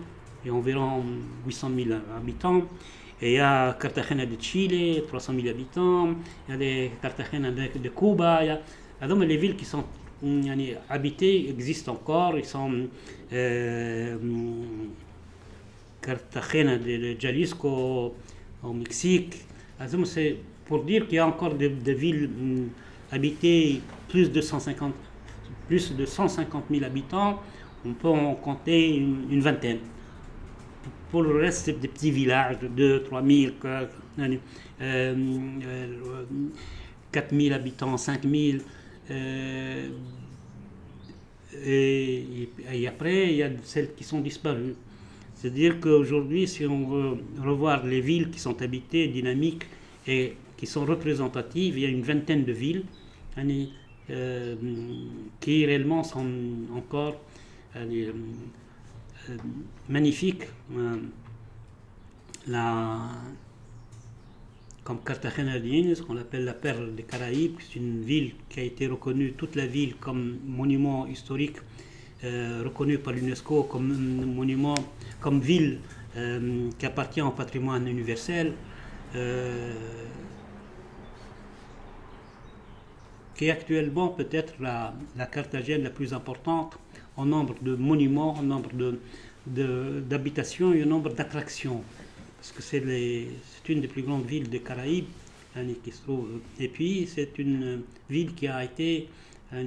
il 0.43 0.47
y 0.47 0.51
a 0.51 0.53
environ 0.53 1.03
800 1.45 1.71
000 1.75 1.89
habitants. 2.17 2.63
Il 3.21 3.31
y 3.31 3.39
a 3.39 3.77
Cartagena 3.79 4.25
de 4.25 4.35
Chile, 4.39 5.03
300 5.07 5.33
000 5.35 5.47
habitants. 5.47 6.15
Il 6.47 6.51
y 6.51 6.53
a 6.53 6.57
des 6.57 6.91
Cartagena 7.01 7.51
de, 7.51 7.89
Cuba. 7.89 8.43
Il 8.43 9.11
y 9.11 9.25
les 9.25 9.37
villes 9.37 9.55
qui 9.55 9.65
sont 9.65 9.85
habitées 10.89 11.49
existent 11.49 11.93
encore. 11.93 12.37
Ils 12.37 12.45
sont 12.45 12.87
euh, 13.31 14.17
Cartagena 16.01 16.77
de, 16.77 17.15
Jalisco 17.17 18.13
au 18.63 18.73
Mexique. 18.73 19.35
C'est 20.05 20.37
pour 20.65 20.83
dire 20.83 21.07
qu'il 21.07 21.15
y 21.15 21.19
a 21.19 21.27
encore 21.27 21.53
des, 21.53 21.69
villes 21.69 22.27
mm, 22.29 22.67
habitées 23.11 23.81
plus 24.09 24.31
de 24.31 24.41
150 24.41 24.93
plus 25.67 25.95
de 25.95 26.05
150 26.05 26.65
000 26.69 26.83
habitants, 26.85 27.41
on 27.85 27.93
peut 27.93 28.07
en 28.07 28.35
compter 28.35 28.95
une, 28.95 29.39
vingtaine. 29.41 29.79
Pour 31.11 31.23
le 31.23 31.35
reste, 31.37 31.65
c'est 31.65 31.79
des 31.79 31.87
petits 31.87 32.11
villages 32.11 32.59
de 32.59 32.67
2, 32.67 33.03
3 33.03 33.23
000, 33.23 33.53
4 37.11 37.35
000 37.35 37.55
habitants, 37.55 37.97
5 37.97 38.23
000. 38.23 38.57
Euh, 39.11 39.89
et, 41.63 42.49
et, 42.71 42.87
après, 42.87 43.29
il 43.29 43.35
y 43.35 43.43
a 43.43 43.49
celles 43.63 43.93
qui 43.93 44.03
sont 44.03 44.19
disparues. 44.19 44.75
C'est-à-dire 45.35 45.79
qu'aujourd'hui, 45.79 46.47
si 46.47 46.65
on 46.65 46.87
veut 46.87 47.17
revoir 47.43 47.85
les 47.85 48.01
villes 48.01 48.29
qui 48.29 48.39
sont 48.39 48.61
habitées, 48.61 49.07
dynamiques 49.07 49.65
et 50.07 50.33
qui 50.57 50.65
sont 50.65 50.85
représentatives, 50.85 51.77
il 51.77 51.83
y 51.83 51.85
a 51.85 51.89
une 51.89 52.01
vingtaine 52.01 52.43
de 52.43 52.51
villes 52.51 52.83
euh, 54.09 54.55
qui 55.39 55.65
réellement 55.65 56.03
sont 56.03 56.27
encore 56.75 57.15
euh, 57.75 58.11
magnifiques. 59.89 60.43
Euh, 60.75 60.97
la, 62.47 62.99
comme 64.83 64.99
Cartagena 65.03 65.59
de 65.59 65.95
ce 65.95 66.01
qu'on 66.03 66.17
appelle 66.17 66.45
la 66.45 66.53
perle 66.53 66.93
des 66.93 67.03
Caraïbes, 67.03 67.55
c'est 67.59 67.79
une 67.79 68.03
ville 68.03 68.33
qui 68.49 68.59
a 68.59 68.63
été 68.63 68.85
reconnue, 68.87 69.33
toute 69.33 69.55
la 69.55 69.65
ville, 69.65 69.95
comme 69.95 70.37
monument 70.45 71.07
historique 71.07 71.57
euh, 72.23 72.61
reconnu 72.63 72.99
par 72.99 73.13
l'UNESCO 73.13 73.63
comme 73.63 73.87
monument, 74.35 74.75
comme 75.19 75.39
ville 75.39 75.79
qui 76.79 76.85
appartient 76.85 77.21
au 77.21 77.31
patrimoine 77.31 77.89
universel, 77.89 78.53
euh, 79.15 79.73
qui 83.35 83.47
est 83.47 83.51
actuellement 83.51 84.09
peut-être 84.09 84.53
la, 84.59 84.93
la 85.17 85.25
Carthagène 85.25 85.83
la 85.83 85.89
plus 85.89 86.13
importante 86.13 86.77
en 87.17 87.25
nombre 87.25 87.55
de 87.61 87.75
monuments, 87.75 88.33
en 88.33 88.43
nombre 88.43 88.69
d'habitations 89.45 90.71
de, 90.71 90.77
et 90.77 90.83
en 90.83 90.87
nombre 90.87 91.13
d'attractions. 91.13 91.81
Parce 92.37 92.51
que 92.51 92.61
c'est 92.61 93.69
une 93.69 93.81
des 93.81 93.87
plus 93.87 94.03
grandes 94.03 94.25
villes 94.25 94.49
des 94.49 94.59
Caraïbes 94.59 95.07
hein, 95.55 95.63
qui 95.83 95.91
se 95.91 96.01
trouve. 96.01 96.27
Et 96.59 96.67
puis 96.67 97.07
c'est 97.07 97.37
une 97.37 97.83
ville 98.09 98.33
qui 98.33 98.47
a 98.47 98.63
été 98.63 99.09
hein, 99.51 99.65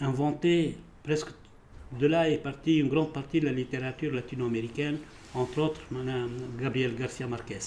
inventé 0.00 0.76
presque 1.02 1.28
de 1.98 2.06
là 2.06 2.28
est 2.28 2.38
partie 2.38 2.78
une 2.78 2.88
grande 2.88 3.12
partie 3.12 3.40
de 3.40 3.46
la 3.46 3.52
littérature 3.52 4.12
latino-américaine, 4.12 4.98
entre 5.34 5.60
autres 5.60 5.80
Mme 5.90 6.30
Gabriel 6.60 6.94
Garcia 6.96 7.26
Marquez. 7.26 7.60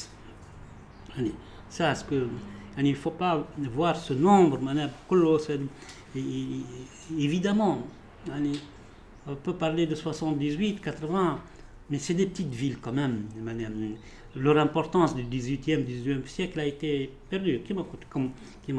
Ça, 1.70 1.96
ce 1.96 2.04
que, 2.04 2.28
il 2.86 2.92
ne 2.92 2.96
faut 2.96 3.12
pas 3.12 3.48
voir 3.74 3.96
ce 3.96 4.14
nombre, 4.14 4.60
évidemment, 7.18 7.82
on 9.28 9.36
peut 9.36 9.54
parler 9.54 9.88
de 9.88 9.96
78, 9.96 10.82
80, 10.82 11.40
mais 11.90 12.00
c'est 12.00 12.14
des 12.14 12.28
petites 12.28 12.54
villes 12.54 12.78
quand 12.80 12.94
même. 12.94 13.24
Leur 14.36 14.58
importance 14.60 15.16
du 15.16 15.24
18e, 15.24 15.86
19e 15.86 16.28
siècle 16.28 16.60
a 16.60 16.66
été 16.66 17.10
perdue. 17.30 17.62
Comme, 17.68 17.86
comme, 18.10 18.32
qui 18.66 18.72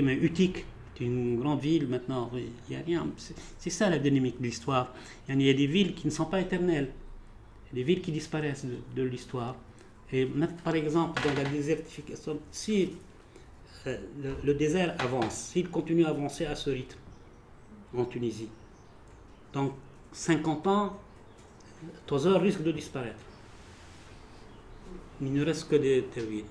est 0.00 0.14
Utique, 0.22 0.64
c'est 0.96 1.04
une 1.04 1.38
grande 1.38 1.60
ville 1.60 1.88
maintenant, 1.88 2.30
il 2.34 2.44
n'y 2.70 2.76
a 2.76 2.84
rien. 2.84 3.06
C'est 3.58 3.70
ça 3.70 3.90
la 3.90 3.98
dynamique 3.98 4.38
de 4.38 4.44
l'histoire. 4.44 4.92
Il 5.28 5.42
y 5.42 5.50
a 5.50 5.54
des 5.54 5.66
villes 5.66 5.94
qui 5.94 6.06
ne 6.06 6.12
sont 6.12 6.26
pas 6.26 6.40
éternelles, 6.40 6.90
des 7.72 7.82
villes 7.82 8.00
qui 8.00 8.12
disparaissent 8.12 8.66
de, 8.94 9.02
l'histoire. 9.02 9.56
Et 10.12 10.28
par 10.62 10.74
exemple, 10.74 11.22
dans 11.26 11.34
la 11.42 11.48
désertification, 11.48 12.38
si 12.50 12.90
euh, 13.86 13.96
le, 14.44 14.54
désert 14.54 14.94
avance, 14.98 15.34
s'il 15.52 15.70
continue 15.70 16.04
à 16.04 16.10
avancer 16.10 16.44
à 16.44 16.54
ce 16.54 16.70
rythme 16.70 16.98
en 17.96 18.04
Tunisie, 18.04 18.48
dans 19.52 19.72
50 20.12 20.66
ans, 20.66 20.98
Tozor 22.06 22.40
risque 22.40 22.62
de 22.62 22.72
disparaître. 22.72 23.24
Il 25.20 25.32
ne 25.32 25.44
reste 25.44 25.68
que 25.68 25.76
des 25.76 26.04
ruines. 26.16 26.44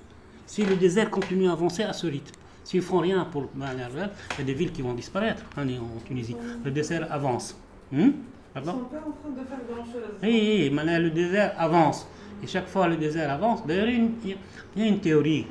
Si 0.46 0.66
le 0.66 0.76
désert 0.76 1.10
continue 1.10 1.48
à 1.48 1.54
avancer 1.54 1.84
à 1.84 1.94
ce 1.94 2.08
rythme, 2.08 2.36
s'ils 2.64 2.80
ne 2.82 2.86
font 2.86 3.00
rien 3.00 3.24
pour 3.26 3.50
il 3.56 3.62
y 3.62 4.42
a 4.42 4.44
des 4.44 4.54
villes 4.54 4.72
qui 4.72 4.82
vont 4.82 4.94
disparaître 4.94 5.44
en 5.58 5.66
Tunisie. 6.06 6.36
Le 6.64 6.72
désert 6.72 7.12
avance. 7.12 7.56
Hmm? 7.92 8.10
Ils 8.56 8.66
sont 8.66 8.66
pas 8.66 8.72
en 8.72 9.12
train 9.12 9.30
de 9.30 9.48
faire 9.48 9.60
grand-chose. 9.70 10.02
Oui, 10.22 10.70
oui, 10.72 11.00
le 11.00 11.10
désert 11.10 11.54
avance. 11.58 12.08
Et 12.44 12.48
chaque 12.48 12.68
fois 12.68 12.88
le 12.88 12.98
désert 12.98 13.30
avance, 13.32 13.66
d'ailleurs, 13.66 13.88
il 13.88 14.38
y 14.76 14.82
a 14.82 14.88
une 14.88 15.00
théorie. 15.00 15.46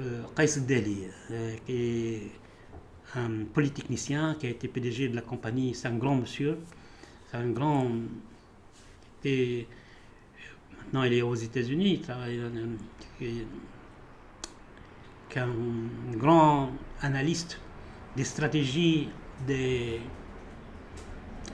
Euh, 0.00 0.22
Deli, 0.66 1.04
euh, 1.30 1.56
qui 1.66 1.72
est 1.72 2.22
un 3.16 3.44
polytechnicien 3.52 4.36
qui 4.38 4.46
a 4.46 4.50
été 4.50 4.68
PDG 4.68 5.08
de 5.08 5.16
la 5.16 5.22
compagnie, 5.22 5.74
c'est 5.74 5.88
un 5.88 5.96
grand 5.96 6.16
monsieur, 6.16 6.58
c'est 7.30 7.36
un 7.36 7.50
grand. 7.50 7.90
Et 9.24 9.66
maintenant 10.78 11.02
il 11.02 11.14
est 11.14 11.22
aux 11.22 11.34
États-Unis, 11.34 11.94
il 11.94 12.00
travaille 12.00 12.40
qu'un 15.28 15.48
grand 16.12 16.70
analyste 17.02 17.60
des 18.16 18.24
stratégies 18.24 19.08
des 19.46 20.00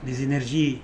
énergies 0.05 0.81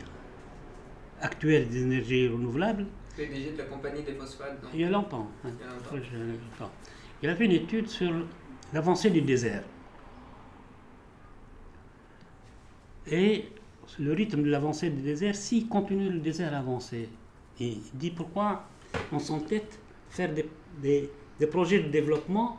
actuelles, 1.21 1.67
des 1.69 1.83
énergies 1.83 2.27
renouvelables. 2.27 2.85
PDG 3.15 3.51
de 3.53 3.57
la 3.57 3.63
compagnie 3.65 4.03
des 4.03 4.13
phosphates. 4.13 4.59
Il 4.73 4.81
y 4.81 4.83
a 4.83 4.89
longtemps. 4.89 5.29
Hein. 5.43 5.49
Il, 5.59 5.61
y 5.61 5.69
a 5.69 6.25
longtemps. 6.25 6.71
il 7.21 7.29
a 7.29 7.35
fait 7.35 7.45
une 7.45 7.51
étude 7.51 7.87
sur 7.87 8.11
l'avancée 8.73 9.09
du 9.09 9.21
désert. 9.21 9.63
Et 13.07 13.45
le 13.99 14.13
rythme 14.13 14.43
de 14.43 14.49
l'avancée 14.49 14.89
du 14.89 15.01
désert, 15.01 15.35
s'il 15.35 15.67
continue 15.67 16.09
le 16.09 16.19
désert 16.19 16.53
à 16.53 16.59
avancer, 16.59 17.09
il 17.59 17.81
dit 17.93 18.11
pourquoi 18.11 18.63
on 19.11 19.19
s'entête 19.19 19.79
faire 20.09 20.33
des, 20.33 20.45
des, 20.81 21.09
des 21.39 21.47
projets 21.47 21.79
de 21.79 21.89
développement 21.89 22.57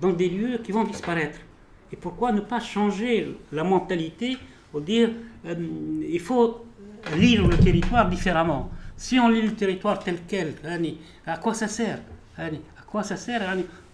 dans 0.00 0.12
des 0.12 0.28
lieux 0.28 0.58
qui 0.58 0.72
vont 0.72 0.84
disparaître. 0.84 1.38
Et 1.92 1.96
pourquoi 1.96 2.32
ne 2.32 2.40
pas 2.40 2.60
changer 2.60 3.36
la 3.52 3.64
mentalité 3.64 4.36
ou 4.72 4.80
dire 4.80 5.10
euh, 5.46 5.54
il 6.08 6.20
faut 6.20 6.64
lire 7.16 7.46
le 7.46 7.56
territoire 7.56 8.08
différemment 8.08 8.70
Si 8.96 9.18
on 9.18 9.28
lit 9.28 9.42
le 9.42 9.54
territoire 9.54 9.98
tel 9.98 10.18
quel, 10.26 10.54
à 11.26 11.36
quoi 11.38 11.54
ça 11.54 11.68
sert? 11.68 12.00
À 12.38 12.50
quoi 12.86 13.02
ça 13.02 13.16
sert 13.16 13.42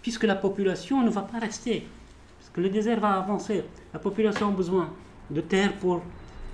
Puisque 0.01 0.23
la 0.23 0.35
population 0.35 1.03
ne 1.03 1.09
va 1.09 1.21
pas 1.21 1.39
rester? 1.39 1.85
Parce 2.39 2.49
que 2.53 2.61
le 2.61 2.69
désert 2.69 2.99
va 2.99 3.13
avancer. 3.13 3.63
La 3.93 3.99
population 3.99 4.49
a 4.49 4.51
besoin 4.51 4.89
de 5.29 5.41
terre 5.41 5.73
pour 5.73 6.01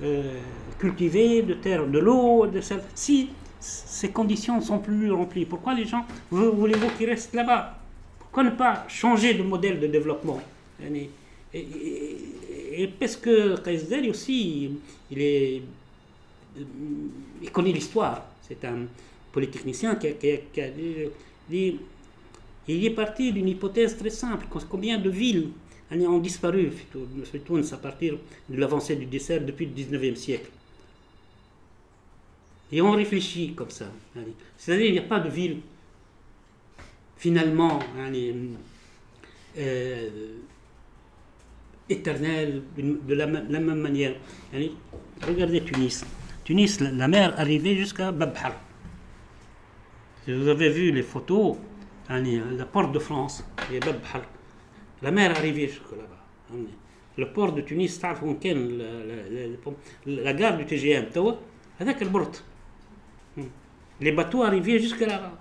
euh, 0.03 0.39
cultiver, 0.77 1.41
de 1.41 1.53
terre, 1.53 1.87
de 1.87 1.99
l'eau. 1.99 2.45
De... 2.47 2.61
Si 2.93 3.29
ces 3.59 4.09
conditions 4.09 4.57
ne 4.57 4.61
sont 4.61 4.79
plus 4.79 5.11
remplies, 5.11 5.45
pourquoi 5.45 5.73
les 5.73 5.85
gens 5.85 6.05
voulez-vous 6.29 6.89
qu'ils 6.97 7.09
restent 7.09 7.33
là-bas? 7.33 7.79
Pourquoi 8.19 8.43
ne 8.43 8.51
pas 8.51 8.85
changer 8.87 9.33
de 9.33 9.43
modèle 9.43 9.79
de 9.79 9.87
développement? 9.87 10.41
Et, 11.53 12.87
parce 12.99 13.15
que 13.15 13.55
aussi, 14.09 14.71
il, 15.09 15.21
est, 15.21 15.63
il 17.41 17.51
connaît 17.51 17.71
l'histoire. 17.71 18.25
C'est 18.47 18.63
un 18.65 18.85
polytechnicien 19.31 19.95
qui 19.95 20.07
a, 20.07 20.69
dit, 21.49 21.79
il 22.67 22.85
est 22.85 22.89
parti 22.91 23.31
d'une 23.31 23.47
hypothèse 23.47 23.97
très 23.97 24.09
simple. 24.09 24.45
Combien 24.69 24.97
de 24.97 25.09
villes 25.09 25.49
ont 25.91 26.19
disparu? 26.19 26.71
À 27.71 27.77
partir 27.77 28.17
de 28.49 28.57
l'avancée 28.57 28.95
du 28.95 29.05
dessert 29.05 29.41
depuis 29.41 29.65
le 29.65 29.71
19e 29.71 30.15
siècle 30.15 30.49
Et 32.71 32.81
on 32.81 32.91
réfléchit 32.91 33.53
comme 33.53 33.69
ça. 33.69 33.91
C'est-à-dire 34.57 34.85
qu'il 34.85 34.93
n'y 34.93 34.99
a 34.99 35.03
pas 35.03 35.19
de 35.19 35.29
ville 35.29 35.57
finalement 37.17 37.79
euh, 39.57 40.09
éternel 41.89 42.61
de 42.77 43.13
la, 43.13 43.27
même 43.27 43.79
manière. 43.79 44.15
Regardez 45.25 45.61
Tunis. 45.63 46.03
Tunis, 46.46 46.80
la 46.80 47.08
mer 47.08 47.34
arrivait 47.38 47.76
jusqu'à 47.76 48.12
Babhar. 48.12 48.52
Si 50.24 50.32
vous 50.32 50.48
avez 50.48 50.70
vu 50.70 50.90
les 50.92 51.02
photos, 51.02 51.56
la 52.08 52.64
porte 52.64 52.92
de 52.92 52.98
France 52.98 53.44
et 53.72 53.80
Babhar, 53.80 54.22
la 55.02 55.10
mer 55.10 55.30
arrivait 55.30 55.68
jusque 55.68 55.92
là-bas. 55.92 56.24
Le 57.16 57.32
port 57.32 57.52
de 57.52 57.60
Tunis, 57.60 58.00
la 60.06 60.32
gare 60.32 60.56
du 60.56 60.64
TGM, 60.66 61.06
avec 61.80 62.00
le 62.00 62.08
bord. 62.08 62.32
Les 64.00 64.12
bateaux 64.12 64.42
arrivaient 64.42 64.78
jusque 64.78 65.00
là-bas. 65.00 65.38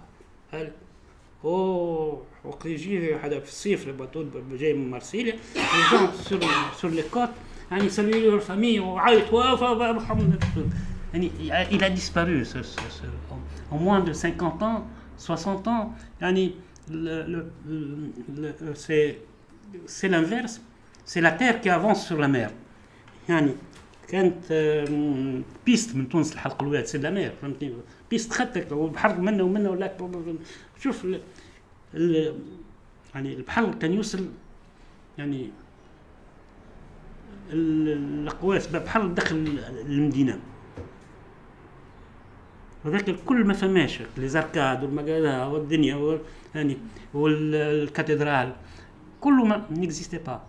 وقت 2.44 2.66
يجي 2.66 3.16
هذا 3.16 3.40
في 3.40 3.48
الصيف 3.48 3.88
الباطو 3.88 4.26
جاي 4.52 4.74
من 4.74 4.90
مرسيليا 4.90 5.36
les 5.56 6.28
sur, 6.28 6.40
sur 6.80 6.90
les 6.90 7.04
côtes 7.14 7.36
يعني 7.72 7.90
saluer 7.90 8.30
leur 8.30 8.42
famille 8.42 8.80
وعيط 8.80 9.34
محمد 11.14 11.32
يعني 11.46 11.68
il 11.72 11.84
a 11.84 11.90
disparu 11.90 12.46
ce, 12.46 12.62
ce, 12.64 12.80
ce, 12.90 13.06
en 13.72 13.78
moins 13.78 14.00
de 14.00 14.14
50 14.14 14.64
ans 14.64 14.86
60 15.18 15.68
ans 15.68 15.94
يعني 16.22 16.54
c'est 18.74 19.18
c'est 19.86 20.08
l'inverse 20.10 20.62
c'est 21.06 21.22
la 21.22 21.32
terre 21.32 21.62
qui 21.62 21.70
avance 21.70 22.08
sur 22.08 22.18
la 22.18 22.28
mer 22.28 22.52
يعني 23.30 23.52
كانت 24.08 24.54
بيست 25.66 25.96
من 25.96 26.10
تونس 26.10 26.36
لحلق 26.36 26.64
الواد 26.64 26.86
سي 26.86 26.98
لا 26.98 27.10
مير 27.10 27.32
فهمتني 27.42 27.74
بيست 28.10 28.34
خدتك 28.34 28.72
والبحر 28.72 29.20
منا 29.20 29.44
ومنا 29.44 29.70
ولا 29.70 29.96
شوف 30.80 31.08
يعني 33.16 33.34
البحر 33.34 33.74
كان 33.74 33.94
يوصل 33.94 34.30
يعني 35.18 35.50
الاقواس 37.54 38.68
بحر 38.68 39.08
دخل 39.08 39.60
المدينه 39.86 40.40
وذاك 42.86 43.10
الكل 43.10 43.46
ما 43.46 43.54
فماش 43.54 44.00
لي 44.18 44.28
زاركاد 44.28 44.84
والمقالة 44.84 45.50
والدنيا 45.50 46.20
يعني 46.56 46.78
والكاتدرال 47.14 48.54
كله 49.22 49.46
ما 49.46 49.66
نيكزيستي 49.72 50.18
با 50.18 50.42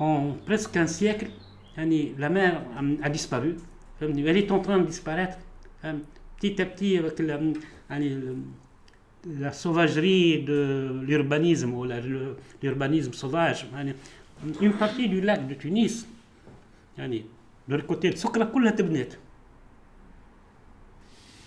en 0.00 0.34
presque 0.46 0.76
un 0.76 0.86
siècle 0.86 1.30
يعني 1.76 2.14
la 2.18 2.28
mer 2.28 2.62
a 3.02 3.08
disparu 3.08 3.56
elle 4.00 4.36
est 4.36 4.50
en 4.50 4.60
train 4.60 4.78
de 4.78 4.86
disparaître 4.86 5.38
petit 6.36 6.60
à 6.60 6.66
petit 6.66 6.98
avec 6.98 7.18
la, 7.20 7.40
يعني 7.90 8.36
la 9.26 9.52
sauvagerie 9.52 10.42
de 10.42 11.00
l'urbanisme 11.06 11.72
ou 11.72 11.84
l'urbanisme 12.62 13.12
sauvage 13.12 13.66
une 14.60 14.72
partie 14.72 15.08
du 15.08 15.20
lac 15.20 15.46
de 15.48 15.54
Tunis 15.54 16.06
de 16.98 17.22
l'autre 17.68 17.86
côté 17.86 18.10
de 18.10 18.16
Soukra 18.16 18.44
كلها 18.44 18.70
تبنات 18.70 19.14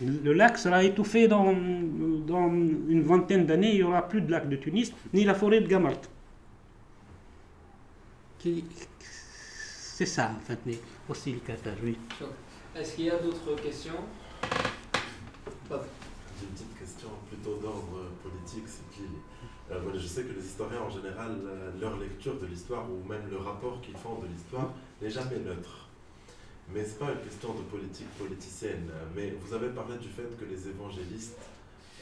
le 0.03 0.32
lac 0.32 0.59
sera 0.59 0.82
étouffé 0.84 1.28
dans, 1.28 1.53
dans 1.53 2.48
une 2.48 3.03
vingtaine 3.03 3.46
d'années, 3.46 3.70
il 3.70 3.76
n'y 3.76 3.82
aura 3.82 4.09
plus 4.09 4.20
de 4.20 4.30
lac 4.30 4.48
de 4.48 4.57
Tunis, 4.57 4.92
ni 5.12 5.24
la 5.24 5.34
forêt 5.34 5.61
de 5.61 5.68
Gamart. 5.68 6.00
C'est 8.38 10.07
ça, 10.07 10.32
en 10.36 10.40
fait, 10.40 10.59
aussi 11.09 11.32
le 11.32 11.38
Qatar, 11.38 11.74
oui. 11.82 11.96
Est-ce 12.74 12.96
qu'il 12.96 13.05
y 13.05 13.11
a 13.11 13.18
d'autres 13.18 13.55
questions? 13.62 13.92
Plutôt 17.28 17.57
d'ordre 17.57 18.11
politique, 18.22 18.64
euh, 19.70 19.80
je 19.94 20.07
sais 20.07 20.24
que 20.24 20.32
les 20.32 20.44
historiens 20.44 20.80
en 20.80 20.90
général, 20.90 21.30
euh, 21.46 21.70
leur 21.80 21.98
lecture 21.98 22.38
de 22.38 22.46
l'histoire 22.46 22.84
ou 22.90 23.09
même 23.09 23.22
le 23.30 23.38
rapport 23.38 23.80
qu'ils 23.80 23.96
font 23.96 24.20
de 24.20 24.26
l'histoire 24.26 24.72
n'est 25.00 25.11
jamais 25.11 25.38
neutre. 25.38 25.82
Mais 26.75 26.85
ce 26.85 26.93
n'est 26.93 27.07
pas 27.07 27.12
une 27.12 27.20
question 27.20 27.55
de 27.55 27.62
politique 27.62 28.09
politicienne. 28.18 28.91
Mais 29.14 29.35
vous 29.41 29.55
avez 29.55 29.68
parlé 29.68 29.99
du 29.99 30.09
fait 30.09 30.37
que 30.39 30.45
les 30.45 30.68
évangélistes, 30.68 31.39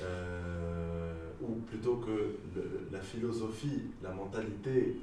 euh, 0.03 1.13
ou 1.41 1.57
plutôt 1.67 1.97
que 1.97 2.37
la 2.93 3.01
philosophie, 3.01 3.83
la 4.03 4.11
mentalité, 4.11 4.97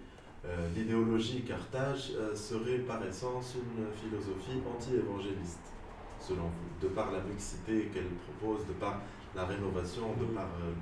l'idéologie 0.76 1.42
Carthage 1.42 2.14
serait 2.34 2.78
par 2.80 3.06
essence 3.06 3.56
une 3.56 3.86
philosophie 4.00 4.62
anti-évangéliste, 4.66 5.74
selon 6.22 6.44
vous, 6.44 6.88
de 6.88 6.88
par 6.94 7.12
la 7.12 7.20
mixité 7.22 7.90
qu'elle 7.94 8.08
propose, 8.26 8.66
de 8.66 8.74
par 8.74 9.02
la 9.38 9.46
rénovation 9.46 10.14
de 10.20 10.26
par 10.34 10.46
euh, 10.46 10.74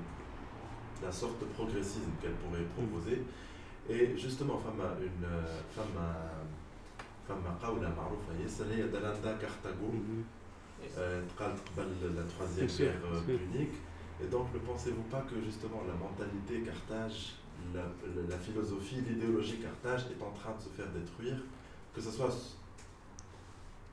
la 1.03 1.11
sorte 1.11 1.39
de 1.41 1.45
progressisme 1.45 2.11
qu'elle 2.21 2.35
pourrait 2.35 2.65
proposer. 2.75 3.21
Et 3.89 4.17
justement, 4.17 4.57
femme 4.57 4.81
une 4.99 5.25
euh, 5.25 5.61
femme 5.75 5.99
femme 7.28 7.64
قولة 7.64 7.94
معروفة 7.96 8.42
ياسر 8.42 8.64
هي 8.70 8.82
دالاندا 8.88 9.36
كارتاغو 9.36 9.90
تقال 11.36 11.52
قبل 11.76 12.16
la 12.16 12.24
troisième 12.24 12.66
guerre 12.66 13.00
punique 13.26 13.76
Et 14.22 14.26
donc, 14.26 14.52
ne 14.52 14.58
pensez-vous 14.58 15.02
pas 15.04 15.22
que 15.22 15.40
justement 15.42 15.82
la 15.86 15.94
mentalité 15.94 16.60
Carthage, 16.60 17.36
la, 17.74 17.82
la 18.28 18.38
philosophie, 18.38 18.96
l'idéologie 19.08 19.58
Carthage 19.58 20.06
est 20.10 20.22
en 20.22 20.30
train 20.32 20.54
de 20.56 20.60
se 20.60 20.68
faire 20.68 20.90
détruire, 20.90 21.38
que 21.94 22.00
ce 22.00 22.10
soit 22.10 22.34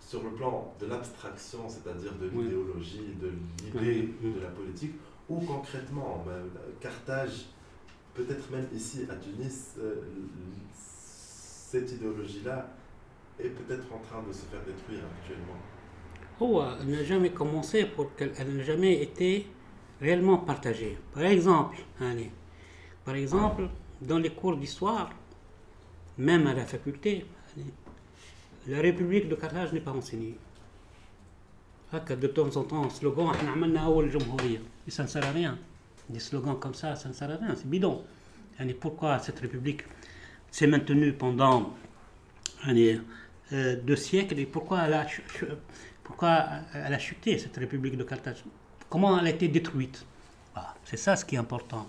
sur 0.02 0.24
le 0.24 0.32
plan 0.32 0.74
de 0.80 0.86
l'abstraction, 0.86 1.70
c'est-à-dire 1.70 2.14
de 2.16 2.28
l'idéologie, 2.28 3.16
de 3.22 3.32
l'idée 3.64 4.14
de 4.22 4.40
la 4.42 4.50
politique, 4.50 4.96
ou 5.30 5.40
concrètement, 5.40 6.24
ben, 6.26 6.44
Carthage, 6.80 7.48
peut-être 8.14 8.50
même 8.52 8.68
ici 8.74 9.06
à 9.10 9.16
Tunis, 9.16 9.76
euh, 9.80 9.96
cette 10.74 11.92
idéologie-là 11.92 12.70
est 13.47 13.51
peut-être 13.51 13.93
en 13.93 13.99
train 13.99 14.23
de 14.27 14.33
se 14.33 14.45
faire 14.47 14.61
détruire 14.65 15.05
actuellement. 15.21 15.59
Oh, 16.41 16.63
elle 16.81 16.91
n'a 16.91 17.05
jamais 17.05 17.31
commencé 17.31 17.85
pour 17.85 18.15
qu'elle 18.17 18.33
n'a 18.33 18.63
jamais 18.65 19.03
été 19.03 19.47
réellement 20.01 20.39
partagée. 20.39 20.99
Par 21.15 21.25
exemple, 21.25 21.79
allez, 22.01 22.31
par 23.05 23.15
exemple, 23.15 23.69
dans 24.01 24.19
les 24.19 24.31
cours 24.31 24.57
d'histoire, 24.57 25.11
même 26.19 26.47
à 26.47 26.55
la 26.55 26.65
faculté, 26.67 27.27
la 28.67 28.81
République 28.81 29.29
de 29.29 29.35
Carthage 29.35 29.73
n'est 29.73 29.81
pas 29.81 29.93
enseignée. 29.93 30.37
De 31.93 32.27
temps 32.27 32.57
en 32.57 32.65
temps, 32.65 32.89
slogan, 32.89 33.33
et 34.87 34.91
ça 34.91 35.03
ne 35.03 35.09
sert 35.09 35.25
à 35.25 35.31
rien. 35.31 35.59
Des 36.09 36.21
slogans 36.21 36.59
comme 36.59 36.75
ça, 36.75 36.97
ça 36.97 37.09
ne 37.09 37.15
sert 37.15 37.31
à 37.31 37.37
rien, 37.37 37.55
c'est 37.55 37.69
bidon. 37.69 38.03
Pourquoi 38.81 39.19
cette 39.19 39.39
République 39.41 39.83
s'est 40.51 40.67
maintenue 40.67 41.13
pendant 41.13 41.75
euh, 43.53 43.77
deux 43.77 43.97
siècles 43.97 44.39
et 44.39 44.47
pourquoi 44.47 44.83
elle, 44.85 44.95
a, 44.95 45.07
chuté, 46.99 47.39
cette 47.39 47.57
République 47.57 47.97
de 47.97 48.05
Carthage? 48.05 48.45
Comment 48.89 49.19
elle 49.19 49.27
a 49.27 49.31
été 49.31 49.49
détruite? 49.49 50.07
C'est 50.85 50.97
ça 50.97 51.17
ce 51.17 51.25
qui 51.25 51.37
est 51.37 51.39
important. 51.39 51.87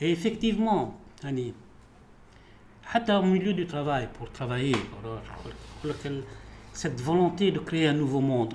Et 0.00 0.10
effectivement, 0.10 0.98
au 1.24 3.22
milieu 3.22 3.52
du 3.52 3.66
travail, 3.66 4.08
pour 4.14 4.30
travailler, 4.30 4.74
cette 6.72 7.00
volonté 7.00 7.52
de 7.52 7.58
créer 7.58 7.88
un 7.88 7.94
nouveau 7.94 8.20
monde. 8.20 8.54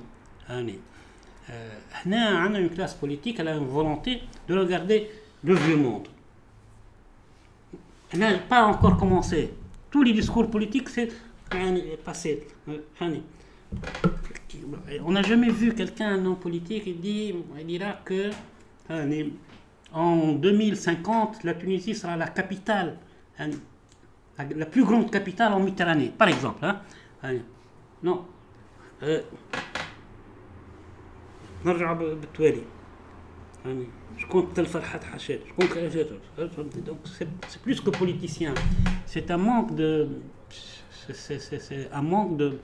On 0.49 2.11
a 2.11 2.59
une 2.59 2.69
classe 2.69 2.95
politique, 2.95 3.39
elle 3.39 3.49
a 3.49 3.55
une 3.55 3.67
volonté 3.67 4.21
de 4.47 4.57
regarder 4.57 5.09
le 5.43 5.55
vieux 5.55 5.77
monde. 5.77 6.07
Elle 8.11 8.19
n'a 8.19 8.37
pas 8.39 8.65
encore 8.65 8.97
commencé. 8.97 9.53
Tous 9.91 10.03
les 10.03 10.13
discours 10.13 10.49
politiques, 10.49 10.89
c'est 10.89 11.11
passé. 12.04 12.46
On 15.04 15.12
n'a 15.12 15.22
jamais 15.22 15.50
vu 15.50 15.74
quelqu'un, 15.74 16.10
un 16.14 16.26
homme 16.26 16.38
politique, 16.38 16.84
il, 16.86 17.00
dit, 17.00 17.34
il 17.58 17.66
dira 17.66 17.92
que 18.04 18.30
en 19.92 20.32
2050, 20.32 21.44
la 21.44 21.54
Tunisie 21.54 21.94
sera 21.94 22.16
la 22.16 22.28
capitale, 22.28 22.98
la 24.38 24.66
plus 24.66 24.84
grande 24.84 25.10
capitale 25.10 25.52
en 25.52 25.60
Méditerranée, 25.60 26.12
par 26.16 26.28
exemple. 26.28 26.64
Hein. 26.64 26.80
Non. 28.02 28.24
نرجع 31.64 31.92
بالتوالي 31.92 32.62
يعني 33.64 33.86
شكون 34.18 34.42
قتل 34.42 34.66
فرحات 34.66 35.04
حشاد 35.04 35.40
شكون 35.48 35.66
donc 36.86 36.98
c'est 37.06 37.62
plus 37.62 37.80
que 37.80 37.90
politicien 37.90 38.54
c'est 39.06 39.30
un 39.30 39.36
manque 39.36 39.74
de 39.74 40.08
c'est 41.13 41.89
un 41.93 42.01
manque 42.01 42.37
de, 42.37 42.59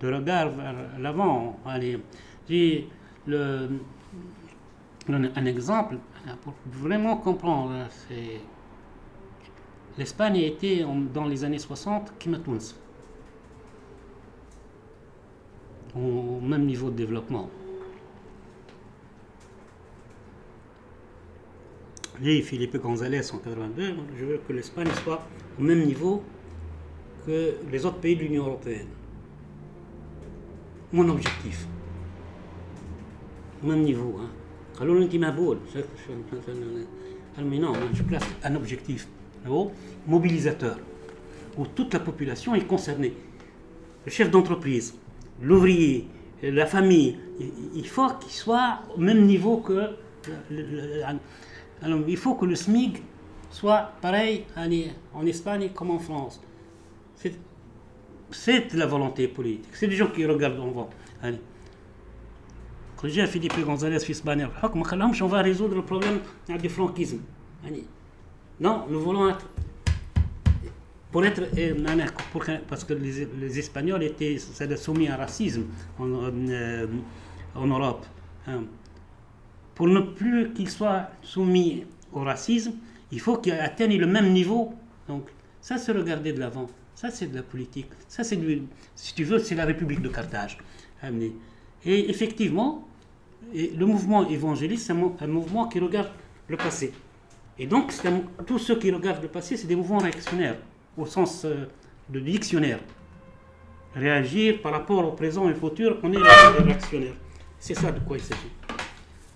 de 0.00 0.12
regard 0.12 0.50
vers 0.50 0.74
l'avant 0.98 1.58
j'ai 2.48 2.88
un 5.08 5.44
exemple 5.44 5.96
pour 6.42 6.54
vraiment 6.66 7.16
comprendre 7.16 7.86
l'Espagne 9.98 10.36
a 10.36 10.46
été 10.46 10.84
dans 11.14 11.24
les 11.24 11.44
années 11.44 11.58
60 11.58 12.12
qui 12.18 12.28
m'a 12.28 12.38
au 15.96 16.40
même 16.40 16.66
niveau 16.66 16.90
de 16.90 16.96
développement. 16.96 17.48
Et 22.24 22.40
Philippe 22.42 22.76
González 22.78 23.32
en 23.32 23.38
82, 23.38 23.94
je 24.18 24.24
veux 24.24 24.40
que 24.46 24.52
l'Espagne 24.52 24.88
soit 25.04 25.22
au 25.58 25.62
même 25.62 25.84
niveau 25.84 26.22
les 27.26 27.86
autres 27.86 27.98
pays 27.98 28.16
de 28.16 28.22
l'Union 28.22 28.46
européenne. 28.46 28.88
Mon 30.92 31.08
objectif. 31.08 31.66
Même 33.62 33.82
niveau. 33.82 34.16
Hein. 34.20 34.30
Alors, 34.80 34.94
non, 34.94 35.08
je 37.92 38.02
place 38.02 38.24
un 38.44 38.54
objectif 38.54 39.08
mobilisateur 40.06 40.78
où 41.56 41.66
toute 41.66 41.94
la 41.94 42.00
population 42.00 42.54
est 42.54 42.66
concernée. 42.66 43.14
Le 44.04 44.10
chef 44.10 44.30
d'entreprise, 44.30 44.94
l'ouvrier, 45.40 46.06
la 46.42 46.66
famille, 46.66 47.18
il 47.74 47.86
faut 47.86 48.08
qu'il 48.20 48.32
soit 48.32 48.80
au 48.94 49.00
même 49.00 49.24
niveau 49.24 49.58
que. 49.58 49.96
il 50.50 52.16
faut 52.16 52.34
que 52.34 52.44
le 52.44 52.54
SMIC 52.54 53.02
soit 53.50 53.92
pareil 54.00 54.44
en 55.14 55.26
Espagne 55.26 55.70
comme 55.74 55.90
en 55.90 55.98
France. 55.98 56.40
C'est 58.30 58.74
la 58.74 58.86
volonté 58.86 59.28
politique. 59.28 59.70
C'est 59.72 59.86
des 59.88 59.96
gens 59.96 60.08
qui 60.08 60.24
regardent 60.24 60.60
en 60.60 60.68
voit. 60.68 60.90
Allez. 61.22 61.38
Quand 62.96 63.08
j'ai 63.08 63.26
Philippe 63.26 63.58
Gonzalez, 63.60 64.00
fils 64.00 64.24
Banner, 64.24 64.48
ah, 64.62 64.70
on 64.74 65.26
va 65.26 65.42
résoudre 65.42 65.74
le 65.74 65.82
problème 65.82 66.20
du 66.48 66.68
franquisme. 66.68 67.20
Allez. 67.66 67.84
Non, 68.58 68.86
nous 68.88 69.00
voulons 69.00 69.28
être. 69.28 69.46
Pour 71.12 71.24
être. 71.24 71.42
Euh, 71.56 72.06
pour, 72.32 72.44
parce 72.68 72.84
que 72.84 72.94
les, 72.94 73.58
Espagnols 73.58 74.02
étaient 74.02 74.38
soumis 74.76 75.08
à 75.08 75.16
racisme 75.16 75.64
en, 75.98 76.08
euh, 76.08 76.86
Europe. 77.54 78.06
Hein. 78.46 78.64
Pour 79.74 79.88
ne 79.88 80.00
plus 80.00 80.52
qu'ils 80.54 80.70
soient 80.70 81.10
soumis 81.22 81.84
au 82.12 82.20
racisme, 82.20 82.72
il 83.12 83.20
faut 83.20 83.36
qu'ils 83.36 83.52
atteignent 83.52 83.98
le 83.98 84.06
même 84.06 84.32
niveau. 84.32 84.74
Donc, 85.06 85.28
ça, 85.60 85.76
se 85.76 85.92
regarder 85.92 86.32
de 86.32 86.40
l'avant. 86.40 86.66
Ça, 86.96 87.10
c'est 87.10 87.26
de 87.26 87.36
la 87.36 87.42
politique. 87.42 87.90
Ça, 88.08 88.24
c'est, 88.24 88.38
si 88.94 89.14
tu 89.14 89.24
veux, 89.24 89.38
c'est 89.38 89.54
la 89.54 89.66
République 89.66 90.00
de 90.00 90.08
Carthage. 90.08 90.56
Et 91.84 92.10
effectivement, 92.10 92.88
le 93.52 93.84
mouvement 93.84 94.26
évangéliste, 94.26 94.86
c'est 94.86 94.94
un, 94.94 95.26
mouvement 95.26 95.68
qui 95.68 95.78
regarde 95.78 96.08
le 96.48 96.56
passé. 96.56 96.94
Et 97.58 97.66
donc, 97.66 97.92
tous 98.46 98.58
ceux 98.58 98.78
qui 98.78 98.90
regardent 98.90 99.22
le 99.22 99.28
passé, 99.28 99.58
c'est 99.58 99.66
des 99.66 99.76
mouvements 99.76 99.98
réactionnaires 99.98 100.56
au 100.96 101.04
sens 101.04 101.44
euh, 101.44 101.66
de 102.08 102.18
dictionnaire. 102.18 102.80
Réagir 103.94 104.62
par 104.62 104.72
rapport 104.72 105.06
au 105.06 105.12
présent 105.12 105.50
et 105.50 105.52
au 105.52 105.68
futur, 105.68 105.98
on 106.02 106.10
est 106.14 106.62
réactionnaire. 106.62 107.14
C'est 107.58 107.74
ça 107.74 107.92
de 107.92 108.00
quoi 108.00 108.16
il 108.16 108.22
s'agit. 108.22 108.52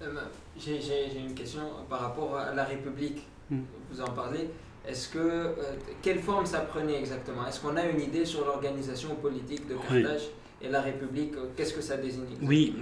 Euh, 0.01 0.15
j'ai 0.59 1.19
une 1.19 1.35
question 1.35 1.61
par 1.91 2.01
rapport 2.01 2.39
à 2.39 2.55
la 2.55 2.65
République. 2.65 3.27
Hmm. 3.51 3.61
Vous 3.91 4.01
en 4.01 4.12
parlez. 4.12 4.49
Est-ce 4.86 5.09
que 5.09 5.19
euh, 5.19 5.55
quelle 6.02 6.20
forme 6.20 6.47
ça 6.47 6.61
prenait 6.61 6.98
exactement? 6.98 7.47
Est-ce 7.47 7.61
qu'on 7.61 7.77
a 7.77 7.85
une 7.85 8.01
idée 8.01 8.24
sur 8.24 8.44
l'organisation 8.44 9.15
politique 9.16 9.69
de 9.69 9.74
Carthage 9.74 10.23
et 10.62 10.69
la 10.69 10.81
République? 10.81 11.35
Qu'est-ce 11.57 11.74
que 11.74 11.82
ça 11.82 11.97
désigne? 11.97 12.24
Oui, 12.43 12.74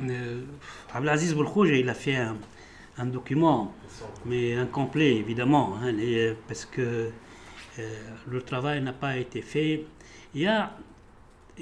Abdelaziz 0.95 1.35
Boulkhouj, 1.35 1.71
il 1.71 1.89
a 1.89 1.95
fait 1.95 2.17
un, 2.17 2.37
un, 2.99 3.07
document, 3.07 3.75
mais 4.25 4.55
incomplet 4.55 5.17
évidemment, 5.17 5.77
hein, 5.83 5.93
parce 6.47 6.65
que 6.65 7.11
euh, 7.79 7.83
le 8.29 8.43
travail 8.43 8.81
n'a 8.81 8.93
pas 8.93 9.17
été 9.17 9.43
fait. 9.43 9.85
Il 10.35 10.43
y 10.43 10.47
a 10.47 10.73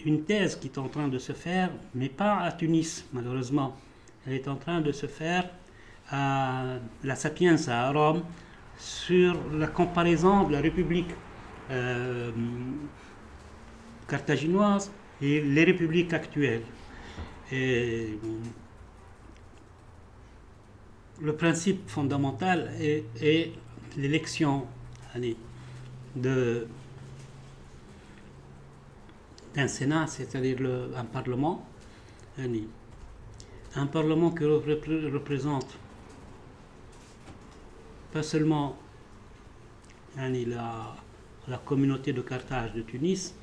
une 0.05 0.25
thèse 0.25 0.57
qui 0.57 0.69
est 0.69 0.79
en 0.79 0.89
train 0.89 1.09
de 1.09 1.19
se 1.19 1.33
faire, 1.33 1.71
mais 1.95 2.09
pas 2.09 2.41
à 2.41 2.53
Tunis, 2.53 3.07
malheureusement. 3.13 3.77
Elle 4.27 4.35
est 4.35 4.49
en 4.49 4.57
train 4.57 4.81
de 4.81 4.93
se 4.93 5.07
faire 5.07 5.49
à 6.11 6.77
la 7.05 7.17
Sapienza 7.17 7.81
à 7.81 7.93
Rome 7.93 8.23
sur 8.79 9.37
la 9.53 9.67
comparaison 9.67 10.45
de 10.45 10.53
la 10.53 10.61
République 10.61 11.11
euh, 11.71 12.31
carthaginoise 14.09 14.91
et 15.21 15.41
les 15.41 15.65
républiques 15.65 16.13
actuelles. 16.13 16.63
Et 17.51 18.19
le 21.23 21.33
principe 21.35 21.89
fondamental 21.89 22.71
est, 22.81 23.53
l'élection 23.97 24.67
d'un 26.15 26.67
Sénat, 29.69 30.07
c'est-à-dire 30.07 30.59
un 30.95 31.05
Parlement, 31.05 31.65
un 33.75 33.87
Parlement 33.87 34.31
qui 34.33 34.45
représente 34.45 35.79
pas 38.13 38.23
seulement 38.23 38.77
la, 40.17 40.97
la 41.49 41.59
communauté 41.59 42.13
de 42.13 42.23
Carthage 42.23 42.73
de 42.73 42.83
Tunis, 42.83 43.35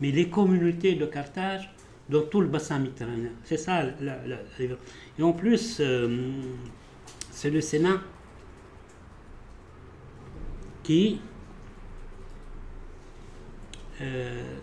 mais 0.00 0.10
les 0.10 0.28
communautés 0.28 0.94
de 0.94 1.06
Carthage 1.06 1.70
dans 2.08 2.22
tout 2.22 2.40
le 2.40 2.48
bassin 2.48 2.78
méditerranéen. 2.78 3.30
C'est 3.44 3.56
ça. 3.56 3.84
et 5.18 5.22
en 5.22 5.32
plus, 5.32 5.78
euh, 5.80 6.32
c'est 7.30 7.50
le 7.50 7.60
Sénat 7.60 8.00
qui 10.82 11.20
euh, 14.00 14.56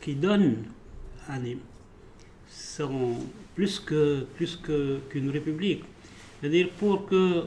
qui 0.00 0.14
donne 0.14 0.64
plus 3.54 3.80
que 3.80 4.26
plus 4.36 4.56
qu'une 4.56 5.30
république. 5.30 5.84
C'est-à-dire 6.40 6.70
pour 6.78 7.06
que 7.06 7.44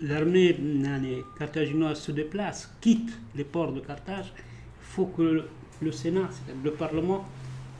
l'armée 0.00 0.56
carthaginoise 1.38 2.00
se 2.00 2.12
déplace, 2.12 2.70
quitte 2.80 3.10
les 3.34 3.44
ports 3.44 3.72
de 3.72 3.80
Carthage, 3.80 4.32
il 4.36 4.84
faut 4.94 5.06
que 5.06 5.44
le 5.80 5.92
Sénat, 5.92 6.28
le 6.64 6.72
Parlement, 6.72 7.24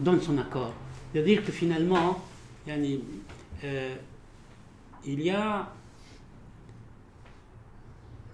donne 0.01 0.21
son 0.21 0.39
accord. 0.39 0.73
C'est-à-dire 1.13 1.45
que 1.45 1.51
finalement, 1.53 2.23
euh, 2.69 3.95
il 5.07 5.23
y 5.23 5.31
a 5.31 5.73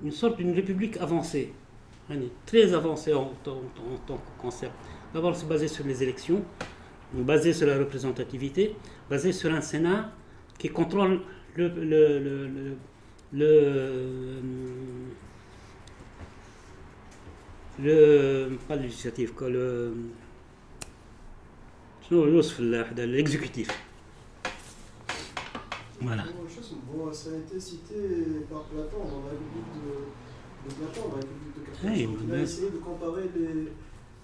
une 0.02 0.10
sorte 0.12 0.36
d'une 0.38 0.52
république 0.54 0.96
avancée, 0.98 1.52
très 2.44 2.74
avancée 2.74 3.14
en, 3.14 3.32
en- 3.46 3.50
en 3.50 3.96
tant 4.06 4.16
que 4.16 4.40
concept. 4.42 4.72
D'abord, 5.14 5.34
c'est 5.36 5.48
basé 5.48 5.68
sur 5.68 5.86
les 5.86 6.02
élections, 6.02 6.42
basé 7.14 7.52
sur 7.52 7.66
la 7.66 7.78
représentativité, 7.78 8.74
basé 9.08 9.32
sur 9.32 9.52
un 9.54 9.60
Sénat 9.62 10.10
qui 10.64 10.70
contrôle 10.70 11.20
le, 11.56 11.68
le, 11.68 12.18
le, 12.18 12.76
le, 13.34 14.40
le 17.80 18.56
pas 18.66 18.76
législatif, 18.76 19.34
quoi, 19.34 19.50
le 19.50 19.92
l'exécutif. 22.10 23.68
Voilà. 26.00 26.24
Bon, 26.90 27.12
ça 27.12 27.30
a 27.30 27.36
été 27.36 27.60
cité 27.60 27.94
par 28.50 28.62
Platon 28.62 29.04
dans 29.04 29.24
la 29.24 29.32
République 29.32 29.70
de, 29.84 30.70
de 30.70 30.74
Platon, 30.76 31.08
dans 31.10 31.16
la 31.16 31.20
République 31.20 31.56
de 31.56 31.60
14. 31.72 31.92
Hey, 31.92 32.08
il 32.26 32.34
a 32.34 32.38
essayé 32.40 32.70
de 32.70 32.78
comparer 32.78 33.24
les 33.36 33.68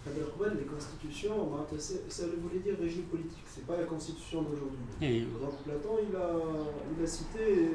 les 0.07 0.65
constitutions, 0.65 1.51
ça 2.09 2.23
voulait 2.41 2.61
dire 2.61 2.75
régime 2.81 3.03
politique, 3.05 3.45
c'est 3.47 3.67
pas 3.67 3.77
la 3.77 3.85
constitution 3.85 4.43
d'aujourd'hui. 4.43 4.79
Eh 5.03 5.21
Donc 5.21 5.63
Platon, 5.65 5.99
il 6.09 6.17
a, 6.17 7.07
cité 7.07 7.39
euh, 7.39 7.69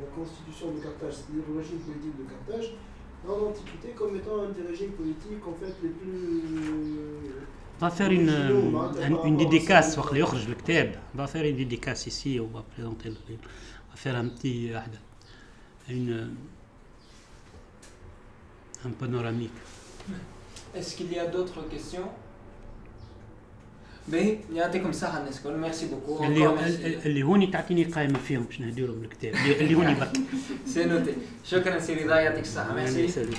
la 0.00 0.06
constitution 0.14 0.72
de 0.72 0.80
Carthage, 0.80 1.14
c'est-à-dire 1.14 1.44
le 1.48 1.58
régime 1.58 1.78
politique 1.78 2.16
de 2.16 2.24
Carthage, 2.30 2.74
dans 3.26 3.38
l'Antiquité 3.38 3.88
comme 3.96 4.16
étant 4.16 4.42
un 4.42 4.50
des 4.50 4.62
régimes 4.62 4.92
politiques 4.92 5.46
en 5.46 5.54
fait 5.54 5.74
les 5.82 5.88
plus. 5.88 6.42
On 7.80 7.86
va 7.86 7.90
faire 7.90 8.10
une, 8.12 8.30
une 9.24 9.36
dédicace, 9.36 9.98
on 9.98 11.16
va 11.18 11.26
faire 11.26 11.44
une 11.44 11.56
dédicace 11.56 12.06
ici, 12.06 12.38
on 12.40 12.56
va 12.56 12.62
présenter 12.62 13.08
le 13.08 13.16
livre. 13.28 13.42
On 13.88 13.90
va 13.90 13.96
faire 13.96 14.16
un 14.16 14.28
petit. 14.28 14.72
Euh, 14.72 14.78
une, 15.90 16.30
un 18.86 18.90
panoramique. 18.90 19.50
Est-ce 20.75 20.95
qu'il 20.97 21.11
y 21.13 21.19
a 21.19 21.25
d'autres 21.25 21.63
questions 21.73 22.09
باهي 24.07 24.37
يعطيكم 24.53 24.89
الصحة 24.89 25.19
الناس 25.19 25.37
الكل 25.37 25.57
ميرسي 25.57 25.87
بوكو 25.87 26.23
اللي 26.23 26.47
اللي 27.05 27.23
هوني 27.23 27.47
تعطيني 27.47 27.83
قائمة 27.83 28.19
فيهم 28.27 28.43
باش 28.43 28.61
نهديرهم 28.61 28.99
بالكتاب 28.99 29.33
اللي 29.35 29.59
اللي 29.59 29.75
هوني 29.75 29.95
برك 29.95 30.17
سي 30.65 30.85
نوتي 30.85 31.13
شكرا 31.45 31.79
سي 31.79 31.93
رضا 31.93 32.19
يعطيك 32.19 32.43
الصحة 32.43 32.73
ميرسي 32.73 33.07
سلام. 33.07 33.29